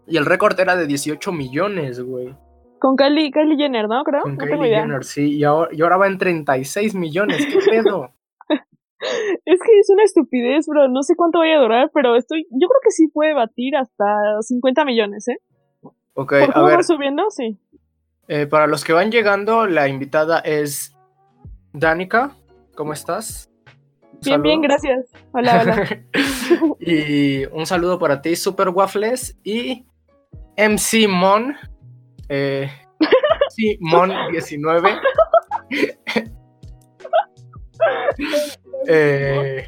Y 0.08 0.18
el 0.18 0.26
récord 0.26 0.60
era 0.60 0.76
de 0.76 0.86
18 0.88 1.32
millones, 1.32 2.02
güey. 2.02 2.36
con 2.80 2.96
Kylie, 2.96 3.32
Kylie 3.32 3.58
Jenner, 3.58 3.88
¿no? 3.88 4.04
Creo. 4.04 4.22
Con 4.24 4.36
no 4.36 4.46
Kylie. 4.46 4.76
Jenner, 4.76 5.04
sí. 5.04 5.38
Y 5.38 5.44
ahora, 5.44 5.70
y 5.74 5.82
ahora 5.82 5.98
va 5.98 6.08
en 6.08 6.18
36 6.18 6.96
millones. 6.96 7.46
¿Qué 7.46 7.60
pedo? 7.72 8.12
Es 9.46 9.60
que 9.62 9.80
es 9.80 9.90
una 9.90 10.04
estupidez, 10.04 10.66
bro. 10.68 10.88
No 10.90 11.04
sé 11.04 11.16
cuánto 11.16 11.40
vaya 11.40 11.58
a 11.58 11.62
durar, 11.62 11.92
pero 11.94 12.16
estoy. 12.16 12.44
Yo 12.52 12.68
creo 12.68 12.80
que 12.84 12.92
sí 12.92 13.08
puede 13.08 13.34
batir 13.34 13.76
hasta 13.76 14.42
50 14.42 14.86
millones, 14.86 15.28
¿eh? 15.28 15.38
Ok, 16.14 16.30
Por 16.32 16.42
a 16.50 16.54
cómo 16.54 16.66
ver. 16.68 16.78
va 16.78 16.84
subiendo, 16.84 17.30
sí. 17.30 17.58
Eh, 18.28 18.48
para 18.48 18.68
los 18.68 18.84
que 18.84 18.94
van 18.94 19.12
llegando, 19.12 19.68
la 19.68 19.88
invitada 19.88 20.40
es 20.40 20.96
Danica. 21.74 22.32
¿Cómo 22.76 22.92
estás? 22.92 23.50
Bien, 24.22 24.42
bien, 24.42 24.62
gracias. 24.62 25.08
Hola, 25.32 25.62
hola. 25.62 26.06
y 26.80 27.46
un 27.46 27.66
saludo 27.66 27.98
para 27.98 28.22
ti, 28.22 28.36
Super 28.36 28.70
Waffles. 28.70 29.38
Y 29.44 29.86
MC 30.58 31.08
Mon. 31.08 31.56
Eh, 32.28 32.70
MC 33.00 33.78
Mon 33.80 34.12
19. 34.32 34.90
Eh, 38.88 39.68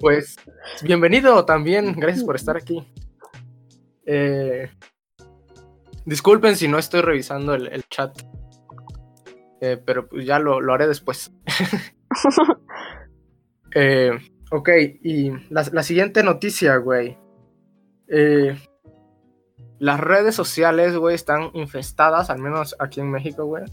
pues 0.00 0.36
bienvenido 0.82 1.44
también. 1.44 1.94
Gracias 1.94 2.24
por 2.24 2.36
estar 2.36 2.56
aquí. 2.56 2.86
Eh, 4.04 4.70
disculpen 6.04 6.56
si 6.56 6.68
no 6.68 6.78
estoy 6.78 7.00
revisando 7.00 7.54
el, 7.54 7.68
el 7.68 7.84
chat. 7.88 8.20
Eh, 9.60 9.76
pero 9.84 10.08
pues 10.08 10.24
ya 10.24 10.38
lo, 10.38 10.60
lo 10.60 10.74
haré 10.74 10.86
después. 10.86 11.32
Eh, 13.74 14.12
ok, 14.50 14.68
y 15.02 15.30
la, 15.50 15.62
la 15.72 15.82
siguiente 15.82 16.22
noticia, 16.22 16.78
güey. 16.78 17.18
Eh, 18.08 18.56
las 19.78 20.00
redes 20.00 20.34
sociales, 20.34 20.96
güey, 20.96 21.14
están 21.14 21.50
infestadas, 21.52 22.30
al 22.30 22.40
menos 22.40 22.74
aquí 22.78 23.00
en 23.00 23.10
México, 23.10 23.44
güey, 23.44 23.64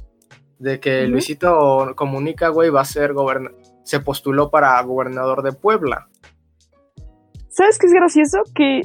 de 0.60 0.82
que. 0.82 1.08
Luisito 1.08 1.94
Comunica, 1.96 2.50
güey, 2.50 2.70
va 2.70 2.82
a 2.82 2.86
ser 2.86 3.14
gobernador. 3.14 3.58
Se 3.84 4.02
postuló 4.02 4.50
para 4.52 4.82
gobernador 4.82 5.44
de 5.44 5.54
Puebla. 5.54 6.10
¿Sabes 7.48 7.80
qué 7.80 7.88
es 7.88 7.94
gracioso? 7.94 8.40
Que 8.54 8.82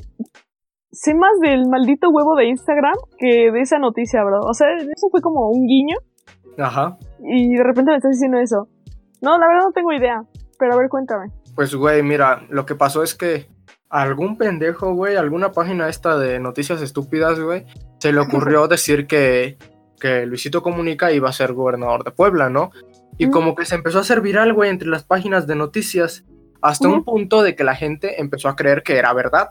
sé 0.93 1.15
más 1.15 1.33
del 1.41 1.67
maldito 1.69 2.09
huevo 2.11 2.37
de 2.37 2.47
Instagram 2.47 2.95
que 3.19 3.51
de 3.51 3.61
esa 3.61 3.79
noticia, 3.79 4.23
bro. 4.23 4.41
O 4.41 4.55
sea, 4.55 4.69
eso 4.77 5.09
fue 5.11 5.21
como 5.21 5.51
un 5.51 5.67
guiño 5.67 5.97
Ajá. 6.59 6.99
y 7.23 7.55
de 7.55 7.63
repente 7.63 7.91
me 7.91 7.97
estás 7.97 8.13
diciendo 8.13 8.39
eso. 8.39 8.69
No, 9.21 9.39
la 9.39 9.47
verdad 9.47 9.65
no 9.67 9.73
tengo 9.73 9.93
idea. 9.93 10.25
Pero 10.59 10.75
a 10.75 10.77
ver, 10.77 10.89
cuéntame. 10.89 11.31
Pues, 11.55 11.75
güey, 11.75 12.03
mira, 12.03 12.43
lo 12.51 12.67
que 12.67 12.75
pasó 12.75 13.03
es 13.03 13.15
que 13.15 13.49
algún 13.89 14.37
pendejo, 14.37 14.95
güey, 14.95 15.17
alguna 15.17 15.53
página 15.53 15.89
esta 15.89 16.19
de 16.19 16.39
noticias 16.39 16.81
estúpidas, 16.83 17.41
güey, 17.41 17.65
se 17.99 18.13
le 18.13 18.21
ocurrió 18.21 18.69
decir 18.69 19.07
que, 19.07 19.59
que 19.99 20.27
Luisito 20.27 20.63
Comunica 20.63 21.13
iba 21.13 21.29
a 21.29 21.33
ser 21.33 21.55
gobernador 21.55 22.05
de 22.05 22.11
Puebla, 22.11 22.51
¿no? 22.51 22.71
Y 23.19 23.29
como 23.29 23.55
que 23.55 23.67
se 23.67 23.75
empezó 23.75 23.99
a 23.99 24.01
hacer 24.03 24.23
viral, 24.23 24.55
güey, 24.55 24.71
entre 24.71 24.89
las 24.89 25.05
páginas 25.05 25.47
de 25.47 25.55
noticias, 25.55 26.25
hasta 26.63 26.89
un 26.89 27.05
punto 27.05 27.43
de 27.43 27.55
que 27.55 27.65
la 27.65 27.75
gente 27.75 28.21
empezó 28.21 28.49
a 28.49 28.57
creer 28.57 28.83
que 28.83 28.97
era 28.97 29.13
verdad. 29.13 29.51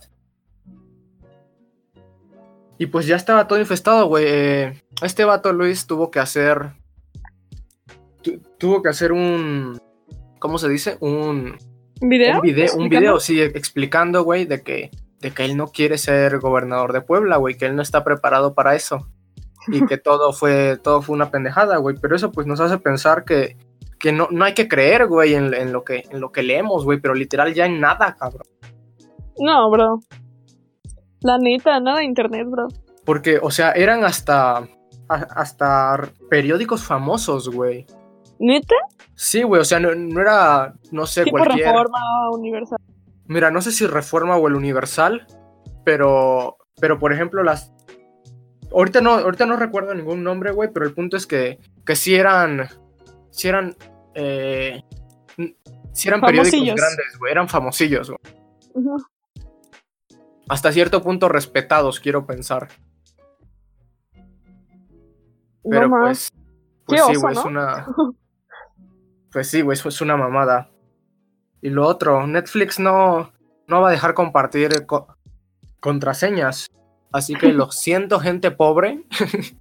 Y 2.80 2.88
pues 2.88 3.06
ya 3.06 3.16
estaba 3.16 3.48
todo 3.48 3.60
infestado, 3.60 4.08
güey. 4.08 4.26
Eh, 4.28 4.84
este 5.04 5.26
vato 5.26 5.54
Luis 5.54 5.86
tuvo 5.86 6.10
que 6.10 6.20
hacer... 6.20 6.79
tu- 8.22 8.40
tuvo 8.58 8.82
que 8.82 8.90
hacer 8.90 9.12
un... 9.12 9.80
¿Cómo 10.40 10.58
se 10.58 10.70
dice? 10.70 10.98
Un, 11.02 11.58
¿Un 12.02 12.10
video? 12.10 12.36
un 12.36 12.42
video, 12.42 12.76
un 12.78 12.90
video, 12.90 13.20
sí, 13.20 13.42
explicando, 13.42 14.24
güey, 14.24 14.46
de 14.46 14.62
que, 14.64 14.90
de 15.20 15.32
que 15.32 15.44
él 15.46 15.58
no 15.58 15.68
quiere 15.68 15.98
ser 15.98 16.40
gobernador 16.40 16.94
de 16.94 17.02
Puebla, 17.02 17.38
güey, 17.38 17.58
que 17.58 17.66
él 17.66 17.76
no 17.76 17.82
está 17.82 18.04
preparado 18.04 18.54
para 18.54 18.76
eso. 18.76 19.08
Y 19.68 19.86
que 19.86 19.98
todo 19.98 20.32
fue, 20.32 20.78
todo 20.82 21.02
fue 21.02 21.16
una 21.16 21.30
pendejada, 21.30 21.78
güey. 21.78 21.98
Pero 22.02 22.16
eso 22.16 22.32
pues 22.32 22.48
nos 22.48 22.60
hace 22.62 22.78
pensar 22.78 23.26
que, 23.26 23.58
que 24.00 24.14
no, 24.14 24.30
no 24.32 24.46
hay 24.46 24.54
que 24.54 24.70
creer, 24.70 25.08
güey, 25.08 25.34
en, 25.34 25.54
en 25.54 25.74
lo 25.74 25.84
que, 25.84 26.04
en 26.10 26.22
lo 26.22 26.32
que 26.32 26.42
leemos, 26.44 26.86
güey, 26.86 27.02
pero 27.02 27.14
literal 27.14 27.54
ya 27.54 27.66
en 27.66 27.82
nada, 27.82 28.16
cabrón. 28.18 28.48
No, 29.38 29.70
bro. 29.70 30.00
La 31.22 31.38
neta, 31.38 31.80
nada 31.82 31.98
de 32.00 32.06
internet, 32.06 32.48
bro. 32.50 32.68
Porque, 33.04 33.40
o 33.42 33.52
sea, 33.52 33.72
eran 33.72 34.06
hasta, 34.06 34.66
hasta 35.10 36.10
periódicos 36.30 36.84
famosos, 36.84 37.50
güey. 37.50 37.86
¿Neta? 38.40 38.76
Sí, 39.16 39.44
güey, 39.44 39.62
o 39.62 39.66
sea, 39.66 39.80
no, 39.80 39.94
no 39.94 40.22
era, 40.22 40.74
no 40.92 41.06
sé, 41.06 41.26
Tipo 41.26 41.38
cualquier... 41.38 41.68
Reforma 41.68 42.30
Universal. 42.32 42.80
Mira, 43.28 43.52
no 43.52 43.62
sé 43.62 43.72
si 43.72 43.86
Reforma 43.86 44.38
o 44.38 44.48
el 44.48 44.56
Universal, 44.56 45.28
pero, 45.84 46.58
pero 46.80 46.98
por 46.98 47.14
ejemplo, 47.14 47.44
las. 47.44 47.72
Ahorita 48.74 49.02
no, 49.02 49.12
ahorita 49.12 49.46
no 49.46 49.56
recuerdo 49.56 49.94
ningún 49.94 50.24
nombre, 50.24 50.52
güey, 50.52 50.72
pero 50.74 50.86
el 50.86 50.94
punto 50.94 51.18
es 51.18 51.28
que, 51.28 51.60
que 51.86 51.96
sí 51.96 52.16
eran. 52.16 52.70
Sí 53.30 53.50
eran. 53.50 53.76
Eh, 54.16 54.82
sí 55.92 56.08
eran 56.08 56.22
periódicos 56.22 56.60
grandes, 56.60 57.18
güey, 57.20 57.32
eran 57.32 57.50
famosillos, 57.50 58.10
güey. 58.10 58.20
Hasta 60.48 60.72
cierto 60.72 61.04
punto 61.04 61.30
respetados, 61.30 62.00
quiero 62.00 62.26
pensar. 62.26 62.70
Pero 65.70 65.88
no 65.88 65.90
más. 65.90 66.32
pues. 66.32 66.34
Pues 66.86 67.02
Qué 67.02 67.14
sí, 67.14 67.20
güey, 67.20 67.34
es 67.34 67.46
una. 67.46 67.86
Pues 69.32 69.50
sí, 69.50 69.62
güey, 69.62 69.76
eso 69.78 69.90
es 69.90 70.02
una 70.02 70.18
mamada. 70.18 70.70
Y 71.62 71.70
lo 71.70 71.86
otro, 71.86 72.26
Netflix 72.26 72.80
no, 72.80 73.32
no 73.68 73.82
va 73.82 73.90
a 73.90 73.92
dejar 73.92 74.14
compartir 74.14 74.86
co- 74.86 75.08
contraseñas. 75.80 76.68
Así 77.12 77.36
que 77.36 77.54
lo 77.54 77.72
siento, 77.72 78.20
gente 78.20 78.52
pobre. 78.52 79.04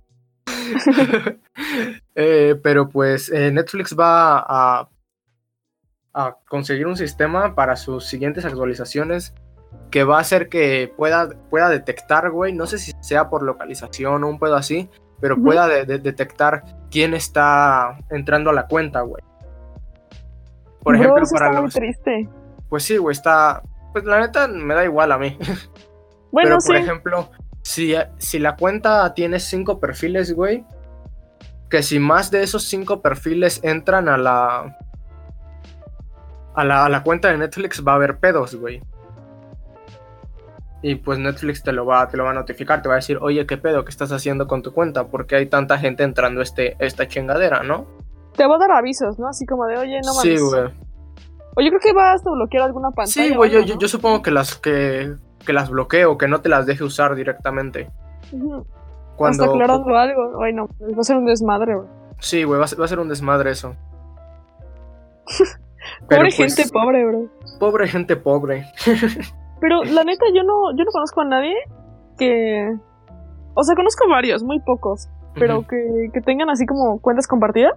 Eh, 2.14 2.58
pero 2.62 2.88
pues 2.88 3.30
eh, 3.30 3.50
Netflix 3.52 3.96
va 3.98 4.38
a, 4.38 4.88
a 6.14 6.36
conseguir 6.48 6.86
un 6.86 6.96
sistema 6.96 7.54
para 7.54 7.76
sus 7.76 8.06
siguientes 8.06 8.44
actualizaciones 8.44 9.34
que 9.90 10.04
va 10.04 10.18
a 10.18 10.20
hacer 10.20 10.48
que 10.48 10.92
pueda, 10.96 11.28
pueda 11.50 11.68
detectar, 11.68 12.30
güey, 12.30 12.52
no 12.52 12.66
sé 12.66 12.78
si 12.78 12.92
sea 13.00 13.28
por 13.30 13.42
localización 13.42 14.24
o 14.24 14.28
un 14.28 14.38
pedo 14.38 14.56
así, 14.56 14.88
pero 15.20 15.36
pueda 15.40 15.66
de- 15.68 15.84
de- 15.84 15.98
detectar 15.98 16.64
quién 16.90 17.14
está 17.14 17.98
entrando 18.10 18.50
a 18.50 18.54
la 18.54 18.66
cuenta, 18.66 19.00
güey. 19.02 19.22
Por 20.82 20.94
Bro, 20.94 21.02
ejemplo, 21.02 21.22
eso 21.24 21.34
para 21.34 21.46
está 21.46 21.60
muy 21.60 21.66
los... 21.66 21.74
triste. 21.74 22.28
Pues 22.68 22.82
sí, 22.84 22.96
güey, 22.96 23.12
está... 23.12 23.62
Pues 23.92 24.04
la 24.04 24.20
neta 24.20 24.46
me 24.48 24.74
da 24.74 24.84
igual 24.84 25.12
a 25.12 25.18
mí. 25.18 25.36
Bueno, 26.30 26.50
Pero 26.50 26.60
sí. 26.60 26.66
por 26.68 26.76
ejemplo, 26.76 27.30
si, 27.62 27.94
si 28.18 28.38
la 28.38 28.54
cuenta 28.54 29.14
tiene 29.14 29.40
cinco 29.40 29.80
perfiles, 29.80 30.34
güey, 30.34 30.62
que 31.70 31.82
si 31.82 31.98
más 31.98 32.30
de 32.30 32.42
esos 32.42 32.64
cinco 32.64 33.00
perfiles 33.00 33.60
entran 33.62 34.10
a 34.10 34.18
la, 34.18 34.76
a 36.54 36.64
la 36.64 36.84
a 36.84 36.88
la 36.88 37.02
cuenta 37.02 37.28
de 37.28 37.38
Netflix 37.38 37.82
va 37.82 37.92
a 37.92 37.94
haber 37.94 38.18
pedos, 38.18 38.54
güey. 38.56 38.82
Y 40.82 40.96
pues 40.96 41.18
Netflix 41.18 41.62
te 41.62 41.72
lo 41.72 41.86
va 41.86 42.06
te 42.08 42.16
lo 42.16 42.24
va 42.24 42.30
a 42.30 42.34
notificar, 42.34 42.82
te 42.82 42.88
va 42.88 42.96
a 42.96 43.02
decir, 43.02 43.18
"Oye, 43.20 43.46
¿qué 43.46 43.56
pedo 43.56 43.84
que 43.84 43.90
estás 43.90 44.12
haciendo 44.12 44.46
con 44.46 44.62
tu 44.62 44.72
cuenta? 44.72 45.08
Porque 45.08 45.36
hay 45.36 45.46
tanta 45.46 45.78
gente 45.78 46.04
entrando 46.04 46.40
a 46.40 46.44
este 46.44 46.76
esta 46.78 47.08
chingadera, 47.08 47.62
¿no?" 47.62 47.86
Te 48.38 48.46
va 48.46 48.54
a 48.54 48.58
dar 48.58 48.70
avisos, 48.70 49.18
¿no? 49.18 49.28
Así 49.28 49.44
como 49.44 49.66
de, 49.66 49.76
oye, 49.76 50.00
no 50.04 50.12
sí, 50.12 50.28
mames. 50.28 50.42
güey. 50.42 50.62
O 51.56 51.60
yo 51.60 51.68
creo 51.70 51.80
que 51.80 51.92
va 51.92 52.12
hasta 52.12 52.30
bloquear 52.30 52.62
alguna 52.62 52.90
pantalla. 52.92 53.28
Sí, 53.28 53.34
güey, 53.34 53.50
yo, 53.50 53.60
yo, 53.60 53.88
supongo 53.88 54.22
que 54.22 54.30
las 54.30 54.54
que 54.54 55.16
que 55.44 55.52
las 55.52 55.70
bloqueo, 55.70 56.16
que 56.16 56.28
no 56.28 56.40
te 56.40 56.48
las 56.48 56.66
deje 56.66 56.84
usar 56.84 57.16
directamente. 57.16 57.90
Cuando 59.16 59.44
Hasta 59.44 59.54
aclarando 59.56 59.96
algo. 59.96 60.42
Ay, 60.42 60.52
no. 60.52 60.68
Va 60.80 61.00
a 61.00 61.02
ser 61.02 61.16
un 61.16 61.26
desmadre, 61.26 61.74
bro. 61.74 61.88
Sí, 62.20 62.44
güey, 62.44 62.58
va, 62.58 62.66
a 62.66 62.68
ser- 62.68 62.80
va 62.80 62.84
a 62.84 62.88
ser 62.88 63.00
un 63.00 63.08
desmadre 63.08 63.50
eso. 63.50 63.74
Pobre 66.08 66.30
pues, 66.36 66.36
gente 66.36 66.64
pobre, 66.72 67.04
bro. 67.04 67.26
Pobre 67.58 67.88
gente 67.88 68.16
pobre. 68.16 68.66
Pero 69.60 69.82
la 69.82 70.04
neta, 70.04 70.26
yo 70.32 70.44
no, 70.44 70.76
yo 70.76 70.84
no 70.84 70.90
conozco 70.92 71.22
a 71.22 71.24
nadie 71.24 71.54
que. 72.18 72.72
O 73.54 73.64
sea, 73.64 73.74
conozco 73.74 74.08
varios, 74.08 74.44
muy 74.44 74.60
pocos. 74.60 75.08
Pero 75.34 75.66
que, 75.66 76.10
que 76.12 76.20
tengan 76.20 76.50
así 76.50 76.66
como 76.66 77.00
cuentas 77.00 77.26
compartidas. 77.26 77.72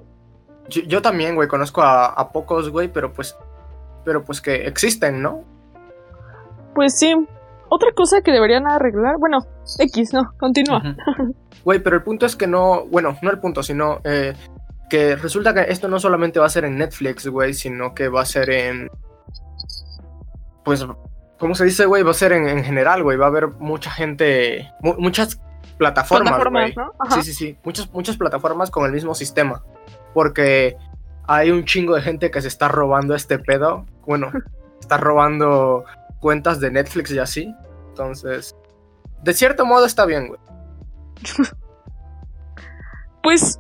Yo, 0.70 0.82
yo 0.84 1.02
también, 1.02 1.36
güey, 1.36 1.48
conozco 1.48 1.82
a, 1.82 2.06
a 2.08 2.32
pocos, 2.32 2.70
güey, 2.70 2.88
pero 2.88 3.14
pues. 3.14 3.38
Pero 4.04 4.24
pues 4.24 4.42
que 4.42 4.68
existen, 4.68 5.22
¿no? 5.22 5.44
Pues 6.74 6.98
sí. 6.98 7.14
Otra 7.70 7.92
cosa 7.96 8.22
que 8.22 8.32
deberían 8.32 8.68
arreglar. 8.68 9.18
Bueno, 9.20 9.46
X, 9.80 10.14
no, 10.14 10.34
continúa. 10.40 10.82
Güey, 11.64 11.78
pero 11.78 11.96
el 11.96 12.02
punto 12.04 12.26
es 12.26 12.36
que 12.36 12.48
no. 12.48 12.86
Bueno, 12.88 13.16
no 13.22 13.30
el 13.30 13.40
punto, 13.40 13.62
sino. 13.62 14.00
eh, 14.04 14.34
que 14.90 15.16
resulta 15.16 15.54
que 15.54 15.72
esto 15.72 15.88
no 15.88 16.00
solamente 16.00 16.40
va 16.40 16.48
a 16.48 16.50
ser 16.50 16.66
en 16.66 16.78
Netflix, 16.78 17.28
güey, 17.28 17.54
sino 17.54 17.94
que 17.94 18.10
va 18.10 18.22
a 18.22 18.26
ser 18.26 18.50
en. 18.50 18.90
Pues. 20.66 20.86
¿Cómo 21.40 21.56
se 21.56 21.66
dice, 21.66 21.86
güey? 21.86 22.04
Va 22.04 22.12
a 22.12 22.16
ser 22.16 22.34
en, 22.34 22.48
en 22.48 22.64
general, 22.64 23.04
güey. 23.04 23.18
Va 23.18 23.26
a 23.26 23.30
haber 23.30 23.48
mucha 23.60 23.90
gente. 23.92 24.72
mu- 24.82 24.96
muchas 24.98 25.40
plataformas, 25.78 26.32
güey. 26.50 26.74
Plataformas, 26.74 26.96
¿no? 27.10 27.16
Sí, 27.16 27.22
sí, 27.24 27.34
sí. 27.34 27.58
Muchas, 27.64 27.92
muchas 27.94 28.18
plataformas 28.18 28.70
con 28.72 28.86
el 28.86 28.92
mismo 28.92 29.14
sistema. 29.16 29.64
Porque 30.14 30.78
hay 31.28 31.52
un 31.52 31.66
chingo 31.66 31.96
de 31.96 32.02
gente 32.02 32.32
que 32.32 32.42
se 32.42 32.48
está 32.48 32.68
robando 32.68 33.16
este 33.16 33.40
pedo. 33.40 33.86
Bueno, 34.06 34.32
está 34.80 34.98
robando 34.98 35.86
cuentas 36.20 36.60
de 36.60 36.72
Netflix 36.72 37.12
y 37.12 37.20
así. 37.20 37.56
Entonces, 37.90 38.56
de 39.24 39.34
cierto 39.34 39.66
modo 39.66 39.86
está 39.86 40.06
bien, 40.06 40.28
güey. 40.28 40.40
Pues. 43.24 43.60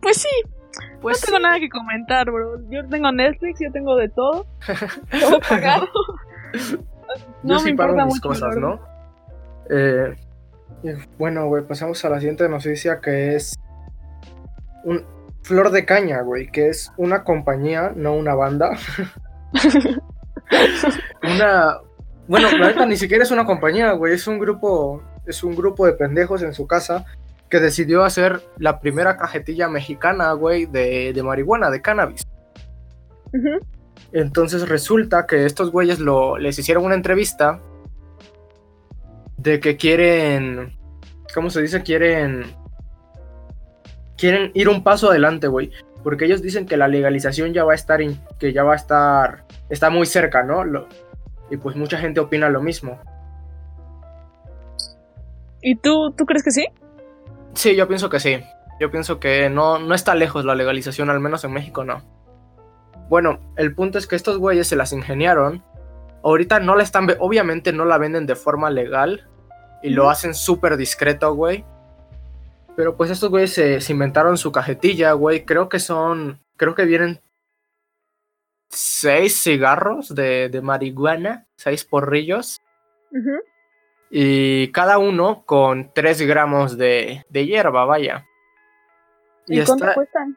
Pues 0.00 0.18
sí, 0.18 0.28
Pues 1.02 1.20
no 1.20 1.26
tengo 1.26 1.38
nada 1.40 1.58
que 1.58 1.68
comentar, 1.68 2.30
bro. 2.30 2.60
Yo 2.70 2.86
tengo 2.88 3.10
Netflix, 3.10 3.58
yo 3.60 3.72
tengo 3.72 3.96
de 3.96 4.08
todo. 4.08 4.46
Todo 5.20 5.40
pagado. 5.40 5.88
Yo 6.54 6.78
no 7.42 7.58
sí 7.58 7.72
me 7.72 7.76
pago 7.76 7.96
mis 7.96 8.06
mucho, 8.06 8.28
cosas, 8.28 8.56
¿no? 8.56 8.80
Eh, 9.68 10.16
bueno, 11.18 11.46
güey, 11.48 11.64
pasamos 11.66 12.04
a 12.04 12.08
la 12.10 12.20
siguiente 12.20 12.48
noticia 12.48 13.00
que 13.00 13.34
es 13.34 13.59
un 14.84 15.04
Flor 15.42 15.70
de 15.70 15.84
Caña, 15.84 16.20
güey, 16.22 16.50
que 16.50 16.68
es 16.68 16.92
una 16.96 17.24
compañía, 17.24 17.92
no 17.96 18.14
una 18.14 18.34
banda. 18.34 18.76
una 21.22 21.80
bueno, 22.30 22.48
la 22.58 22.68
neta 22.68 22.86
ni 22.86 22.96
siquiera 22.96 23.24
es 23.24 23.32
una 23.32 23.44
compañía, 23.44 23.90
güey, 23.92 24.14
es 24.14 24.28
un 24.28 24.38
grupo 24.38 25.02
es 25.26 25.42
un 25.42 25.56
grupo 25.56 25.84
de 25.84 25.94
pendejos 25.94 26.42
en 26.42 26.54
su 26.54 26.66
casa 26.66 27.04
que 27.48 27.58
decidió 27.58 28.04
hacer 28.04 28.40
la 28.56 28.78
primera 28.78 29.16
cajetilla 29.16 29.68
mexicana, 29.68 30.32
güey, 30.34 30.66
de, 30.66 31.12
de 31.12 31.22
marihuana, 31.24 31.70
de 31.70 31.82
cannabis. 31.82 32.22
Entonces 34.12 34.68
resulta 34.68 35.26
que 35.26 35.44
estos 35.44 35.72
güeyes 35.72 35.98
lo, 35.98 36.38
les 36.38 36.56
hicieron 36.56 36.84
una 36.84 36.94
entrevista 36.94 37.60
de 39.36 39.58
que 39.58 39.76
quieren, 39.76 40.78
¿cómo 41.34 41.50
se 41.50 41.62
dice? 41.62 41.82
Quieren, 41.82 42.44
quieren 44.20 44.50
ir 44.54 44.68
un 44.68 44.84
paso 44.84 45.08
adelante, 45.10 45.48
güey, 45.48 45.70
porque 46.04 46.26
ellos 46.26 46.42
dicen 46.42 46.66
que 46.66 46.76
la 46.76 46.88
legalización 46.88 47.52
ya 47.54 47.64
va 47.64 47.72
a 47.72 47.74
estar, 47.74 48.02
in- 48.02 48.20
que 48.38 48.52
ya 48.52 48.62
va 48.62 48.74
a 48.74 48.76
estar, 48.76 49.44
está 49.70 49.88
muy 49.88 50.04
cerca, 50.06 50.42
¿no? 50.42 50.62
Lo- 50.64 50.86
y 51.50 51.56
pues 51.56 51.74
mucha 51.74 51.96
gente 51.98 52.20
opina 52.20 52.48
lo 52.50 52.60
mismo. 52.60 53.00
¿Y 55.62 55.76
tú, 55.76 56.12
tú 56.16 56.24
crees 56.26 56.42
que 56.42 56.50
sí? 56.50 56.66
Sí, 57.54 57.74
yo 57.76 57.88
pienso 57.88 58.08
que 58.08 58.20
sí. 58.20 58.42
Yo 58.78 58.90
pienso 58.90 59.20
que 59.20 59.50
no, 59.50 59.78
no 59.78 59.94
está 59.94 60.14
lejos 60.14 60.44
la 60.44 60.54
legalización, 60.54 61.10
al 61.10 61.20
menos 61.20 61.44
en 61.44 61.52
México 61.52 61.84
no. 61.84 62.02
Bueno, 63.08 63.40
el 63.56 63.74
punto 63.74 63.98
es 63.98 64.06
que 64.06 64.16
estos 64.16 64.38
güeyes 64.38 64.68
se 64.68 64.76
las 64.76 64.92
ingeniaron. 64.92 65.62
Ahorita 66.22 66.60
no 66.60 66.76
la 66.76 66.82
están, 66.82 67.08
obviamente 67.18 67.72
no 67.72 67.84
la 67.84 67.98
venden 67.98 68.26
de 68.26 68.36
forma 68.36 68.70
legal 68.70 69.26
y 69.82 69.90
lo 69.90 70.08
hacen 70.08 70.34
súper 70.34 70.76
discreto, 70.76 71.34
güey. 71.34 71.64
Pero 72.76 72.96
pues 72.96 73.10
estos 73.10 73.30
güeyes 73.30 73.52
se, 73.52 73.80
se 73.80 73.92
inventaron 73.92 74.38
su 74.38 74.52
cajetilla, 74.52 75.12
güey. 75.12 75.44
Creo 75.44 75.68
que 75.68 75.78
son, 75.78 76.40
creo 76.56 76.74
que 76.74 76.84
vienen 76.84 77.20
seis 78.68 79.42
cigarros 79.42 80.14
de, 80.14 80.48
de 80.48 80.60
marihuana, 80.62 81.46
seis 81.56 81.84
porrillos. 81.84 82.60
Ujú. 83.10 83.42
Y 84.10 84.72
cada 84.72 84.98
uno 84.98 85.44
con 85.46 85.92
3 85.92 86.22
gramos 86.22 86.76
de, 86.76 87.24
de 87.28 87.46
hierba, 87.46 87.84
vaya. 87.84 88.26
¿Y, 89.46 89.62
cuánto 89.64 89.84
está- 89.84 89.94
cuestan? 89.94 90.36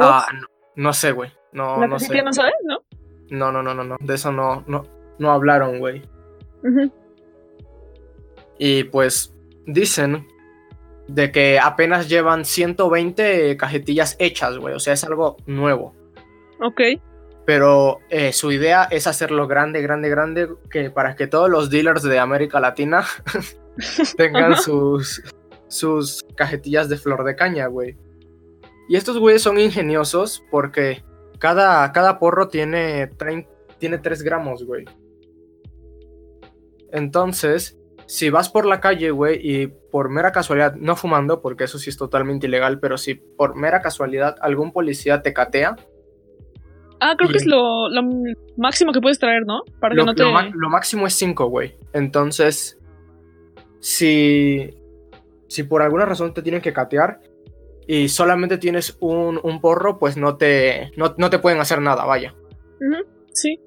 Ah, 0.00 0.26
no, 0.34 0.46
no 0.74 0.92
sé, 0.92 1.12
güey. 1.12 1.30
No, 1.52 1.78
¿La 1.78 1.86
no 1.86 1.98
sé. 1.98 2.22
no 2.22 2.32
sabes, 2.32 2.54
no? 2.64 2.78
No, 3.30 3.52
no, 3.52 3.62
no, 3.62 3.72
no, 3.72 3.84
no. 3.84 3.96
De 4.00 4.14
eso 4.14 4.32
no, 4.32 4.64
no, 4.66 4.84
no 5.18 5.30
hablaron, 5.30 5.78
güey. 5.78 6.02
Ujú. 6.64 6.92
Y 8.58 8.84
pues 8.84 9.32
dicen 9.66 10.26
de 11.08 11.30
que 11.30 11.58
apenas 11.58 12.08
llevan 12.08 12.44
120 12.44 13.56
cajetillas 13.56 14.16
hechas, 14.18 14.58
güey. 14.58 14.74
O 14.74 14.80
sea, 14.80 14.94
es 14.94 15.04
algo 15.04 15.36
nuevo. 15.46 15.94
Ok. 16.60 16.80
Pero 17.44 18.00
eh, 18.10 18.32
su 18.32 18.50
idea 18.50 18.84
es 18.90 19.06
hacerlo 19.06 19.46
grande, 19.46 19.80
grande, 19.80 20.08
grande, 20.08 20.48
que 20.70 20.90
para 20.90 21.14
que 21.14 21.26
todos 21.28 21.48
los 21.48 21.70
dealers 21.70 22.02
de 22.02 22.18
América 22.18 22.58
Latina 22.58 23.04
tengan 24.16 24.56
sus, 24.56 25.22
sus 25.68 26.24
cajetillas 26.34 26.88
de 26.88 26.96
flor 26.96 27.24
de 27.24 27.36
caña, 27.36 27.68
güey. 27.68 27.96
Y 28.88 28.96
estos 28.96 29.18
güeyes 29.18 29.42
son 29.42 29.58
ingeniosos 29.58 30.44
porque 30.50 31.04
cada, 31.38 31.90
cada 31.92 32.18
porro 32.18 32.48
tiene, 32.48 33.10
tiene 33.78 33.98
3 33.98 34.22
gramos, 34.22 34.64
güey. 34.64 34.84
Entonces, 36.92 37.75
si 38.06 38.30
vas 38.30 38.48
por 38.48 38.66
la 38.66 38.80
calle, 38.80 39.10
güey, 39.10 39.38
y 39.42 39.66
por 39.66 40.08
mera 40.08 40.32
casualidad, 40.32 40.74
no 40.76 40.96
fumando, 40.96 41.42
porque 41.42 41.64
eso 41.64 41.78
sí 41.78 41.90
es 41.90 41.96
totalmente 41.96 42.46
ilegal, 42.46 42.78
pero 42.80 42.98
si 42.98 43.14
por 43.14 43.56
mera 43.56 43.82
casualidad 43.82 44.36
algún 44.40 44.72
policía 44.72 45.22
te 45.22 45.32
catea, 45.32 45.76
Ah, 47.00 47.14
creo 47.16 47.30
que 47.30 47.36
es 47.36 47.46
lo, 47.46 47.88
lo 47.90 48.02
máximo 48.56 48.92
que 48.92 49.00
puedes 49.00 49.18
traer, 49.18 49.44
¿no? 49.44 49.62
Para 49.80 49.94
que 49.94 49.96
lo, 50.00 50.06
no 50.06 50.14
te... 50.14 50.24
lo 50.24 50.70
máximo 50.70 51.06
es 51.06 51.14
5, 51.14 51.46
güey. 51.46 51.76
Entonces, 51.92 52.78
si, 53.80 54.70
si 55.46 55.62
por 55.64 55.82
alguna 55.82 56.06
razón 56.06 56.32
te 56.32 56.42
tienen 56.42 56.62
que 56.62 56.72
catear 56.72 57.20
y 57.86 58.08
solamente 58.08 58.58
tienes 58.58 58.96
un, 59.00 59.38
un 59.42 59.60
porro, 59.60 59.98
pues 59.98 60.16
no 60.16 60.36
te, 60.36 60.90
no, 60.96 61.14
no 61.18 61.28
te 61.28 61.38
pueden 61.38 61.60
hacer 61.60 61.80
nada, 61.82 62.04
vaya. 62.04 62.34
Sí. 63.32 63.60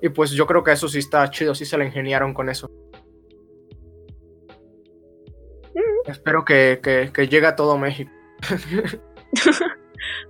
Y 0.00 0.08
pues 0.10 0.30
yo 0.30 0.46
creo 0.46 0.62
que 0.62 0.72
eso 0.72 0.88
sí 0.88 1.00
está 1.00 1.28
chido, 1.30 1.54
sí 1.54 1.64
se 1.64 1.76
la 1.76 1.84
ingeniaron 1.84 2.32
con 2.32 2.48
eso. 2.48 2.70
Espero 6.06 6.44
que, 6.44 6.80
que, 6.82 7.10
que 7.12 7.28
llegue 7.28 7.46
a 7.46 7.56
todo 7.56 7.78
México. 7.78 8.10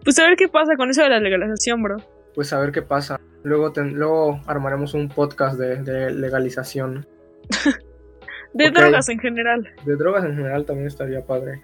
Pues 0.05 0.19
a 0.19 0.25
ver 0.27 0.37
qué 0.37 0.49
pasa 0.49 0.77
con 0.77 0.91
eso 0.91 1.03
de 1.03 1.11
la 1.11 1.21
legalización, 1.21 1.83
bro. 1.83 1.97
Pues 2.35 2.53
a 2.53 2.59
ver 2.59 2.73
qué 2.73 2.83
pasa. 2.83 3.21
Luego, 3.45 3.73
ten- 3.73 3.95
luego 3.95 4.41
armaremos 4.47 4.95
un 4.95 5.09
podcast 5.09 5.59
de, 5.59 5.77
de 5.83 6.11
legalización. 6.11 7.07
De 8.53 8.69
drogas 8.73 9.09
en 9.09 9.21
general, 9.21 9.73
De 9.85 9.95
drogas 9.95 10.25
en 10.25 10.35
general 10.35 10.65
también 10.65 10.89
estaría 10.89 11.25
padre. 11.25 11.63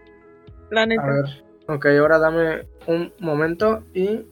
la 0.70 0.82
A 0.82 0.86
ver, 0.86 1.24
ok, 1.66 1.86
ahora 1.98 2.18
dame 2.20 2.64
un 2.86 3.12
momento 3.18 3.82
y 3.92 4.24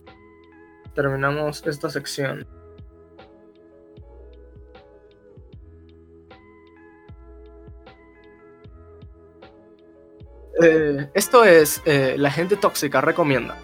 terminamos 0.95 1.67
esta 1.67 1.91
sección. 1.91 2.47
Eh, 10.63 11.09
esto 11.15 11.45
es 11.45 11.83
eh, 11.85 12.15
La 12.19 12.31
gente 12.31 12.57
tóxica 12.57 13.01
recomienda. 13.01 13.57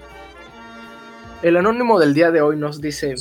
El 1.42 1.56
anónimo 1.56 1.98
del 1.98 2.12
día 2.12 2.30
de 2.30 2.42
hoy 2.42 2.56
nos 2.56 2.80
dice, 2.80 3.14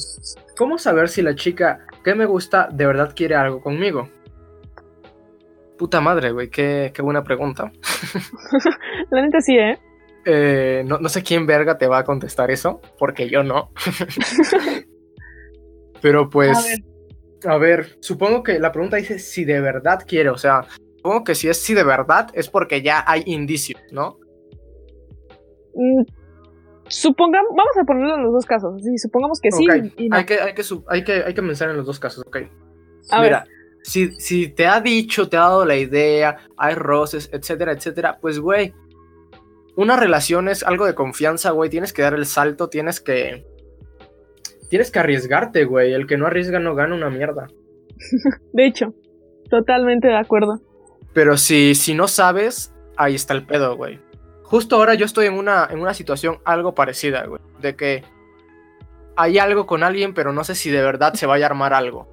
¿cómo 0.57 0.77
saber 0.77 1.07
si 1.07 1.21
la 1.21 1.35
chica 1.35 1.85
que 2.03 2.15
me 2.15 2.25
gusta 2.25 2.67
de 2.71 2.85
verdad 2.85 3.13
quiere 3.15 3.35
algo 3.35 3.61
conmigo? 3.61 4.09
Puta 5.77 6.01
madre, 6.01 6.31
güey, 6.31 6.49
qué, 6.49 6.91
qué 6.93 7.01
buena 7.01 7.23
pregunta. 7.23 7.71
La 9.11 9.21
neta 9.21 9.39
sí, 9.39 9.57
¿eh? 9.57 9.79
Eh, 10.25 10.83
no, 10.85 10.99
no 10.99 11.07
sé 11.07 11.23
quién 11.23 11.45
verga 11.45 11.77
te 11.77 11.87
va 11.87 11.99
a 11.99 12.03
contestar 12.03 12.51
eso, 12.51 12.81
porque 12.97 13.29
yo 13.29 13.43
no. 13.43 13.71
Pero 16.01 16.29
pues, 16.29 16.57
A 16.57 16.61
ver. 16.61 17.53
a 17.53 17.57
ver, 17.57 17.97
supongo 18.01 18.43
que 18.43 18.59
la 18.59 18.73
pregunta 18.73 18.97
dice 18.97 19.19
si 19.19 19.45
de 19.45 19.61
verdad 19.61 20.03
quiere, 20.05 20.29
o 20.29 20.37
sea, 20.37 20.65
supongo 20.99 21.23
que 21.23 21.35
si 21.35 21.47
es 21.47 21.61
si 21.61 21.73
de 21.73 21.83
verdad 21.83 22.29
es 22.33 22.49
porque 22.49 22.81
ya 22.81 23.03
hay 23.07 23.23
indicios, 23.25 23.81
¿no? 23.91 24.17
Mm, 25.73 26.03
Supongamos, 26.89 27.51
vamos 27.51 27.77
a 27.79 27.83
ponerlo 27.85 28.15
en 28.15 28.23
los 28.23 28.33
dos 28.33 28.45
casos. 28.45 28.81
Sí, 28.83 28.97
supongamos 28.97 29.39
que 29.39 29.51
sí 29.51 29.63
Ok, 29.63 29.93
y 29.97 30.09
no. 30.09 30.17
hay, 30.17 30.25
que, 30.25 30.39
hay, 30.41 30.53
que, 30.53 30.63
hay, 30.87 31.03
que, 31.03 31.11
hay 31.23 31.33
que 31.33 31.41
pensar 31.41 31.69
en 31.69 31.77
los 31.77 31.85
dos 31.85 31.99
casos, 31.99 32.25
ok. 32.27 32.37
A 33.11 33.21
Mira, 33.21 33.45
ver, 33.45 33.49
si, 33.83 34.11
si 34.13 34.49
te 34.49 34.65
ha 34.65 34.81
dicho, 34.81 35.29
te 35.29 35.37
ha 35.37 35.41
dado 35.41 35.65
la 35.65 35.75
idea, 35.75 36.37
hay 36.57 36.73
roces, 36.73 37.29
etcétera, 37.31 37.73
etcétera, 37.73 38.17
pues, 38.19 38.39
güey, 38.39 38.73
una 39.75 39.97
relación 39.97 40.49
es 40.49 40.63
algo 40.63 40.85
de 40.87 40.95
confianza, 40.95 41.51
güey, 41.51 41.69
tienes 41.69 41.93
que 41.93 42.01
dar 42.01 42.15
el 42.15 42.25
salto, 42.25 42.69
tienes 42.69 42.99
que... 42.99 43.45
Tienes 44.69 44.91
que 44.91 44.99
arriesgarte, 44.99 45.65
güey, 45.65 45.93
el 45.93 46.05
que 46.05 46.17
no 46.17 46.27
arriesga 46.27 46.59
no 46.59 46.75
gana 46.75 46.93
una 46.93 47.09
mierda. 47.09 47.47
de 48.53 48.65
hecho, 48.65 48.93
totalmente 49.49 50.07
de 50.07 50.17
acuerdo. 50.17 50.59
Pero 51.13 51.37
si, 51.37 51.75
si 51.75 51.93
no 51.93 52.07
sabes, 52.07 52.73
ahí 52.97 53.15
está 53.15 53.33
el 53.33 53.45
pedo, 53.45 53.75
güey. 53.75 53.99
Justo 54.43 54.75
ahora 54.77 54.93
yo 54.95 55.05
estoy 55.05 55.25
en 55.27 55.33
una, 55.35 55.67
en 55.69 55.79
una 55.79 55.93
situación 55.93 56.39
algo 56.45 56.73
parecida, 56.73 57.25
güey, 57.25 57.41
de 57.59 57.75
que 57.75 58.03
hay 59.15 59.37
algo 59.37 59.65
con 59.65 59.83
alguien, 59.83 60.13
pero 60.13 60.31
no 60.33 60.43
sé 60.43 60.55
si 60.55 60.69
de 60.71 60.81
verdad 60.81 61.13
se 61.13 61.25
vaya 61.25 61.45
a 61.45 61.49
armar 61.49 61.73
algo. 61.73 62.07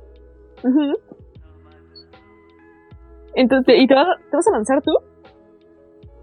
Entonces, 3.34 3.74
¿y 3.78 3.86
te 3.86 3.94
vas, 3.94 4.06
a- 4.08 4.18
te 4.30 4.36
vas 4.36 4.46
a 4.48 4.50
lanzar 4.52 4.82
tú? 4.82 4.92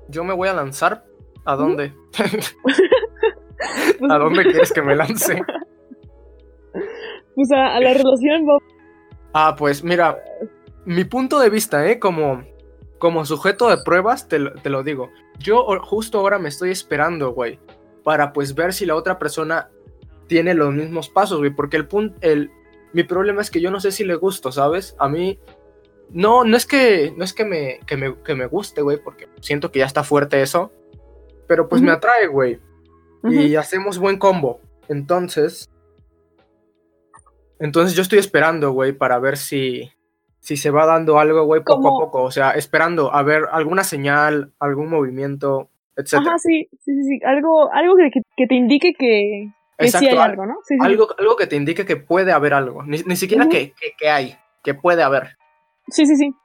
Yo 0.10 0.24
me 0.24 0.34
voy 0.34 0.50
a 0.50 0.54
lanzar. 0.54 1.06
¿A 1.46 1.56
dónde? 1.56 1.94
¿A 4.10 4.18
dónde 4.18 4.44
quieres 4.44 4.72
que 4.74 4.82
me 4.82 4.96
lance? 4.96 5.42
pues 7.36 7.52
a, 7.52 7.76
a 7.76 7.80
la 7.80 7.94
relación, 7.94 8.46
Bob. 8.46 8.62
Ah, 9.34 9.56
pues 9.58 9.84
mira, 9.84 10.18
mi 10.86 11.04
punto 11.06 11.40
de 11.40 11.50
vista, 11.50 11.86
¿eh? 11.88 12.00
Como, 12.00 12.44
como 13.04 13.26
sujeto 13.26 13.68
de 13.70 13.80
pruebas, 13.84 14.30
te, 14.30 14.40
lo- 14.40 14.54
te 14.54 14.70
lo 14.70 14.82
digo. 14.82 15.10
Yo 15.38 15.66
justo 15.82 16.20
ahora 16.20 16.40
me 16.40 16.48
estoy 16.48 16.72
esperando, 16.72 17.34
güey, 17.34 17.60
para 18.02 18.32
pues 18.32 18.56
ver 18.56 18.72
si 18.72 18.86
la 18.86 18.96
otra 18.96 19.20
persona 19.20 19.70
tiene 20.28 20.54
los 20.54 20.74
mismos 20.74 21.10
pasos, 21.10 21.40
güey, 21.40 21.54
porque 21.54 21.76
el 21.76 21.86
punto, 21.86 22.16
el, 22.22 22.50
mi 22.94 23.04
problema 23.04 23.42
es 23.42 23.52
que 23.52 23.60
yo 23.60 23.72
no 23.72 23.82
sé 23.82 23.92
si 23.92 24.06
le 24.06 24.16
gusto, 24.16 24.54
¿sabes? 24.54 24.96
A 25.00 25.10
mí, 25.10 25.38
no, 26.12 26.46
no 26.46 26.56
es 26.56 26.66
que, 26.66 27.14
no 27.18 27.26
es 27.26 27.34
que 27.34 27.44
me, 27.44 27.82
que 27.86 27.98
me, 27.98 28.16
que 28.24 28.36
me 28.36 28.46
guste, 28.46 28.82
güey, 28.82 29.04
porque 29.04 29.28
siento 29.42 29.70
que 29.70 29.80
ya 29.80 29.86
está 29.86 30.06
fuerte 30.06 30.42
eso, 30.42 30.72
pero 31.46 31.68
pues 31.68 31.82
me 31.82 31.92
atrae, 31.92 32.28
güey, 32.28 32.62
y 33.34 33.56
hacemos 33.58 33.98
buen 33.98 34.18
combo. 34.18 34.62
Entonces, 34.88 35.70
entonces 37.60 37.96
yo 37.98 38.02
estoy 38.02 38.20
esperando, 38.20 38.72
güey, 38.72 38.94
para 38.94 39.20
ver 39.20 39.36
si, 39.36 39.92
si 40.44 40.58
se 40.58 40.72
va 40.72 40.86
dando 40.86 41.20
algo, 41.20 41.46
güey, 41.46 41.62
poco 41.62 41.82
Como- 41.82 42.02
a 42.02 42.06
poco. 42.06 42.24
O 42.24 42.32
sea, 42.32 42.52
esperando 42.52 43.14
a 43.14 43.24
ver 43.24 43.44
alguna 43.50 43.86
señal, 43.86 44.52
algún 44.60 44.90
movimiento, 44.90 45.70
etc. 45.96 46.16
Ajá, 46.16 46.38
sí, 46.38 46.68
sí, 46.84 46.94
sí, 46.94 47.04
sí. 47.04 47.20
Algo, 47.26 47.72
algo 47.72 47.96
que, 47.96 48.12
que, 48.36 48.46
te 48.48 48.56
indique 48.56 48.94
que, 48.94 49.48
que 49.78 49.88
sí 49.88 50.06
hay 50.06 50.18
al- 50.18 50.32
algo, 50.32 50.46
¿no? 50.46 50.56
Sí, 50.66 50.76
sí, 50.76 50.80
sí. 50.82 50.86
Algo, 50.86 51.08
algo 51.18 51.38
que 51.38 51.48
te 51.48 51.56
indique 51.56 51.86
que 51.86 51.96
puede 51.96 52.34
haber 52.34 52.54
algo. 52.54 52.84
Ni, 52.84 52.98
ni 53.04 53.16
siquiera 53.16 53.48
que, 53.48 53.72
que, 53.72 53.94
que 53.98 54.10
hay, 54.10 54.36
que 54.66 54.74
puede 54.74 55.02
haber. 55.02 55.38
Sí, 55.88 56.06
sí, 56.06 56.18
sí. 56.18 56.36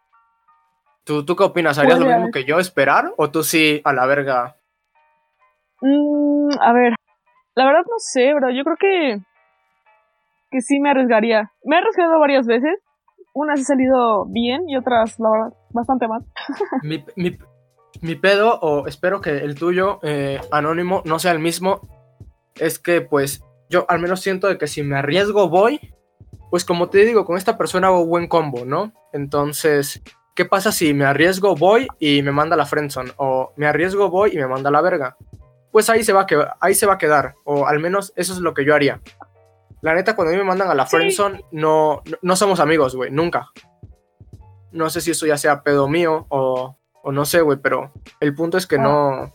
¿Tú, 1.03 1.25
¿Tú 1.25 1.35
qué 1.35 1.43
opinas? 1.43 1.77
¿Harías 1.79 1.99
lo 1.99 2.07
mismo 2.07 2.31
que 2.31 2.45
yo, 2.45 2.61
esperar? 2.61 3.13
¿O 3.17 3.31
tú 3.33 3.43
sí, 3.43 3.81
a 3.83 3.93
la 3.93 4.07
verga? 4.07 4.57
Mm, 5.81 6.51
a 6.61 6.73
ver, 6.73 6.95
la 7.57 7.65
verdad 7.67 7.83
no 7.85 7.99
sé, 7.99 8.33
bro. 8.35 8.51
Yo 8.51 8.63
creo 8.63 8.77
que 8.77 9.19
que 10.51 10.61
sí 10.61 10.79
me 10.81 10.91
arriesgaría. 10.91 11.51
Me 11.65 11.75
he 11.77 11.79
arriesgado 11.81 12.19
varias 12.21 12.47
veces. 12.47 12.79
Unas 13.33 13.61
he 13.61 13.65
salido 13.65 14.25
bien 14.27 14.69
y 14.69 14.77
otras, 14.77 15.19
la 15.19 15.31
verdad, 15.31 15.53
bastante 15.71 16.09
mal. 16.09 16.25
mi, 16.83 18.15
pedo, 18.17 18.59
o 18.61 18.87
espero 18.87 19.21
que 19.21 19.31
el 19.31 19.55
tuyo, 19.55 20.01
eh, 20.03 20.41
anónimo, 20.51 21.03
no 21.05 21.19
sea 21.19 21.33
el 21.33 21.39
mismo, 21.39 21.81
es 22.57 22.79
que 22.79 23.01
pues 23.01 23.45
yo 23.69 23.87
al 23.89 24.01
menos 24.01 24.21
siento 24.21 24.49
de 24.49 24.59
que 24.59 24.67
si 24.67 24.83
me 24.83 24.97
arriesgo 24.97 25.49
voy, 25.49 25.95
pues 26.51 26.65
como 26.65 26.89
te 26.89 27.05
digo, 27.05 27.25
con 27.25 27.37
esta 27.37 27.59
persona 27.59 27.89
hago 27.89 28.07
buen 28.07 28.27
combo, 28.27 28.65
¿no? 28.65 28.93
Entonces, 29.13 30.03
¿qué 30.35 30.45
pasa 30.45 30.73
si 30.73 30.95
me 30.95 31.05
arriesgo 31.05 31.55
voy 31.55 31.89
y 31.99 32.23
me 32.23 32.33
manda 32.33 32.57
la 32.57 32.67
friendzone? 32.67 33.13
O 33.17 33.53
me 33.57 33.67
arriesgo 33.67 34.11
voy 34.11 34.33
y 34.33 34.37
me 34.37 34.47
manda 34.47 34.71
la 34.71 34.81
verga. 34.81 35.17
Pues 35.71 35.91
ahí 35.91 36.03
se 36.03 36.13
va 36.13 36.23
a 36.23 36.57
ahí 36.61 36.75
se 36.75 36.87
va 36.87 36.95
a 36.95 36.99
quedar, 36.99 37.35
o 37.45 37.67
al 37.67 37.79
menos 37.79 38.13
eso 38.17 38.33
es 38.33 38.39
lo 38.39 38.55
que 38.55 38.65
yo 38.65 38.75
haría. 38.75 39.01
La 39.83 39.95
neta, 39.95 40.17
cuando 40.17 40.31
a 40.31 40.35
mí 40.35 40.39
me 40.39 40.45
mandan 40.49 40.69
a 40.71 40.75
la 40.75 40.87
friendzone, 40.87 41.45
no, 41.53 42.03
no, 42.05 42.17
no 42.23 42.37
somos 42.37 42.59
amigos, 42.61 42.97
güey, 42.97 43.11
nunca. 43.11 43.49
No 44.73 44.91
sé 44.91 45.01
si 45.01 45.13
eso 45.13 45.27
ya 45.27 45.37
sea 45.39 45.63
pedo 45.63 45.89
mío 45.89 46.27
o, 46.29 46.77
o 47.03 47.13
no 47.13 47.25
sé, 47.25 47.41
güey, 47.43 47.59
pero 47.63 47.93
el 48.21 48.35
punto 48.35 48.59
es 48.59 48.67
que 48.67 48.77
Ah. 48.77 48.83
no. 48.83 49.33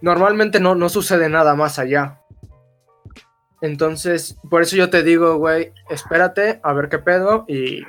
Normalmente 0.00 0.60
no, 0.60 0.74
no 0.74 0.88
sucede 0.88 1.28
nada 1.28 1.54
más 1.54 1.78
allá. 1.78 2.20
Entonces, 3.60 4.38
por 4.48 4.62
eso 4.62 4.76
yo 4.76 4.88
te 4.90 5.02
digo, 5.02 5.36
güey, 5.36 5.72
espérate 5.90 6.60
a 6.62 6.72
ver 6.72 6.88
qué 6.88 6.98
pedo 6.98 7.44
y. 7.48 7.82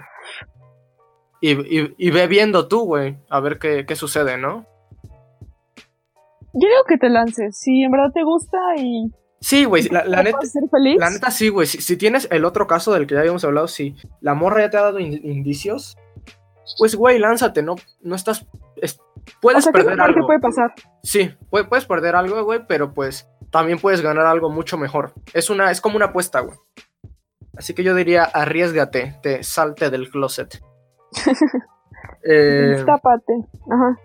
Y, 1.42 1.52
y- 1.80 1.96
y 1.98 2.12
ve 2.12 2.28
viendo 2.28 2.68
tú, 2.68 2.84
güey, 2.86 3.18
a 3.30 3.40
ver 3.40 3.60
qué, 3.60 3.86
qué 3.86 3.96
sucede, 3.96 4.38
¿no? 4.38 4.66
Yo 6.52 6.68
digo 6.68 6.84
que 6.88 6.98
te 6.98 7.10
lances. 7.10 7.58
Si 7.58 7.84
en 7.84 7.92
verdad 7.92 8.12
te 8.14 8.24
gusta 8.24 8.58
y 8.78 9.10
Sí, 9.42 9.64
güey, 9.66 9.84
la, 9.90 10.04
neta, 10.24 10.42
ser 10.42 10.64
feliz. 10.70 10.98
la 11.00 11.10
neta 11.10 11.32
sí, 11.32 11.48
güey. 11.50 11.66
Si, 11.66 11.82
si 11.82 11.96
tienes 11.98 12.28
el 12.32 12.44
otro 12.46 12.68
caso 12.68 12.92
del 12.94 13.08
que 13.08 13.14
ya 13.16 13.22
habíamos 13.22 13.44
hablado, 13.46 13.68
si 13.68 13.96
la 14.22 14.34
morra 14.34 14.62
ya 14.62 14.70
te 14.70 14.78
ha 14.78 14.82
dado 14.82 15.00
in- 15.00 15.22
indicios, 15.26 15.98
pues, 16.78 16.96
güey, 16.96 17.20
lánzate, 17.20 17.64
no, 17.64 17.76
no 18.02 18.16
estás. 18.16 18.46
es- 18.76 19.00
puedes 19.42 19.60
o 19.60 19.62
sea, 19.64 19.72
¿qué 19.72 19.80
perder 19.80 19.96
mejor 19.98 20.14
que 20.14 20.16
algo. 20.18 20.28
puede 20.28 20.40
pasar? 20.40 20.74
Sí, 21.04 21.32
puede- 21.50 21.66
puedes 21.66 21.86
perder 21.86 22.16
algo, 22.16 22.44
güey, 22.44 22.66
pero 22.68 22.94
pues 22.94 23.28
también 23.50 23.80
puedes 23.80 24.02
ganar 24.02 24.26
algo 24.26 24.50
mucho 24.50 24.78
mejor. 24.78 25.14
Es 25.34 25.50
una, 25.50 25.72
es 25.72 25.80
como 25.82 25.96
una 25.96 26.08
apuesta, 26.08 26.42
güey. 26.42 26.58
Así 27.58 27.74
que 27.74 27.84
yo 27.84 27.96
diría, 27.96 28.24
arriesgate, 28.26 29.18
te 29.22 29.44
salte 29.44 29.90
del 29.90 30.10
closet. 30.10 30.62
Eh, 32.24 32.84
Tápate. 32.86 33.34
Ajá. 33.72 33.98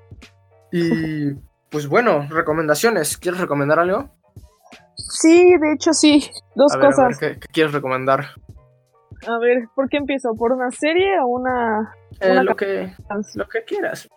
y 0.72 1.32
pues 1.70 1.88
bueno, 1.88 2.26
recomendaciones. 2.30 3.18
¿Quieres 3.18 3.40
recomendar 3.40 3.78
algo? 3.80 4.08
Sí, 4.96 5.56
de 5.58 5.72
hecho 5.74 5.92
sí. 5.92 6.30
Dos 6.54 6.72
A 6.74 6.76
ver, 6.78 6.86
a 6.86 6.88
ver, 6.88 6.96
cosas. 6.96 7.18
¿qué, 7.18 7.32
qué 7.40 7.46
quieres 7.52 7.72
recomendar? 7.72 8.20
A 9.26 9.38
ver, 9.40 9.68
¿por 9.74 9.88
qué 9.88 9.96
empiezo? 9.98 10.30
¿Por 10.38 10.52
una 10.52 10.70
serie 10.70 11.18
o 11.22 11.26
una 11.28 11.94
Eh, 12.20 12.30
Una 12.32 12.42
lo, 12.44 12.54
que, 12.56 12.92
canción? 13.08 13.44
lo 13.44 13.48
que 13.48 13.64
quieras. 13.64 14.08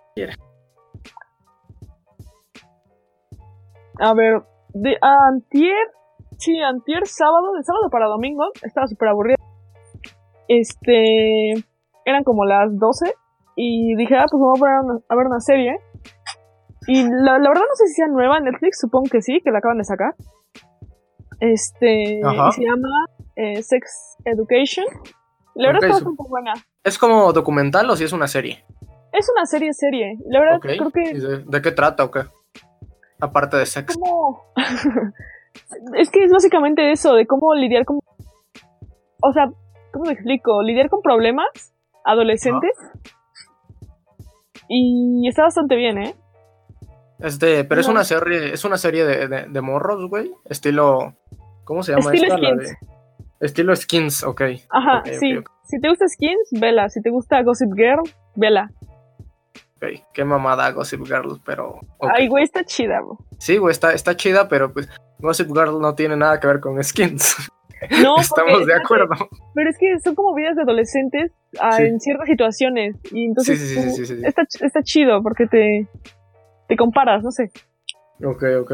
A 3.99 4.13
ver, 4.13 4.41
de 4.73 4.95
antier, 5.01 5.87
sí, 6.37 6.59
antier 6.61 7.07
sábado, 7.07 7.53
de 7.55 7.63
sábado 7.63 7.89
para 7.89 8.05
domingo, 8.07 8.43
estaba 8.63 8.85
súper 8.87 9.09
aburrida. 9.09 9.35
Este, 10.47 11.53
eran 12.05 12.23
como 12.23 12.45
las 12.45 12.69
12 12.77 13.13
y 13.55 13.95
dije, 13.95 14.15
ah, 14.15 14.25
pues 14.29 14.39
voy 14.39 14.53
a 14.55 14.59
poner 14.59 14.75
una- 14.83 15.01
a 15.09 15.15
ver 15.15 15.25
una 15.27 15.39
serie. 15.39 15.79
Y 16.87 17.03
la, 17.03 17.39
la 17.39 17.49
verdad 17.49 17.63
no 17.67 17.75
sé 17.75 17.87
si 17.87 17.93
sea 17.95 18.07
nueva 18.07 18.37
en 18.37 18.45
Netflix, 18.45 18.79
supongo 18.79 19.09
que 19.11 19.21
sí, 19.21 19.41
que 19.43 19.51
la 19.51 19.57
acaban 19.57 19.77
de 19.79 19.83
sacar. 19.83 20.13
Este, 21.39 22.21
Ajá. 22.23 22.51
se 22.51 22.63
llama 22.63 23.05
eh, 23.35 23.61
Sex 23.61 24.17
Education. 24.25 24.85
La 25.55 25.67
verdad 25.67 25.79
Ok, 25.79 25.83
está 25.83 26.05
bastante 26.05 26.23
buena. 26.29 26.53
¿Es 26.83 26.97
como 26.97 27.33
documental 27.33 27.89
o 27.89 27.95
si 27.95 28.03
es 28.03 28.13
una 28.13 28.27
serie? 28.27 28.63
Es 29.11 29.27
una 29.35 29.45
serie 29.45 29.73
serie. 29.73 30.17
La 30.29 30.39
verdad 30.39 30.59
creo 30.59 30.91
que 30.91 31.11
¿Y 31.11 31.19
de, 31.19 31.37
de 31.39 31.61
qué 31.61 31.71
trata 31.71 32.03
o 32.03 32.11
qué? 32.11 32.21
Aparte 33.19 33.57
de 33.57 33.65
sexo. 33.65 33.99
es 35.95 36.09
que 36.11 36.23
es 36.23 36.31
básicamente 36.31 36.91
eso 36.91 37.13
de 37.13 37.25
cómo 37.25 37.53
lidiar 37.55 37.85
con 37.85 37.99
o 39.21 39.33
sea 39.33 39.49
cómo 39.91 40.05
te 40.05 40.11
explico 40.11 40.61
lidiar 40.61 40.89
con 40.89 41.01
problemas 41.01 41.73
adolescentes 42.05 42.71
y 44.69 45.27
está 45.27 45.43
bastante 45.43 45.75
bien 45.75 45.97
eh 45.97 46.15
Es 47.19 47.39
de, 47.39 47.63
pero 47.63 47.81
es 47.81 47.87
una 47.87 48.03
serie, 48.03 48.53
es 48.53 48.65
una 48.65 48.77
serie 48.77 49.05
de, 49.05 49.27
de, 49.27 49.45
de 49.47 49.61
morros, 49.61 50.07
güey. 50.09 50.31
Estilo. 50.45 51.15
¿Cómo 51.67 51.83
se 51.83 51.91
llama 51.91 52.11
Estilo 52.13 52.33
esta? 52.35 52.37
La 52.39 52.55
Skins. 52.55 52.69
de- 52.79 53.45
estilo 53.45 53.75
skins, 53.75 54.23
ok. 54.23 54.41
ajá 54.69 55.03
sí 55.19 55.37
si 55.63 55.79
te 55.79 55.89
gusta 55.89 56.07
skins 56.07 56.49
vela 56.59 56.89
si 56.89 57.01
te 57.03 57.11
gusta 57.11 57.43
Gossip 57.43 57.71
Girl 57.75 58.01
vela 58.35 58.71
ok. 59.75 59.85
Qué 60.13 60.23
mamada 60.25 60.71
Gossip 60.71 61.05
Girl, 61.05 61.39
pero. 61.45 61.79
ay 62.15 62.27
güey 62.29 62.43
está 62.43 62.63
chida 62.63 62.99
bro. 63.01 63.19
Sí, 63.37 63.57
güey, 63.57 63.71
está, 63.71 63.93
está 63.93 64.15
chida, 64.15 64.47
pero 64.47 64.73
pues 64.73 64.89
Gossip 65.19 65.49
Girl 65.49 65.79
no 65.79 65.93
tiene 65.93 66.15
nada 66.17 66.39
que 66.39 66.47
ver 66.47 66.59
con 66.59 66.83
skins. 66.83 67.35
no 68.01 68.17
Estamos 68.17 68.53
porque- 68.53 68.65
de 68.65 68.73
acuerdo. 68.73 69.13
pero 69.53 69.69
es 69.69 69.77
que 69.77 69.99
son 69.99 70.15
como 70.15 70.33
vidas 70.33 70.55
de 70.55 70.63
adolescentes 70.63 71.31
ah, 71.61 71.73
Sí. 71.73 71.83
en 71.83 71.99
ciertas 71.99 72.27
situaciones 72.27 72.95
y 73.11 73.25
entonces 73.25 73.59
sí, 73.59 74.05
sí, 74.05 74.21
está 74.25 74.41
está 74.61 74.81
chido 74.81 75.21
porque 75.21 75.45
te 75.45 75.87
te 76.67 76.75
comparas 76.75 77.21
no 77.23 77.29
sé 77.29 77.51
Ok, 78.23 78.43
ok. 78.61 78.71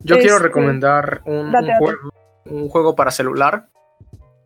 Yo 0.00 0.16
quiero 0.16 0.36
Este, 0.36 0.48
recomendar 0.48 1.22
un, 1.24 1.50
date, 1.52 1.72
juego, 1.78 2.10
un 2.46 2.68
juego 2.68 2.94
para 2.96 3.10
celular 3.10 3.68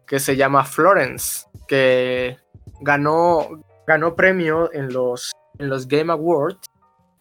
que 0.07 0.19
se 0.21 0.37
llama 0.37 0.65
Florence, 0.65 1.47
que 1.69 2.39
ganó, 2.81 3.63
ganó 3.87 4.15
premio 4.15 4.73
en 4.73 4.93
los, 4.93 5.33
en 5.59 5.69
los 5.69 5.89
Game 5.89 6.13
Awards 6.13 6.59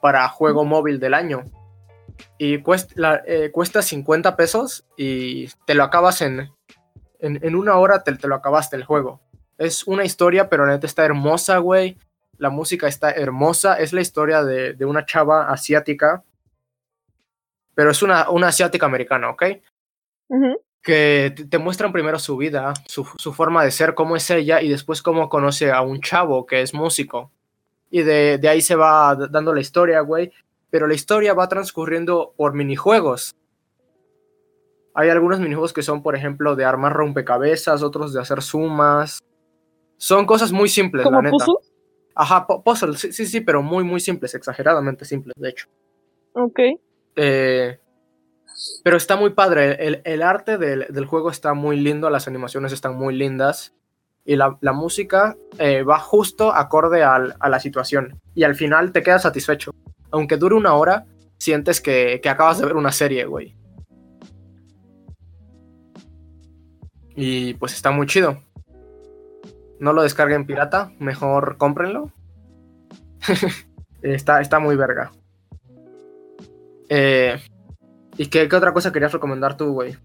para 0.02 0.28
juego 0.30 0.66
móvil 0.66 1.00
del 1.00 1.14
año. 1.14 1.44
Y 2.38 2.60
cuesta, 2.62 2.94
la- 2.98 3.22
eh, 3.26 3.52
cuesta 3.52 3.82
50 3.82 4.36
pesos 4.36 4.86
y 4.98 5.48
te 5.66 5.74
lo 5.76 5.84
acabas 5.84 6.22
en, 6.22 6.50
en, 7.20 7.40
en 7.44 7.56
una 7.56 7.76
hora, 7.78 8.04
te, 8.04 8.14
te 8.16 8.28
lo 8.28 8.36
acabaste 8.36 8.76
el 8.76 8.84
juego. 8.84 9.22
Es 9.58 9.86
una 9.88 10.04
historia, 10.04 10.50
pero 10.50 10.66
neta 10.66 10.88
está 10.88 11.06
hermosa, 11.06 11.58
güey. 11.60 11.98
La 12.38 12.50
música 12.50 12.88
está 12.88 13.12
hermosa. 13.12 13.76
Es 13.76 13.94
la 13.94 14.02
historia 14.02 14.44
de, 14.44 14.74
de 14.74 14.86
una 14.86 15.06
chava 15.06 15.50
asiática. 15.52 16.24
Pero 17.76 17.92
es 17.92 18.02
una, 18.04 18.30
una 18.30 18.48
asiática 18.48 18.86
americana, 18.86 19.30
¿ok? 19.30 19.44
Que 20.84 21.34
te- 21.50 21.58
muestran 21.58 21.92
primero 21.94 22.18
su 22.20 22.38
vida, 22.38 22.74
su, 22.88 23.06
su 23.18 23.34
forma 23.34 23.64
de 23.64 23.72
ser, 23.72 23.94
cómo 23.94 24.16
es 24.16 24.30
ella, 24.30 24.62
y 24.62 24.70
después 24.70 25.02
cómo 25.02 25.30
conoce 25.30 25.72
a 25.72 25.82
un 25.82 26.02
chavo 26.02 26.46
que 26.46 26.62
es 26.62 26.74
músico. 26.74 27.32
Y 27.90 28.02
de, 28.04 28.38
de 28.38 28.50
ahí 28.50 28.62
se 28.62 28.76
va 28.76 29.16
dando 29.16 29.54
la 29.54 29.62
historia, 29.62 30.00
güey. 30.02 30.32
Pero 30.70 30.88
la 30.88 30.94
historia 30.94 31.34
va 31.34 31.50
transcurriendo 31.50 32.34
por 32.38 32.54
minijuegos. 32.54 33.36
Hay 34.94 35.10
algunos 35.10 35.40
minijuegos 35.40 35.74
que 35.74 35.84
son, 35.84 36.02
por 36.04 36.16
ejemplo, 36.16 36.56
de 36.56 36.66
armar 36.66 36.94
rompecabezas, 36.94 37.84
otros 37.84 38.14
de 38.14 38.22
hacer 38.22 38.42
sumas. 38.42 39.20
Son 39.98 40.26
cosas 40.26 40.52
muy 40.52 40.68
simples, 40.70 41.06
la 41.06 41.22
neta. 41.22 41.32
puzzle 41.46 41.56
Ajá, 42.16 42.46
pu- 42.48 42.62
puzzles, 42.64 43.00
sí, 43.00 43.14
sí, 43.14 43.26
sí, 43.26 43.40
pero 43.42 43.62
muy, 43.62 43.84
muy 43.86 44.00
simples, 44.02 44.34
exageradamente 44.36 45.06
simples, 45.06 45.34
de 45.38 45.50
hecho. 45.50 45.68
Ok. 46.34 46.60
Eh, 47.16 47.80
pero 48.84 48.98
está 48.98 49.16
muy 49.16 49.32
padre, 49.32 49.86
el, 49.88 50.02
el 50.06 50.22
arte 50.22 50.58
del, 50.58 50.86
del 50.90 51.06
juego 51.06 51.30
está 51.32 51.54
muy 51.54 51.80
lindo, 51.80 52.10
las 52.10 52.28
animaciones 52.28 52.72
están 52.74 52.96
muy 52.96 53.16
lindas 53.16 53.74
y 54.24 54.36
la, 54.36 54.58
la 54.62 54.72
música 54.74 55.36
eh, 55.58 55.84
va 55.84 56.00
justo 56.00 56.54
acorde 56.54 57.04
al- 57.04 57.36
a 57.40 57.50
la 57.50 57.60
situación 57.60 58.20
y 58.36 58.44
al 58.44 58.56
final 58.56 58.92
te 58.92 59.02
quedas 59.04 59.24
satisfecho. 59.24 59.72
Aunque 60.12 60.38
dure 60.38 60.56
una 60.56 60.74
hora, 60.76 61.06
sientes 61.38 61.82
que, 61.82 62.20
que 62.22 62.30
acabas 62.30 62.60
de 62.60 62.66
ver 62.66 62.76
una 62.76 62.92
serie, 62.92 63.26
güey. 63.26 63.56
Y 67.16 67.54
pues 67.56 67.74
está 67.74 67.92
muy 67.92 68.08
chido. 68.08 68.40
No 69.80 69.94
lo 69.94 70.04
descarguen 70.04 70.46
pirata, 70.46 70.92
mejor 71.00 71.58
cómprenlo. 71.58 72.12
está, 74.02 74.42
está 74.42 74.60
muy 74.60 74.76
verga. 74.76 75.12
Eh, 76.94 77.36
¿Y 78.18 78.28
qué, 78.28 78.50
qué 78.50 78.56
otra 78.56 78.74
cosa 78.74 78.92
querías 78.92 79.14
recomendar 79.14 79.56
tú, 79.56 79.72
güey? 79.72 79.96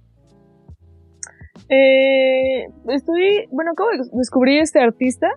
Eh, 1.69 2.67
estoy, 2.89 3.47
bueno, 3.51 3.73
acabo 3.73 3.91
de 3.91 4.09
descubrir 4.13 4.61
este 4.61 4.81
artista. 4.81 5.29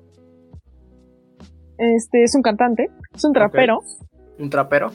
Este 1.78 2.24
es 2.24 2.36
un 2.36 2.42
cantante, 2.44 2.90
es 3.16 3.26
un 3.26 3.34
trapero. 3.34 3.80
¿Un 4.38 4.50
trapero? 4.50 4.92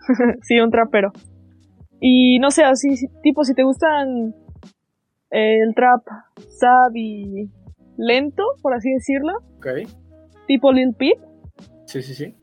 sí, 0.42 0.58
un 0.58 0.70
trapero. 0.70 1.12
Y 2.00 2.38
no 2.40 2.50
sé, 2.50 2.64
así, 2.64 2.88
tipo, 3.22 3.44
si 3.44 3.54
te 3.54 3.62
gustan 3.62 4.34
eh, 5.30 5.58
el 5.62 5.74
trap 5.76 6.02
sad 6.48 6.90
y 6.94 7.48
lento, 7.96 8.42
por 8.60 8.74
así 8.74 8.90
decirlo, 8.92 9.34
Ok. 9.58 9.88
tipo 10.48 10.72
Lil 10.72 10.94
Peep, 10.98 11.18
Sí, 11.86 12.02
sí, 12.02 12.14
sí. 12.14 12.34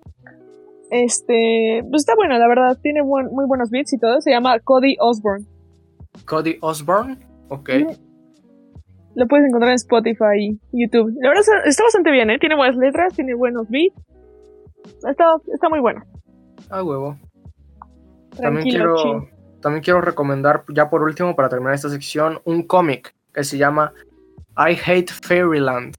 Este, 0.91 1.83
pues 1.89 2.01
está 2.01 2.15
bueno, 2.15 2.37
la 2.37 2.47
verdad, 2.47 2.77
tiene 2.81 3.01
buen- 3.01 3.27
muy 3.31 3.45
buenos 3.45 3.69
beats 3.69 3.93
y 3.93 3.99
todo, 3.99 4.21
se 4.21 4.31
llama 4.31 4.59
Cody 4.59 4.95
Osborne. 4.99 5.45
Cody 6.25 6.57
Osborne. 6.61 7.17
Ok. 7.49 7.69
Lo 9.15 9.27
puedes 9.27 9.47
encontrar 9.47 9.71
en 9.71 9.75
Spotify 9.75 10.37
y 10.71 10.83
YouTube. 10.83 11.11
La 11.21 11.29
verdad 11.29 11.43
está, 11.65 11.83
bastante 11.83 12.11
bien, 12.11 12.29
¿eh? 12.29 12.37
Tiene 12.39 12.55
buenas 12.55 12.77
letras, 12.77 13.13
tiene 13.15 13.33
buenos 13.33 13.67
beats. 13.69 13.95
Está, 15.07 15.35
está 15.53 15.69
muy 15.69 15.79
bueno. 15.79 16.01
Ah, 16.69 16.83
huevo. 16.83 17.17
También 18.39 18.67
quiero, 18.69 18.95
chill. 18.97 19.59
también 19.61 19.83
quiero 19.83 20.01
recomendar, 20.01 20.63
ya 20.73 20.89
por 20.89 21.01
último, 21.03 21.35
para 21.35 21.49
terminar 21.49 21.73
esta 21.73 21.89
sección, 21.89 22.39
un 22.45 22.63
cómic 22.63 23.15
que 23.33 23.43
se 23.43 23.57
llama 23.57 23.93
I 24.55 24.77
Hate 24.85 25.11
Fairyland. 25.11 25.95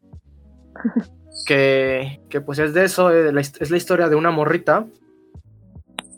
que, 1.55 2.41
pues 2.41 2.61
es 2.61 2.75
de 2.75 2.85
eso, 2.85 3.11
eh, 3.13 3.33
es 3.41 3.71
la 3.71 3.77
historia 3.77 4.09
de 4.09 4.15
una 4.15 4.31
morrita 4.31 4.87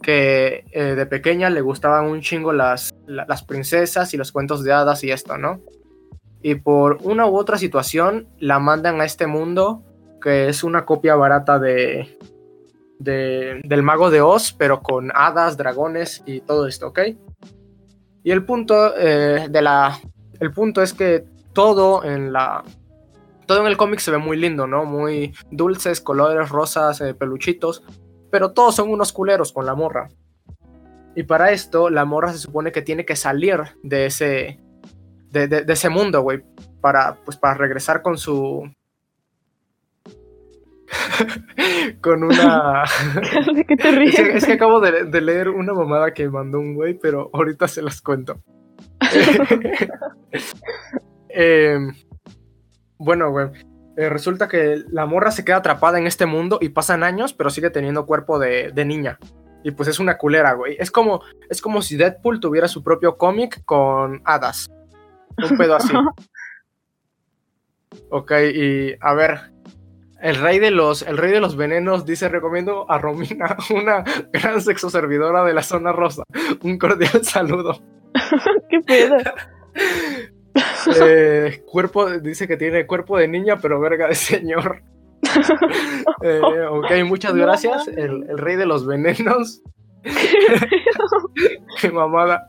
que 0.02 0.64
eh, 0.72 0.94
de 0.94 1.06
pequeña 1.06 1.48
le 1.48 1.60
gustaban 1.60 2.06
un 2.06 2.20
chingo 2.20 2.52
las, 2.52 2.92
la- 3.06 3.24
las 3.26 3.42
princesas 3.42 4.12
y 4.12 4.16
los 4.16 4.32
cuentos 4.32 4.62
de 4.64 4.72
hadas 4.72 5.02
y 5.04 5.10
esto, 5.10 5.38
¿no? 5.38 5.60
Y 6.42 6.56
por 6.56 6.98
una 7.02 7.26
u 7.26 7.36
otra 7.36 7.56
situación 7.56 8.26
la 8.38 8.58
mandan 8.58 9.00
a 9.00 9.04
este 9.04 9.26
mundo 9.26 9.82
que 10.20 10.48
es 10.48 10.64
una 10.64 10.84
copia 10.84 11.14
barata 11.14 11.58
de, 11.58 12.18
de- 12.98 13.60
del 13.64 13.82
mago 13.82 14.10
de 14.10 14.20
Oz, 14.20 14.52
pero 14.52 14.82
con 14.82 15.10
hadas, 15.14 15.56
dragones 15.56 16.22
y 16.26 16.40
todo 16.40 16.66
esto, 16.66 16.88
¿ok? 16.88 17.00
Y 18.24 18.30
el 18.32 18.44
punto 18.44 18.94
eh, 18.98 19.46
de 19.50 19.62
la. 19.62 19.98
El 20.40 20.52
punto 20.52 20.82
es 20.82 20.92
que 20.92 21.24
todo 21.52 22.04
en 22.04 22.32
la. 22.32 22.62
Todo 23.52 23.60
en 23.60 23.66
el 23.70 23.76
cómic 23.76 24.00
se 24.00 24.10
ve 24.10 24.18
muy 24.18 24.36
lindo, 24.38 24.66
¿no? 24.66 24.84
Muy 24.84 25.34
dulces, 25.50 26.00
colores, 26.00 26.48
rosas, 26.48 27.00
eh, 27.02 27.12
peluchitos. 27.14 27.82
Pero 28.30 28.52
todos 28.52 28.74
son 28.76 28.88
unos 28.90 29.12
culeros 29.12 29.52
con 29.52 29.66
la 29.66 29.74
morra. 29.74 30.08
Y 31.14 31.24
para 31.24 31.50
esto, 31.52 31.90
la 31.90 32.04
morra 32.06 32.32
se 32.32 32.38
supone 32.38 32.72
que 32.72 32.80
tiene 32.80 33.04
que 33.04 33.14
salir 33.16 33.60
de 33.82 34.06
ese. 34.06 34.58
De, 35.30 35.48
de- 35.48 35.64
de 35.64 35.72
ese 35.74 35.88
mundo, 35.90 36.22
güey. 36.22 36.42
Para, 36.80 37.16
pues, 37.24 37.36
para 37.36 37.54
regresar 37.54 38.00
con 38.00 38.16
su. 38.16 38.62
con 42.00 42.24
una. 42.24 42.84
¿De 43.54 43.64
qué 43.66 43.76
te 43.76 43.88
Es 43.90 43.94
ríes? 43.96 44.14
que, 44.16 44.36
es 44.38 44.46
que 44.46 44.52
acabo 44.52 44.80
de, 44.80 45.04
de 45.04 45.20
leer 45.20 45.48
una 45.50 45.74
mamada 45.74 46.14
que 46.14 46.28
mandó 46.28 46.58
un 46.58 46.74
güey, 46.74 46.94
pero 46.94 47.28
ahorita 47.34 47.68
se 47.68 47.82
las 47.82 48.00
cuento. 48.00 48.40
Eh, 51.34 51.78
bueno, 53.04 53.30
güey. 53.30 53.48
eh, 53.96 54.08
resulta 54.08 54.48
que 54.48 54.82
la 54.90 55.06
morra 55.06 55.30
se 55.30 55.44
queda 55.44 55.56
atrapada 55.56 55.98
en 55.98 56.06
este 56.06 56.26
mundo 56.26 56.58
y 56.60 56.70
pasan 56.70 57.02
años, 57.02 57.34
pero 57.34 57.50
sigue 57.50 57.70
teniendo 57.70 58.06
cuerpo 58.06 58.38
de, 58.38 58.72
de 58.72 58.84
niña. 58.84 59.18
Y 59.64 59.70
pues 59.72 59.88
es 59.88 59.98
una 60.00 60.18
culera, 60.18 60.54
güey. 60.54 60.76
Es 60.78 60.90
como, 60.90 61.22
es 61.48 61.60
como 61.62 61.82
si 61.82 61.96
Deadpool 61.96 62.40
tuviera 62.40 62.66
su 62.68 62.82
propio 62.82 63.16
cómic 63.16 63.62
con 63.64 64.20
hadas. 64.24 64.68
Un 65.38 65.56
pedo 65.56 65.76
así. 65.76 65.92
Ok, 68.10 68.32
y 68.54 68.94
a 69.00 69.14
ver. 69.14 69.52
El 70.22 70.36
rey 70.36 70.60
de 70.60 70.70
los, 70.70 71.02
el 71.02 71.18
rey 71.18 71.32
de 71.32 71.40
los 71.40 71.56
venenos 71.56 72.06
dice: 72.06 72.28
recomiendo 72.28 72.90
a 72.90 72.96
Romina, 72.98 73.56
una 73.74 74.04
gran 74.32 74.62
sexo 74.62 74.88
servidora 74.88 75.44
de 75.44 75.52
la 75.52 75.62
zona 75.62 75.92
rosa. 75.92 76.22
Un 76.62 76.78
cordial 76.78 77.22
saludo. 77.24 77.82
¿Qué 78.70 78.80
pedo? 78.86 79.16
Eh, 81.00 81.62
cuerpo, 81.64 82.10
dice 82.18 82.48
que 82.48 82.56
tiene 82.56 82.86
cuerpo 82.86 83.16
de 83.16 83.28
niña, 83.28 83.58
pero 83.58 83.80
verga 83.80 84.08
de 84.08 84.14
señor. 84.14 84.82
Eh, 86.24 86.40
ok, 86.40 86.90
muchas 87.04 87.34
gracias. 87.34 87.88
el 87.88 88.38
rey 88.38 88.56
de 88.56 88.66
los 88.66 88.86
venenos. 88.86 89.62
Qué 91.80 91.90
mamada. 91.90 92.46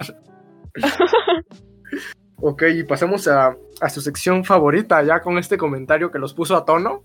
Ok, 2.38 2.64
y 2.76 2.84
pasamos 2.84 3.28
a, 3.28 3.56
a 3.82 3.90
su 3.90 4.02
sección 4.02 4.44
favorita, 4.44 5.02
ya 5.02 5.22
con 5.22 5.38
este 5.38 5.58
comentario 5.58 6.12
que 6.12 6.20
los 6.20 6.34
puso 6.34 6.56
a 6.56 6.66
tono. 6.66 7.04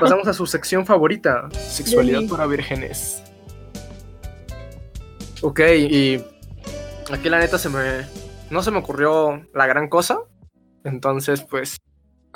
Pasamos 0.00 0.26
a 0.28 0.32
su 0.32 0.46
sección 0.46 0.84
favorita, 0.86 1.48
sexualidad 1.52 2.20
para 2.28 2.46
vírgenes. 2.46 3.22
Ok, 5.42 5.60
y 5.78 6.22
aquí 7.12 7.28
la 7.28 7.38
neta 7.38 7.58
se 7.58 7.68
me... 7.68 8.04
No 8.50 8.62
se 8.62 8.70
me 8.70 8.78
ocurrió 8.78 9.46
la 9.54 9.66
gran 9.66 9.88
cosa. 9.88 10.18
Entonces, 10.84 11.42
pues, 11.42 11.76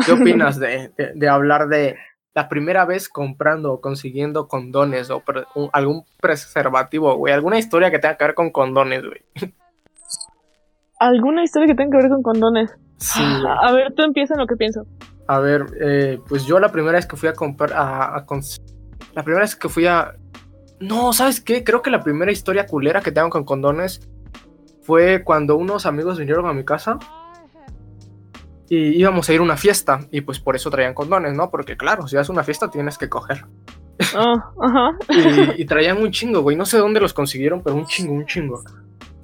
¿qué 0.07 0.13
opinas 0.13 0.59
de, 0.61 0.91
de- 0.97 1.13
de 1.15 1.29
hablar 1.29 1.67
de 1.69 1.97
la 2.35 2.49
primera 2.49 2.85
vez 2.85 3.09
comprando 3.09 3.73
o 3.73 3.81
consiguiendo 3.81 4.47
condones 4.49 5.11
o 5.11 5.21
pre- 5.21 5.45
un- 5.55 5.71
algún 5.73 6.05
preservativo, 6.21 7.17
güey? 7.17 7.35
Alguna 7.35 7.59
historia 7.59 7.91
que 7.91 7.99
tenga 7.99 8.17
que 8.17 8.25
ver 8.25 8.35
con 8.35 8.51
condones, 8.51 9.03
güey. 9.05 9.23
¿Alguna 11.01 11.43
historia 11.43 11.67
que 11.69 11.75
tenga 11.75 11.91
que 11.99 12.03
ver 12.05 12.11
con 12.11 12.23
condones? 12.23 12.71
Sí. 12.99 13.21
A 13.61 13.73
ver, 13.73 13.93
tú 13.95 14.03
empieza 14.03 14.35
en 14.35 14.41
lo 14.41 14.47
que 14.47 14.57
pienso. 14.57 14.87
A 15.27 15.39
ver, 15.39 15.66
eh, 15.81 16.20
pues 16.29 16.45
yo 16.45 16.59
la 16.61 16.70
primera 16.70 16.97
vez 16.97 17.07
que 17.07 17.16
fui 17.16 17.29
a 17.29 17.33
comprar, 17.33 17.72
a, 17.75 18.25
la 19.14 19.22
primera 19.22 19.43
vez 19.43 19.57
que 19.57 19.68
fui 19.68 19.87
a... 19.87 20.14
No, 20.81 21.12
¿sabes 21.12 21.41
qué? 21.41 21.64
Creo 21.64 21.83
que 21.83 21.91
la 21.91 22.03
primera 22.03 22.31
historia 22.31 22.66
culera 22.66 23.01
que 23.01 23.12
tengo 23.12 23.31
con 23.31 23.45
condones 23.45 24.09
fue 24.83 25.22
cuando 25.25 25.57
unos 25.57 25.87
amigos 25.87 26.18
vinieron 26.18 26.47
a 26.47 26.53
mi 26.53 26.64
casa 26.64 26.99
y 28.68 28.99
íbamos 29.01 29.29
a 29.29 29.33
ir 29.33 29.41
a 29.41 29.43
una 29.43 29.57
fiesta 29.57 30.01
y 30.11 30.20
pues 30.22 30.41
por 30.41 30.57
eso 30.57 30.70
traían 30.70 30.95
condones, 30.95 31.35
¿no? 31.35 31.51
Porque 31.51 31.77
claro, 31.77 32.07
si 32.07 32.16
vas 32.16 32.29
a 32.29 32.33
una 32.33 32.45
fiesta 32.45 32.70
tienes 32.70 32.99
que 32.99 33.09
coger. 33.09 33.47
Ah, 34.14 34.51
y 35.57 35.64
traían 35.64 35.99
un 35.99 36.11
chingo, 36.11 36.43
güey. 36.43 36.57
No 36.57 36.66
sé 36.66 36.79
dónde 36.79 37.01
los 37.01 37.14
consiguieron, 37.14 37.62
pero 37.62 37.77
un 37.77 37.87
chingo, 37.87 38.12
un 38.12 38.27
chingo. 38.27 38.62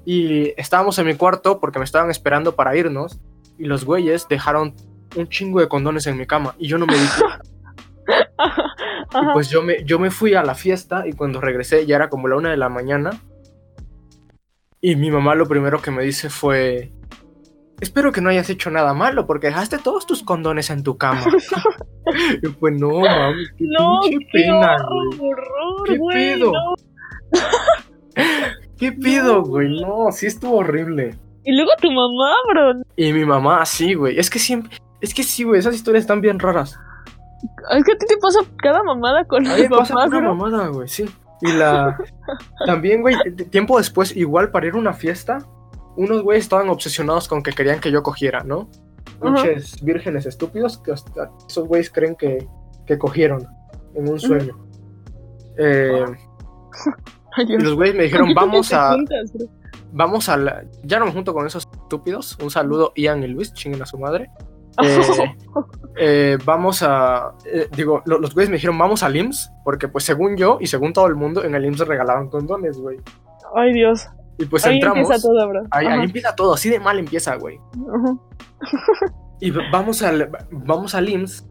Y 0.05 0.53
estábamos 0.59 0.97
en 0.99 1.07
mi 1.07 1.15
cuarto 1.15 1.59
porque 1.59 1.79
me 1.79 1.85
estaban 1.85 2.09
esperando 2.09 2.55
para 2.55 2.75
irnos. 2.75 3.19
Y 3.57 3.65
los 3.65 3.85
güeyes 3.85 4.27
dejaron 4.27 4.73
un 5.15 5.27
chingo 5.27 5.59
de 5.59 5.67
condones 5.67 6.07
en 6.07 6.17
mi 6.17 6.25
cama. 6.25 6.55
Y 6.57 6.67
yo 6.67 6.77
no 6.77 6.85
me 6.85 6.93
di 6.95 7.05
cuenta. 7.17 7.41
Y 9.13 9.33
pues 9.33 9.49
yo 9.49 9.61
me, 9.61 9.83
yo 9.83 9.99
me 9.99 10.09
fui 10.09 10.35
a 10.35 10.43
la 10.43 10.55
fiesta 10.55 11.05
y 11.05 11.11
cuando 11.11 11.41
regresé 11.41 11.85
ya 11.85 11.97
era 11.97 12.09
como 12.09 12.29
la 12.29 12.37
una 12.37 12.49
de 12.49 12.55
la 12.55 12.69
mañana. 12.69 13.11
Y 14.79 14.95
mi 14.95 15.11
mamá 15.11 15.35
lo 15.35 15.47
primero 15.47 15.81
que 15.81 15.91
me 15.91 16.03
dice 16.03 16.29
fue... 16.29 16.91
Espero 17.81 18.11
que 18.11 18.21
no 18.21 18.29
hayas 18.29 18.49
hecho 18.49 18.69
nada 18.69 18.93
malo 18.93 19.25
porque 19.27 19.47
dejaste 19.47 19.79
todos 19.79 20.05
tus 20.05 20.23
condones 20.23 20.69
en 20.69 20.83
tu 20.83 20.97
cama. 20.97 21.25
y 22.41 22.47
pues 22.47 22.79
no, 22.79 23.01
mami, 23.01 23.43
qué 23.57 23.65
no, 23.67 23.99
pinche 24.01 24.25
qué 24.31 24.43
pena, 24.43 24.77
horror, 25.19 25.83
¿Qué 25.85 25.97
güey, 25.97 26.35
pedo? 26.35 26.51
no. 26.51 26.75
¿Qué 28.77 28.91
pido, 28.91 29.43
güey? 29.43 29.81
No, 29.81 30.11
sí 30.11 30.27
estuvo 30.27 30.57
horrible. 30.57 31.15
Y 31.43 31.55
luego 31.55 31.71
tu 31.81 31.91
mamá, 31.91 32.33
bro. 32.49 32.81
Y 32.95 33.13
mi 33.13 33.25
mamá, 33.25 33.65
sí, 33.65 33.93
güey. 33.93 34.17
Es 34.17 34.29
que 34.29 34.39
siempre. 34.39 34.77
Es 35.01 35.13
que 35.13 35.23
sí, 35.23 35.43
güey. 35.43 35.59
Esas 35.59 35.75
historias 35.75 36.03
están 36.03 36.21
bien 36.21 36.39
raras. 36.39 36.79
Es 37.71 37.83
que 37.83 37.91
a 37.93 37.97
ti 37.97 38.05
te 38.07 38.17
pasa 38.17 38.39
cada 38.57 38.83
mamada 38.83 39.25
con 39.25 39.45
A 39.45 39.49
los 39.49 39.57
mí 39.57 39.63
me 39.63 39.69
pasa 39.69 39.95
papás, 39.95 40.09
una 40.09 40.19
bro. 40.19 40.35
mamada, 40.35 40.67
güey, 40.67 40.87
sí. 40.87 41.09
Y 41.41 41.51
la. 41.53 41.97
También, 42.65 43.01
güey, 43.01 43.15
tiempo 43.49 43.77
después, 43.77 44.15
igual 44.15 44.51
para 44.51 44.67
ir 44.67 44.75
a 44.75 44.77
una 44.77 44.93
fiesta, 44.93 45.39
unos 45.97 46.21
güeyes 46.21 46.43
estaban 46.45 46.69
obsesionados 46.69 47.27
con 47.27 47.41
que 47.41 47.51
querían 47.51 47.79
que 47.79 47.91
yo 47.91 48.03
cogiera, 48.03 48.43
¿no? 48.43 48.69
Ajá. 49.21 49.43
Pinches 49.43 49.83
vírgenes 49.83 50.25
estúpidos 50.25 50.77
que 50.77 50.91
hasta 50.91 51.31
esos 51.47 51.67
güeyes 51.67 51.89
creen 51.89 52.15
que, 52.15 52.47
que 52.85 52.97
cogieron 52.97 53.47
en 53.95 54.07
un 54.09 54.19
sueño. 54.19 54.57
Eh, 55.57 56.05
Ay, 57.37 57.45
y 57.49 57.57
los 57.57 57.73
güeyes 57.75 57.95
me 57.95 58.03
dijeron, 58.03 58.27
¿Por 58.27 58.35
qué 58.35 58.39
vamos 58.39 58.73
a. 58.73 58.93
juntas? 58.93 59.33
Vamos 59.93 60.29
a 60.29 60.37
la... 60.37 60.63
Ya 60.83 60.99
no 60.99 61.05
me 61.05 61.11
junto 61.11 61.33
con 61.33 61.45
esos 61.45 61.67
estúpidos. 61.83 62.37
Un 62.41 62.49
saludo, 62.49 62.93
Ian 62.95 63.23
y 63.23 63.27
Luis, 63.27 63.53
chinguen 63.53 63.81
a 63.81 63.85
su 63.85 63.97
madre. 63.97 64.29
Eh, 64.81 65.35
eh, 65.97 66.37
vamos 66.45 66.81
a. 66.83 67.33
eh, 67.45 67.67
digo, 67.75 68.01
lo- 68.05 68.19
los 68.19 68.33
güeyes 68.33 68.49
me 68.49 68.55
dijeron, 68.55 68.77
vamos 68.77 69.03
al 69.03 69.15
IMSS, 69.15 69.51
porque 69.65 69.87
pues 69.87 70.03
según 70.05 70.37
yo 70.37 70.57
y 70.61 70.67
según 70.67 70.93
todo 70.93 71.07
el 71.07 71.15
mundo, 71.15 71.43
en 71.43 71.55
el 71.55 71.65
IMSS 71.65 71.87
regalaban 71.87 72.29
condones, 72.29 72.77
güey. 72.79 72.97
Ay, 73.55 73.73
Dios. 73.73 74.07
Y 74.37 74.45
pues 74.45 74.65
Ahí 74.65 74.75
entramos. 74.75 74.99
empieza 74.99 75.21
todo, 75.21 75.47
bro. 75.49 75.61
Ahí, 75.71 75.85
empieza 75.87 76.35
todo, 76.35 76.53
así 76.53 76.69
de 76.69 76.79
mal 76.79 76.97
empieza, 76.99 77.35
güey. 77.35 77.57
ajá. 77.93 78.17
Y 79.39 79.51
vamos 79.71 80.01
al, 80.03 80.29
vamos 80.51 80.95
al 80.95 81.09
IMSS. 81.09 81.47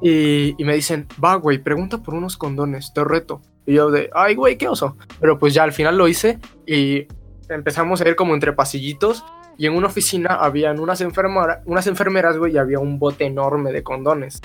Y, 0.00 0.54
y 0.60 0.64
me 0.64 0.74
dicen, 0.74 1.06
va, 1.22 1.34
güey, 1.34 1.58
pregunta 1.58 1.98
por 1.98 2.14
unos 2.14 2.36
condones, 2.36 2.92
te 2.94 3.02
reto. 3.04 3.42
Y 3.66 3.74
yo 3.74 3.90
de, 3.90 4.08
ay, 4.14 4.34
güey, 4.36 4.56
qué 4.56 4.68
oso. 4.68 4.96
Pero 5.20 5.38
pues 5.38 5.54
ya 5.54 5.64
al 5.64 5.72
final 5.72 5.98
lo 5.98 6.08
hice 6.08 6.38
y 6.66 7.06
empezamos 7.48 8.00
a 8.00 8.08
ir 8.08 8.16
como 8.16 8.34
entre 8.34 8.52
pasillitos. 8.52 9.24
Y 9.58 9.66
en 9.66 9.74
una 9.74 9.88
oficina 9.88 10.36
habían 10.36 10.78
unas, 10.80 11.00
enfermera- 11.02 11.60
unas 11.66 11.86
enfermeras, 11.86 12.38
güey, 12.38 12.54
y 12.54 12.58
había 12.58 12.78
un 12.78 12.98
bote 12.98 13.26
enorme 13.26 13.72
de 13.72 13.82
condones. 13.82 14.40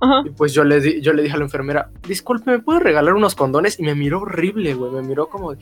Ajá. 0.00 0.22
Y 0.26 0.30
pues 0.30 0.52
yo 0.52 0.62
le, 0.62 0.80
di- 0.80 1.00
yo 1.00 1.12
le 1.14 1.22
dije 1.22 1.34
a 1.34 1.38
la 1.38 1.44
enfermera, 1.44 1.90
disculpe, 2.06 2.50
¿me 2.50 2.58
puede 2.60 2.80
regalar 2.80 3.14
unos 3.14 3.34
condones? 3.34 3.80
Y 3.80 3.82
me 3.82 3.94
miró 3.94 4.20
horrible, 4.20 4.74
güey. 4.74 4.92
Me 4.92 5.02
miró 5.02 5.28
como, 5.28 5.54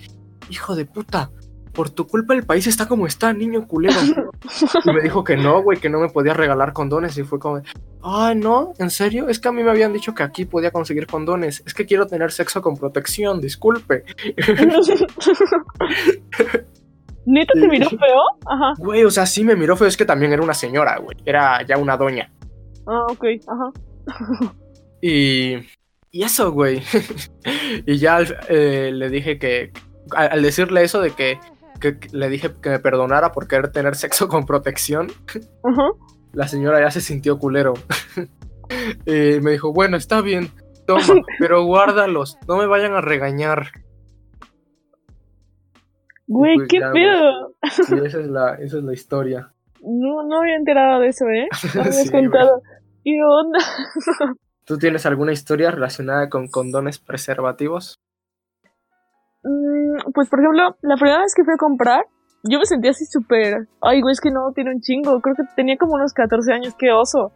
hijo 0.48 0.74
de 0.74 0.86
puta, 0.86 1.30
por 1.72 1.90
tu 1.90 2.06
culpa 2.08 2.34
el 2.34 2.42
país 2.44 2.66
está 2.66 2.88
como 2.88 3.06
está, 3.06 3.32
niño 3.32 3.68
culero. 3.68 3.94
y 4.84 4.92
me 4.92 5.02
dijo 5.02 5.22
que 5.22 5.36
no, 5.36 5.62
güey, 5.62 5.78
que 5.78 5.88
no 5.88 6.00
me 6.00 6.08
podía 6.08 6.34
regalar 6.34 6.72
condones. 6.72 7.16
Y 7.16 7.22
fue 7.22 7.38
como, 7.38 7.62
ay, 8.02 8.34
no, 8.34 8.72
¿en 8.78 8.90
serio? 8.90 9.28
Es 9.28 9.38
que 9.38 9.48
a 9.48 9.52
mí 9.52 9.62
me 9.62 9.70
habían 9.70 9.92
dicho 9.92 10.14
que 10.14 10.24
aquí 10.24 10.46
podía 10.46 10.72
conseguir 10.72 11.06
condones. 11.06 11.62
Es 11.64 11.74
que 11.74 11.86
quiero 11.86 12.08
tener 12.08 12.32
sexo 12.32 12.60
con 12.60 12.76
protección, 12.76 13.40
disculpe. 13.40 14.04
¿Neta 17.30 17.52
te 17.54 17.68
miró 17.68 17.88
feo? 17.90 18.22
Ajá. 18.46 18.72
Güey, 18.78 19.04
o 19.04 19.10
sea, 19.10 19.26
sí 19.26 19.44
me 19.44 19.56
miró 19.56 19.76
feo, 19.76 19.86
es 19.88 19.96
que 19.96 20.04
también 20.04 20.32
era 20.32 20.42
una 20.42 20.54
señora, 20.54 20.98
güey. 20.98 21.16
Era 21.24 21.62
ya 21.66 21.76
una 21.78 21.96
doña. 21.96 22.32
Ah, 22.86 23.06
ok, 23.10 23.24
ajá. 23.46 24.52
Y, 25.02 25.54
y 26.10 26.22
eso, 26.24 26.52
güey. 26.52 26.82
y 27.86 27.96
ya 27.98 28.18
eh, 28.48 28.90
le 28.92 29.08
dije 29.08 29.38
que, 29.38 29.72
al, 30.14 30.32
al 30.32 30.42
decirle 30.42 30.82
eso 30.84 31.00
de 31.00 31.12
que, 31.12 31.38
que- 31.80 31.98
que 31.98 32.08
le 32.12 32.28
dije 32.28 32.50
que 32.62 32.68
me 32.70 32.78
perdonara 32.80 33.32
por 33.32 33.48
querer 33.48 33.72
tener 33.72 33.94
sexo 33.96 34.28
con 34.28 34.44
protección, 34.44 35.06
Ajá. 35.64 35.88
la 36.34 36.48
señora 36.48 36.80
ya 36.80 36.90
se 36.90 37.00
sintió 37.00 37.38
culero. 37.38 37.72
y 39.06 39.40
me 39.40 39.52
dijo, 39.52 39.72
bueno, 39.72 39.96
está 39.96 40.20
bien, 40.20 40.50
toma, 40.86 41.02
pero 41.38 41.64
guárdalos, 41.64 42.36
no 42.46 42.56
me 42.58 42.66
vayan 42.66 42.92
a 42.92 43.00
regañar. 43.00 43.68
Güey, 46.32 46.54
Pues 46.58 46.68
qué 46.68 46.78
ya, 46.78 46.90
güey. 46.90 47.02
pedo. 47.04 47.54
Sí, 47.88 47.94
esa 48.06 48.20
es 48.20 48.26
la, 48.28 48.54
esa 48.54 48.78
es 48.78 48.84
la 48.84 48.92
historia. 48.92 49.52
No, 49.82 50.22
no 50.22 50.40
había 50.40 50.56
enterado 50.56 51.00
de 51.00 51.08
eso, 51.08 51.24
¿eh? 51.26 51.48
No 51.74 51.80
habías 51.80 51.96
Sí, 52.04 52.10
güey. 52.10 52.22
contado. 52.24 52.62
¿Qué 53.04 53.16
onda? 53.22 53.58
¿Tú 54.64 54.78
tienes 54.78 55.04
alguna 55.06 55.32
historia 55.32 55.70
relacionada 55.72 56.28
con 56.28 56.46
condones 56.48 56.98
preservativos? 57.00 57.98
Mm, 59.42 60.12
pues, 60.14 60.28
por 60.28 60.38
ejemplo, 60.38 60.76
la 60.82 60.96
primera 60.96 61.20
vez 61.20 61.34
que 61.34 61.42
fui 61.44 61.54
a 61.54 61.56
comprar, 61.56 62.04
yo 62.44 62.58
me 62.60 62.66
sentía 62.66 62.92
así 62.92 63.04
súper. 63.06 63.66
Ay, 63.80 64.00
güey, 64.00 64.12
es 64.12 64.20
que 64.20 64.30
no, 64.30 64.52
tiene 64.54 64.70
un 64.74 64.80
chingo. 64.80 65.20
Creo 65.20 65.34
que 65.34 65.42
tenía 65.56 65.76
como 65.78 65.94
unos 65.94 66.12
14 66.12 66.52
años, 66.52 66.74
qué 66.78 66.92
oso. 66.92 67.32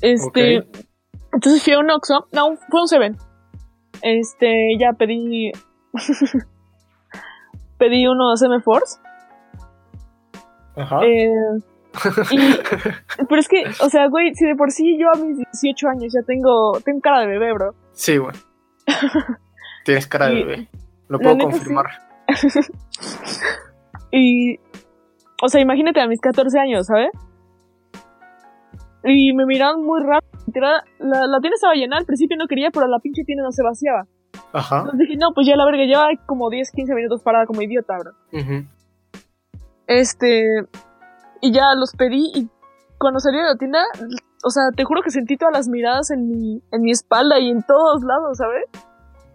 Este. 0.00 0.66
Entonces 1.32 1.62
fui 1.62 1.72
a 1.74 1.80
un 1.80 1.90
Oxxo. 1.90 2.26
No, 2.32 2.56
fue 2.70 2.80
un 2.80 2.88
Seven. 2.88 3.16
Este, 4.02 4.78
ya 4.78 4.92
pedí. 4.94 5.52
Pedí 7.80 8.06
unos 8.06 8.40
M-Force. 8.42 9.00
Ajá. 10.76 11.00
Eh, 11.04 11.28
y- 12.30 12.54
pero 13.28 13.40
es 13.40 13.48
que, 13.48 13.64
o 13.84 13.88
sea, 13.88 14.06
güey, 14.08 14.32
si 14.34 14.46
de 14.46 14.54
por 14.54 14.70
sí 14.70 14.96
yo 14.96 15.08
a 15.12 15.18
mis 15.18 15.36
18 15.38 15.88
años 15.88 16.12
ya 16.14 16.20
tengo, 16.24 16.78
tengo 16.84 17.00
cara 17.00 17.20
de 17.20 17.26
bebé, 17.26 17.52
bro. 17.52 17.74
Sí, 17.92 18.16
güey. 18.18 18.36
Tienes 19.84 20.06
cara 20.06 20.26
de 20.26 20.34
bebé. 20.34 20.68
Lo 21.08 21.18
puedo 21.18 21.34
sí. 21.34 21.40
confirmar. 21.40 21.86
Y, 24.12 24.56
o 25.40 25.48
sea, 25.48 25.60
imagínate 25.60 26.00
a 26.00 26.08
mis 26.08 26.20
14 26.20 26.58
años, 26.58 26.86
¿sabes? 26.88 27.10
Y 29.04 29.32
me 29.34 29.46
miraron 29.46 29.84
muy 29.84 30.02
rápido. 30.02 30.30
La, 30.98 31.26
la 31.28 31.40
tienda 31.40 31.54
estaba 31.54 31.74
llena, 31.74 31.96
al 31.96 32.06
principio 32.06 32.36
no 32.36 32.48
quería, 32.48 32.70
pero 32.72 32.88
la 32.88 32.98
pinche 32.98 33.22
tienda 33.24 33.44
no 33.44 33.52
se 33.52 33.62
vaciaba. 33.62 34.06
Ajá. 34.52 34.80
Entonces 34.80 35.00
dije, 35.00 35.16
no, 35.18 35.32
pues 35.34 35.46
ya 35.46 35.56
la 35.56 35.64
verga, 35.64 35.84
lleva 35.84 36.08
como 36.26 36.50
10, 36.50 36.70
15 36.72 36.94
minutos 36.94 37.22
parada 37.22 37.46
como 37.46 37.62
idiota, 37.62 37.94
bro. 37.98 38.12
Ujú. 38.32 38.66
Este, 39.86 40.44
y 41.40 41.52
ya 41.52 41.74
los 41.76 41.94
pedí 41.96 42.30
y 42.34 42.48
cuando 42.98 43.20
salí 43.20 43.38
de 43.38 43.44
la 43.44 43.56
tienda, 43.56 43.80
o 44.44 44.50
sea, 44.50 44.64
te 44.76 44.84
juro 44.84 45.02
que 45.02 45.10
sentí 45.10 45.36
todas 45.36 45.54
las 45.54 45.68
miradas 45.68 46.10
en 46.10 46.28
mi, 46.28 46.62
en 46.70 46.82
mi 46.82 46.90
espalda 46.90 47.38
y 47.38 47.50
en 47.50 47.62
todos 47.62 48.02
lados, 48.02 48.38
¿sabes? 48.38 48.64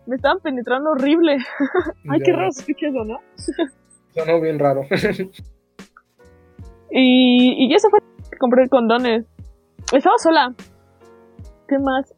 Me 0.06 0.16
estaban 0.16 0.40
penetrando 0.40 0.92
horrible. 0.92 1.38
Ay, 2.10 2.20
qué 2.24 2.32
raro 2.32 2.52
se 2.52 2.62
escucha 2.62 2.88
eso, 2.88 3.04
¿no? 3.04 3.20
Sonó 4.14 4.40
bien 4.40 4.60
raro. 4.60 4.82
Y, 6.92 7.66
y 7.68 7.74
eso 7.74 7.90
fue, 7.90 8.00
compré 8.40 8.70
condones. 8.70 9.26
Estaba 9.92 10.18
sola. 10.18 10.54
¿Qué 11.68 11.78
más? 11.80 12.14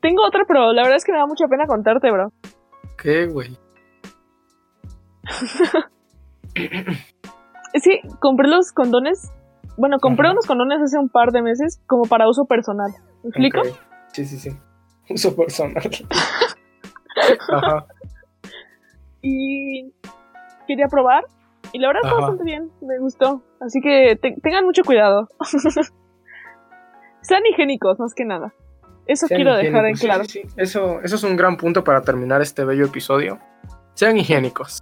Tengo 0.00 0.24
otra, 0.26 0.44
pero 0.46 0.72
la 0.72 0.82
verdad 0.82 0.96
es 0.96 1.04
que 1.04 1.12
me 1.12 1.18
da 1.18 1.26
mucha 1.26 1.46
pena 1.48 1.66
contarte, 1.66 2.10
bro. 2.10 2.32
¿Qué, 2.96 3.26
güey? 3.26 3.56
Es 7.72 7.84
que 7.84 8.00
compré 8.18 8.48
los 8.48 8.72
condones. 8.72 9.30
Bueno, 9.76 9.98
compré 10.00 10.26
Ajá. 10.26 10.32
unos 10.32 10.46
condones 10.46 10.80
hace 10.82 10.98
un 10.98 11.08
par 11.08 11.30
de 11.30 11.40
meses 11.42 11.80
como 11.86 12.02
para 12.02 12.28
uso 12.28 12.44
personal. 12.46 12.90
¿Me 13.22 13.28
explico? 13.28 13.62
Sí, 14.12 14.24
sí, 14.24 14.38
sí. 14.38 14.50
Uso 15.10 15.34
personal. 15.36 15.76
Ajá. 17.52 17.86
Y 19.22 19.92
quería 20.66 20.86
probar. 20.88 21.24
Y 21.72 21.78
la 21.78 21.88
verdad 21.88 22.02
está 22.04 22.16
bastante 22.16 22.44
bien. 22.44 22.70
Me 22.80 22.98
gustó. 22.98 23.42
Así 23.60 23.80
que 23.80 24.16
te- 24.20 24.34
tengan 24.42 24.64
mucho 24.64 24.82
cuidado. 24.82 25.28
Sean 27.22 27.46
higiénicos, 27.46 28.00
más 28.00 28.14
que 28.14 28.24
nada. 28.24 28.52
Eso 29.10 29.26
Sean 29.26 29.38
quiero 29.38 29.56
dejar 29.56 29.86
en. 29.86 29.96
Sí, 29.96 30.06
claro. 30.06 30.24
sí, 30.24 30.42
sí. 30.46 30.54
Eso, 30.56 31.00
eso 31.02 31.16
es 31.16 31.22
un 31.24 31.36
gran 31.36 31.56
punto 31.56 31.82
para 31.82 32.02
terminar 32.02 32.40
este 32.42 32.64
bello 32.64 32.86
episodio. 32.86 33.40
Sean 33.94 34.16
higiénicos. 34.16 34.80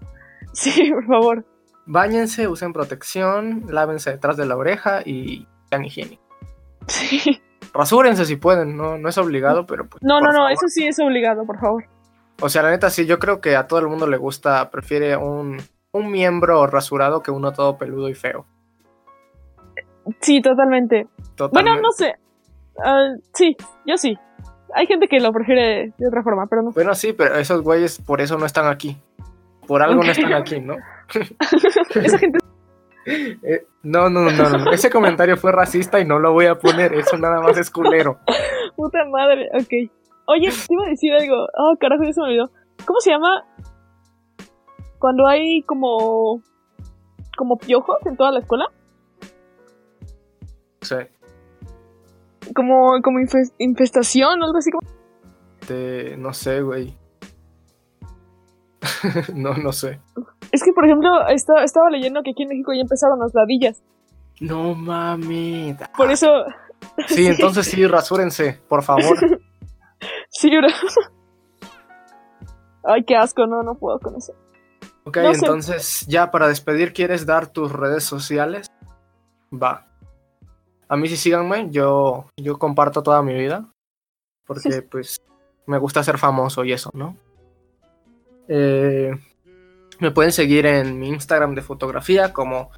Sí, 0.53 0.91
por 0.91 1.07
favor. 1.07 1.45
Báñense, 1.87 2.47
usen 2.47 2.75
protección, 2.75 3.65
lávense 3.69 4.11
detrás 4.11 4.37
de 4.37 4.45
la 4.45 4.57
oreja 4.57 5.01
y 5.05 5.47
sean 5.71 5.85
higiénicos. 5.85 6.27
Sí. 6.89 7.41
Rasúrense 7.73 8.27
si 8.27 8.37
pueden, 8.37 8.77
no, 8.77 8.99
no 8.99 9.09
es 9.09 9.17
obligado, 9.17 9.67
pero 9.67 9.89
pues. 9.89 10.03
No, 10.03 10.21
no, 10.21 10.27
no, 10.27 10.39
favor. 10.39 10.53
eso 10.53 10.69
sí 10.69 10.87
es 10.87 10.99
obligado, 10.99 11.47
por 11.47 11.59
favor. 11.59 11.85
O 12.41 12.49
sea, 12.51 12.63
la 12.63 12.71
neta, 12.71 12.91
sí, 12.91 13.07
yo 13.07 13.19
creo 13.19 13.41
que 13.41 13.57
a 13.57 13.67
todo 13.67 13.81
el 13.81 13.89
mundo 13.89 14.07
le 14.07 14.17
gusta, 14.19 14.71
prefiere 14.71 15.17
un, 15.17 15.57
un 15.93 16.11
miembro 16.11 16.67
rasurado 16.67 17.23
que 17.23 17.31
uno 17.31 17.53
todo 17.53 17.79
peludo 17.79 18.09
y 18.09 18.15
feo. 18.15 18.47
Sí, 20.21 20.43
totalmente. 20.43 21.07
Totalmente. 21.35 21.71
Bueno, 21.71 21.81
no 21.81 21.93
sé. 21.93 22.15
Ah, 22.85 23.15
sí, 23.35 23.57
yo 23.87 23.97
sí. 23.97 24.17
Hay 24.75 24.87
gente 24.87 25.09
que 25.09 25.19
lo 25.21 25.33
prefiere 25.33 25.93
de 25.97 26.07
otra 26.07 26.23
forma, 26.23 26.47
pero 26.47 26.63
no. 26.63 26.73
Bueno, 26.73 26.95
sí, 26.95 27.13
pero 27.13 27.37
esos 27.37 27.63
güeyes 27.63 28.01
por 28.01 28.21
eso 28.21 28.37
no 28.37 28.47
están 28.47 28.67
aquí. 28.67 28.97
Por 29.67 29.83
algo 29.83 30.03
no 30.03 30.11
están 30.11 30.33
aquí, 30.33 30.61
¿no? 30.61 30.77
Esa 31.95 32.19
gente. 32.19 32.39
Eh, 33.11 33.67
no, 33.85 34.11
no, 34.11 34.31
no, 34.31 34.51
no. 34.51 34.71
Ese 34.71 34.91
comentario 34.91 35.39
fue 35.39 35.51
racista 35.51 35.99
y 35.99 36.05
no 36.05 36.19
lo 36.19 36.35
voy 36.35 36.45
a 36.45 36.57
poner. 36.57 36.93
Eso 36.93 37.17
nada 37.17 37.41
más 37.41 37.57
es 37.57 37.71
culero. 37.71 38.19
Puta 38.77 38.99
madre. 39.11 39.49
Ok. 39.55 39.91
Oye, 40.27 40.51
te 40.51 40.75
iba 40.75 40.85
a 40.85 40.91
decir 40.91 41.15
algo. 41.15 41.47
Ah, 41.57 41.75
carajo, 41.81 42.05
ya 42.05 42.13
se 42.13 42.21
me 42.21 42.27
olvidó. 42.27 42.51
¿Cómo 42.85 43.01
se 43.01 43.11
llama? 43.11 43.47
Cuando 44.99 45.27
hay 45.27 45.63
como. 45.63 46.43
como 47.37 47.57
piojos 47.57 47.97
en 48.05 48.17
toda 48.19 48.31
la 48.31 48.41
escuela. 48.41 48.67
Sea, 50.83 51.09
Como, 52.55 53.01
como 53.03 53.19
infes- 53.21 53.53
infestación 53.59 54.41
o 54.43 54.45
algo 54.47 54.59
así. 54.59 54.71
Como... 54.71 54.87
te- 55.67 56.17
no 56.17 56.33
sé, 56.33 56.61
güey. 56.63 56.97
no, 59.35 59.55
no 59.55 59.73
sé. 59.73 60.01
Es 60.53 60.63
que, 60.63 60.73
por 60.73 60.85
ejemplo, 60.87 61.11
esta- 61.29 61.63
estaba 61.65 61.91
leyendo 61.91 62.23
que 62.23 62.31
aquí 62.31 62.43
en 62.45 62.49
México 62.51 62.73
ya 62.73 62.81
empezaron 62.83 63.19
las 63.19 63.33
ladillas. 63.35 63.83
No 64.41 64.75
mames. 64.75 65.77
Por 65.97 66.11
eso. 66.11 66.29
Sí, 67.09 67.27
entonces 67.27 67.67
sí, 67.67 67.87
rasúrense, 67.87 68.61
por 68.69 68.83
favor. 68.83 69.17
Sí, 70.31 70.49
bro. 70.57 70.69
Ay, 72.85 73.03
qué 73.05 73.17
asco, 73.17 73.47
no, 73.47 73.63
no 73.65 73.75
puedo 73.75 73.99
con 73.99 74.15
eso. 74.15 74.33
Ok, 75.05 75.17
No 75.17 75.33
sé. 75.35 75.41
entonces 75.41 76.07
ya 76.07 76.31
para 76.31 76.47
despedir, 76.47 76.93
¿quieres 76.93 77.27
dar 77.27 77.49
tus 77.49 77.73
redes 77.73 78.05
sociales? 78.05 78.71
Va. 79.53 79.88
A 80.89 80.97
mí 80.97 81.09
sí 81.09 81.17
síganme, 81.17 81.69
yo, 81.71 82.27
yo 82.37 82.59
comparto 82.59 83.03
toda 83.03 83.23
mi 83.23 83.35
vida. 83.35 83.69
Porque 84.47 84.83
pues 84.83 85.21
me 85.67 85.79
gusta 85.79 86.03
ser 86.03 86.17
famoso 86.17 86.65
y 86.65 86.73
eso, 86.73 86.91
¿no? 86.95 87.17
Eh, 88.49 89.13
me 90.01 90.11
pueden 90.11 90.33
seguir 90.33 90.65
en 90.65 90.99
mi 90.99 91.09
Instagram 91.09 91.55
de 91.55 91.61
fotografía 91.61 92.33
como 92.33 92.71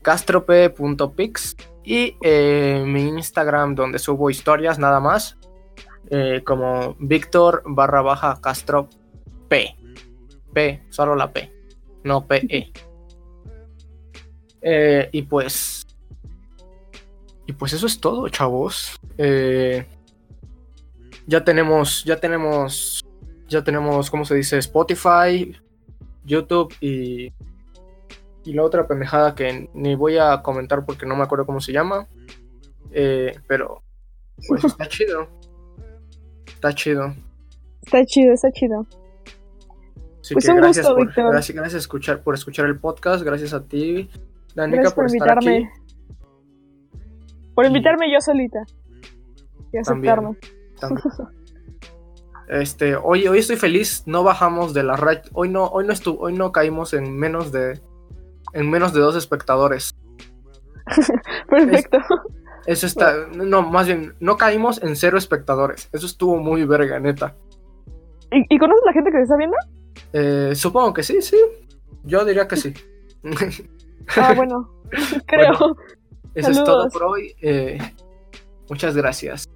castrope.pix 0.00 1.56
y 1.82 2.16
eh, 2.22 2.82
mi 2.86 3.08
Instagram 3.08 3.74
donde 3.74 3.98
subo 3.98 4.30
historias 4.30 4.78
nada 4.78 5.00
más 5.00 5.36
eh, 6.10 6.42
como 6.44 6.96
Víctor 6.98 7.62
barra 7.66 8.02
baja 8.02 8.38
Castro 8.40 8.88
P. 9.48 9.76
P, 10.52 10.84
solo 10.90 11.16
la 11.16 11.32
P, 11.32 11.52
no 12.04 12.26
PE. 12.26 12.72
Eh, 14.62 15.08
y 15.12 15.22
pues. 15.22 15.73
Y 17.46 17.52
pues 17.52 17.72
eso 17.72 17.86
es 17.86 18.00
todo, 18.00 18.28
chavos. 18.28 18.98
Eh, 19.18 19.86
ya 21.26 21.44
tenemos. 21.44 22.04
Ya 22.04 22.18
tenemos 22.18 23.00
ya 23.46 23.62
tenemos, 23.62 24.10
¿cómo 24.10 24.24
se 24.24 24.34
dice? 24.34 24.56
Spotify, 24.58 25.54
YouTube 26.24 26.74
y, 26.80 27.32
y 28.44 28.52
la 28.54 28.62
otra 28.62 28.86
pendejada 28.86 29.34
que 29.34 29.68
ni 29.74 29.94
voy 29.94 30.16
a 30.16 30.40
comentar 30.42 30.84
porque 30.86 31.06
no 31.06 31.14
me 31.14 31.22
acuerdo 31.22 31.46
cómo 31.46 31.60
se 31.60 31.72
llama. 31.72 32.08
Eh, 32.90 33.34
pero, 33.46 33.82
pues 34.48 34.64
está 34.64 34.88
chido. 34.88 35.28
Está 36.46 36.74
chido. 36.74 37.14
Está 37.82 38.04
chido, 38.06 38.32
está 38.32 38.50
chido. 38.50 38.86
Así 40.22 40.32
Pues 40.34 40.46
que 40.46 40.52
un 40.52 40.56
gracias, 40.56 40.86
gusto, 40.86 40.96
por, 40.96 41.06
Víctor. 41.06 41.30
gracias, 41.32 41.56
gracias 41.56 41.80
escuchar, 41.82 42.22
por 42.22 42.34
escuchar 42.34 42.64
el 42.66 42.78
podcast. 42.78 43.22
Gracias 43.22 43.52
a 43.52 43.62
ti, 43.62 44.08
Danica, 44.54 44.76
Gracias 44.80 44.94
por, 44.94 45.04
por 45.06 45.14
estar 45.14 45.36
invitarme. 45.42 45.70
aquí. 45.70 45.83
Por 47.54 47.66
invitarme 47.66 48.10
yo 48.12 48.20
solita. 48.20 48.60
Y 49.72 49.78
aceptarme. 49.78 50.36
También. 50.80 51.02
Este, 52.46 52.94
hoy, 52.94 53.26
hoy 53.26 53.38
estoy 53.38 53.56
feliz, 53.56 54.02
no 54.04 54.22
bajamos 54.22 54.74
de 54.74 54.82
la 54.82 54.96
racha, 54.96 55.22
hoy 55.32 55.48
no, 55.48 55.64
hoy 55.64 55.86
no 55.86 55.94
estu- 55.94 56.18
hoy 56.20 56.34
no 56.34 56.52
caímos 56.52 56.92
en 56.92 57.16
menos 57.16 57.52
de 57.52 57.80
en 58.52 58.68
menos 58.68 58.92
de 58.92 59.00
dos 59.00 59.16
espectadores. 59.16 59.96
Perfecto. 61.48 61.98
Eso 62.66 62.86
está, 62.86 63.26
no, 63.34 63.62
más 63.62 63.86
bien, 63.86 64.14
no 64.20 64.36
caímos 64.36 64.82
en 64.82 64.94
cero 64.94 65.16
espectadores. 65.16 65.88
Eso 65.92 66.04
estuvo 66.04 66.36
muy 66.36 66.64
verga, 66.66 67.00
neta. 67.00 67.34
¿Y, 68.30 68.44
¿Y 68.54 68.58
conoces 68.58 68.82
la 68.84 68.92
gente 68.92 69.10
que 69.10 69.16
te 69.16 69.22
está 69.22 69.36
viendo? 69.38 69.56
Eh, 70.12 70.52
supongo 70.54 70.92
que 70.92 71.02
sí, 71.02 71.22
sí. 71.22 71.38
Yo 72.02 72.26
diría 72.26 72.46
que 72.46 72.56
sí. 72.56 72.74
Ah, 74.18 74.32
bueno. 74.36 74.70
Creo. 75.26 75.52
Bueno. 75.58 75.76
Eso 76.34 76.50
es 76.50 76.64
todo 76.64 76.88
por 76.88 77.04
hoy. 77.04 77.34
eh, 77.40 77.78
muchas 78.68 78.96
gracias. 78.96 79.48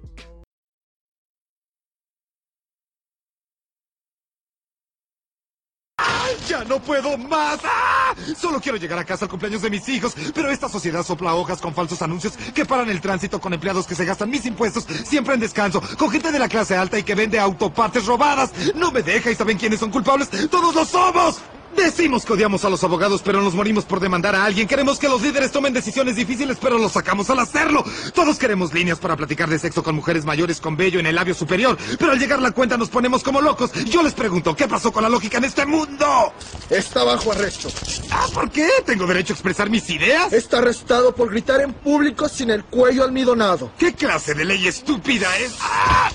¡Ya 6.47 6.63
no 6.63 6.79
puedo 6.79 7.17
más! 7.17 7.59
¡Ah! 7.63 8.15
Solo 8.37 8.59
quiero 8.59 8.77
llegar 8.77 8.97
a 8.97 9.05
casa 9.05 9.25
al 9.25 9.29
cumpleaños 9.29 9.61
de 9.61 9.69
mis 9.69 9.87
hijos, 9.89 10.15
pero 10.33 10.49
esta 10.49 10.69
sociedad 10.69 11.03
sopla 11.03 11.35
hojas 11.35 11.61
con 11.61 11.73
falsos 11.73 12.01
anuncios 12.01 12.37
que 12.55 12.65
paran 12.65 12.89
el 12.89 13.01
tránsito 13.01 13.39
con 13.39 13.53
empleados 13.53 13.85
que 13.85 13.95
se 13.95 14.05
gastan 14.05 14.29
mis 14.29 14.45
impuestos 14.45 14.85
siempre 15.05 15.33
en 15.33 15.39
descanso, 15.39 15.81
con 15.97 16.09
gente 16.09 16.31
de 16.31 16.39
la 16.39 16.47
clase 16.47 16.75
alta 16.75 16.97
y 16.97 17.03
que 17.03 17.15
vende 17.15 17.39
autopartes 17.39 18.05
robadas. 18.05 18.51
No 18.75 18.91
me 18.91 19.03
deja 19.03 19.29
y 19.31 19.35
saben 19.35 19.57
quiénes 19.57 19.79
son 19.79 19.91
culpables. 19.91 20.29
¡Todos 20.49 20.73
lo 20.73 20.85
somos! 20.85 21.39
Decimos 21.75 22.25
que 22.25 22.33
odiamos 22.33 22.65
a 22.65 22.69
los 22.69 22.83
abogados, 22.83 23.21
pero 23.23 23.41
nos 23.41 23.53
morimos 23.55 23.85
por 23.85 23.99
demandar 23.99 24.35
a 24.35 24.45
alguien. 24.45 24.67
Queremos 24.67 24.99
que 24.99 25.07
los 25.07 25.21
líderes 25.21 25.51
tomen 25.51 25.73
decisiones 25.73 26.15
difíciles, 26.15 26.57
pero 26.61 26.77
los 26.77 26.91
sacamos 26.91 27.29
al 27.29 27.39
hacerlo. 27.39 27.83
Todos 28.13 28.37
queremos 28.37 28.73
líneas 28.73 28.99
para 28.99 29.15
platicar 29.15 29.49
de 29.49 29.59
sexo 29.59 29.83
con 29.83 29.95
mujeres 29.95 30.25
mayores 30.25 30.59
con 30.59 30.75
vello 30.75 30.99
en 30.99 31.05
el 31.05 31.15
labio 31.15 31.33
superior, 31.33 31.77
pero 31.97 32.11
al 32.11 32.19
llegar 32.19 32.41
la 32.41 32.51
cuenta 32.51 32.77
nos 32.77 32.89
ponemos 32.89 33.23
como 33.23 33.41
locos. 33.41 33.71
Yo 33.85 34.03
les 34.03 34.13
pregunto, 34.13 34.55
¿qué 34.55 34.67
pasó 34.67 34.91
con 34.91 35.03
la 35.03 35.09
lógica 35.09 35.37
en 35.37 35.45
este 35.45 35.65
mundo? 35.65 36.33
Está 36.69 37.03
bajo 37.03 37.31
arresto. 37.31 37.69
Ah, 38.11 38.27
¿por 38.33 38.49
qué? 38.49 38.69
¿Tengo 38.85 39.05
derecho 39.07 39.33
a 39.33 39.35
expresar 39.35 39.69
mis 39.69 39.89
ideas? 39.89 40.33
Está 40.33 40.59
arrestado 40.59 41.15
por 41.15 41.29
gritar 41.29 41.61
en 41.61 41.73
público 41.73 42.29
sin 42.29 42.49
el 42.49 42.63
cuello 42.65 43.03
almidonado. 43.03 43.71
¿Qué 43.77 43.93
clase 43.93 44.33
de 44.33 44.45
ley 44.45 44.67
estúpida 44.67 45.35
es? 45.37 45.55
¡Ah! 45.61 46.11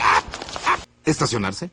¡Ah! 0.00 0.22
¡Ah! 0.66 0.78
¿Estacionarse? 1.04 1.70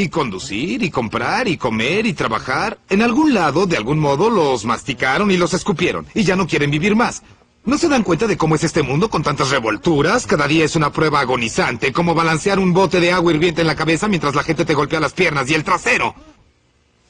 Y 0.00 0.08
conducir, 0.08 0.82
y 0.82 0.90
comprar, 0.90 1.46
y 1.46 1.58
comer, 1.58 2.06
y 2.06 2.14
trabajar. 2.14 2.78
En 2.88 3.02
algún 3.02 3.34
lado, 3.34 3.66
de 3.66 3.76
algún 3.76 3.98
modo, 3.98 4.30
los 4.30 4.64
masticaron 4.64 5.30
y 5.30 5.36
los 5.36 5.52
escupieron. 5.52 6.06
Y 6.14 6.24
ya 6.24 6.36
no 6.36 6.46
quieren 6.46 6.70
vivir 6.70 6.96
más. 6.96 7.22
¿No 7.66 7.76
se 7.76 7.90
dan 7.90 8.02
cuenta 8.02 8.26
de 8.26 8.38
cómo 8.38 8.54
es 8.54 8.64
este 8.64 8.82
mundo 8.82 9.10
con 9.10 9.22
tantas 9.22 9.50
revolturas? 9.50 10.26
Cada 10.26 10.48
día 10.48 10.64
es 10.64 10.74
una 10.74 10.90
prueba 10.90 11.20
agonizante, 11.20 11.92
como 11.92 12.14
balancear 12.14 12.58
un 12.58 12.72
bote 12.72 12.98
de 12.98 13.12
agua 13.12 13.34
hirviente 13.34 13.60
en 13.60 13.66
la 13.66 13.76
cabeza 13.76 14.08
mientras 14.08 14.34
la 14.34 14.42
gente 14.42 14.64
te 14.64 14.72
golpea 14.72 15.00
las 15.00 15.12
piernas 15.12 15.50
y 15.50 15.54
el 15.54 15.64
trasero. 15.64 16.14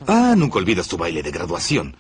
Ah, 0.09 0.35
nunca 0.37 0.59
olvidas 0.59 0.89
tu 0.89 0.97
baile 0.97 1.23
de 1.23 1.31
graduación. 1.31 1.95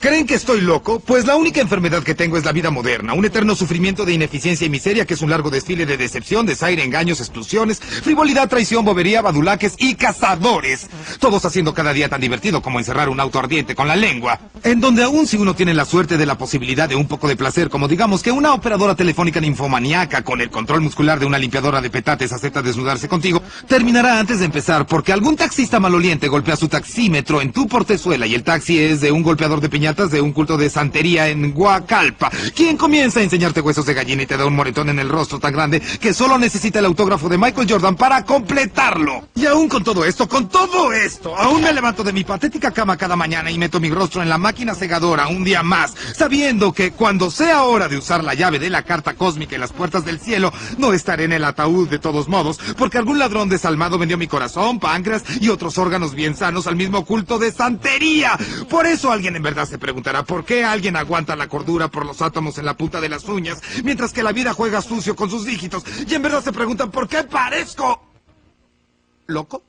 ¿Creen 0.00 0.28
que 0.28 0.36
estoy 0.36 0.60
loco? 0.60 1.00
Pues 1.00 1.26
la 1.26 1.34
única 1.34 1.60
enfermedad 1.60 2.04
que 2.04 2.14
tengo 2.14 2.36
es 2.36 2.44
la 2.44 2.52
vida 2.52 2.70
moderna, 2.70 3.14
un 3.14 3.24
eterno 3.24 3.56
sufrimiento 3.56 4.04
de 4.04 4.12
ineficiencia 4.12 4.64
y 4.64 4.70
miseria 4.70 5.04
que 5.04 5.14
es 5.14 5.22
un 5.22 5.30
largo 5.30 5.50
desfile 5.50 5.86
de 5.86 5.96
decepción, 5.96 6.46
desaire, 6.46 6.84
engaños, 6.84 7.18
exclusiones, 7.18 7.80
frivolidad, 7.80 8.48
traición, 8.48 8.84
bobería, 8.84 9.22
badulaques 9.22 9.74
y 9.76 9.96
cazadores. 9.96 10.88
Todos 11.18 11.44
haciendo 11.44 11.74
cada 11.74 11.92
día 11.92 12.08
tan 12.08 12.20
divertido 12.20 12.62
como 12.62 12.78
encerrar 12.78 13.08
un 13.08 13.18
auto 13.18 13.40
ardiente 13.40 13.74
con 13.74 13.88
la 13.88 13.96
lengua. 13.96 14.38
En 14.62 14.80
donde 14.80 15.02
aún 15.02 15.26
si 15.26 15.36
uno 15.36 15.56
tiene 15.56 15.74
la 15.74 15.84
suerte 15.84 16.16
de 16.16 16.26
la 16.26 16.38
posibilidad 16.38 16.88
de 16.88 16.94
un 16.94 17.08
poco 17.08 17.26
de 17.26 17.34
placer, 17.34 17.68
como 17.68 17.88
digamos 17.88 18.22
que 18.22 18.30
una 18.30 18.54
operadora 18.54 18.94
telefónica 18.94 19.40
ninfomaníaca 19.40 20.22
con 20.22 20.40
el 20.40 20.50
control 20.50 20.80
muscular 20.80 21.18
de 21.18 21.26
una 21.26 21.38
limpiadora 21.38 21.80
de 21.80 21.90
petates 21.90 22.32
acepta 22.32 22.62
desnudarse 22.62 23.08
contigo, 23.08 23.42
terminará 23.66 24.20
antes 24.20 24.38
de 24.38 24.44
empezar 24.44 24.86
porque 24.86 25.12
algún 25.12 25.34
taxista 25.34 25.80
maloliente 25.80 26.28
golpea 26.28 26.54
su 26.54 26.68
taxímetro 26.68 27.40
en 27.40 27.50
tu 27.50 27.66
portezuela 27.66 28.28
y 28.28 28.36
el 28.36 28.44
taxi 28.44 28.78
es 28.78 29.00
de 29.00 29.10
un 29.10 29.24
golpeador 29.24 29.60
de 29.60 29.68
piñatas 29.88 30.10
de 30.10 30.20
un 30.20 30.32
culto 30.32 30.58
de 30.58 30.68
santería 30.68 31.28
en 31.28 31.54
Huacalpa, 31.56 32.30
quien 32.54 32.76
comienza 32.76 33.20
a 33.20 33.22
enseñarte 33.22 33.62
huesos 33.62 33.86
de 33.86 33.94
gallina 33.94 34.22
y 34.22 34.26
te 34.26 34.36
da 34.36 34.44
un 34.44 34.54
moretón 34.54 34.90
en 34.90 34.98
el 34.98 35.08
rostro 35.08 35.38
tan 35.38 35.54
grande 35.54 35.80
que 35.80 36.12
solo 36.12 36.36
necesita 36.36 36.80
el 36.80 36.84
autógrafo 36.84 37.26
de 37.30 37.38
Michael 37.38 37.66
Jordan 37.70 37.96
para 37.96 38.22
completarlo. 38.22 39.28
Y 39.34 39.46
aún 39.46 39.66
con 39.66 39.82
todo 39.82 40.04
esto, 40.04 40.28
con 40.28 40.50
todo 40.50 40.92
esto, 40.92 41.34
aún 41.34 41.62
me 41.62 41.72
levanto 41.72 42.04
de 42.04 42.12
mi 42.12 42.22
patética 42.22 42.70
cama 42.70 42.98
cada 42.98 43.16
mañana 43.16 43.50
y 43.50 43.56
meto 43.56 43.80
mi 43.80 43.88
rostro 43.88 44.20
en 44.20 44.28
la 44.28 44.36
máquina 44.36 44.74
segadora 44.74 45.28
un 45.28 45.42
día 45.42 45.62
más, 45.62 45.94
sabiendo 46.14 46.74
que 46.74 46.90
cuando 46.90 47.30
sea 47.30 47.62
hora 47.62 47.88
de 47.88 47.96
usar 47.96 48.22
la 48.22 48.34
llave 48.34 48.58
de 48.58 48.68
la 48.68 48.82
carta 48.82 49.14
cósmica 49.14 49.54
y 49.54 49.58
las 49.58 49.72
puertas 49.72 50.04
del 50.04 50.20
cielo, 50.20 50.52
no 50.76 50.92
estaré 50.92 51.24
en 51.24 51.32
el 51.32 51.44
ataúd 51.44 51.88
de 51.88 51.98
todos 51.98 52.28
modos, 52.28 52.58
porque 52.76 52.98
algún 52.98 53.18
ladrón 53.18 53.48
desalmado 53.48 53.96
vendió 53.96 54.18
mi 54.18 54.26
corazón, 54.26 54.80
páncreas 54.80 55.24
y 55.40 55.48
otros 55.48 55.78
órganos 55.78 56.14
bien 56.14 56.36
sanos 56.36 56.66
al 56.66 56.76
mismo 56.76 57.06
culto 57.06 57.38
de 57.38 57.52
santería. 57.52 58.36
Por 58.68 58.84
eso 58.84 59.10
alguien 59.10 59.34
en 59.38 59.42
verdad 59.42 59.66
preguntará 59.78 60.24
por 60.24 60.44
qué 60.44 60.64
alguien 60.64 60.96
aguanta 60.96 61.36
la 61.36 61.48
cordura 61.48 61.88
por 61.88 62.04
los 62.04 62.22
átomos 62.22 62.58
en 62.58 62.64
la 62.64 62.76
punta 62.76 63.00
de 63.00 63.08
las 63.08 63.24
uñas, 63.24 63.60
mientras 63.84 64.12
que 64.12 64.22
la 64.22 64.32
vida 64.32 64.52
juega 64.52 64.82
sucio 64.82 65.16
con 65.16 65.30
sus 65.30 65.44
dígitos, 65.44 65.84
y 66.06 66.14
en 66.14 66.22
verdad 66.22 66.42
se 66.42 66.52
preguntan 66.52 66.90
por 66.90 67.08
qué 67.08 67.24
parezco... 67.24 68.02
¿Loco? 69.26 69.62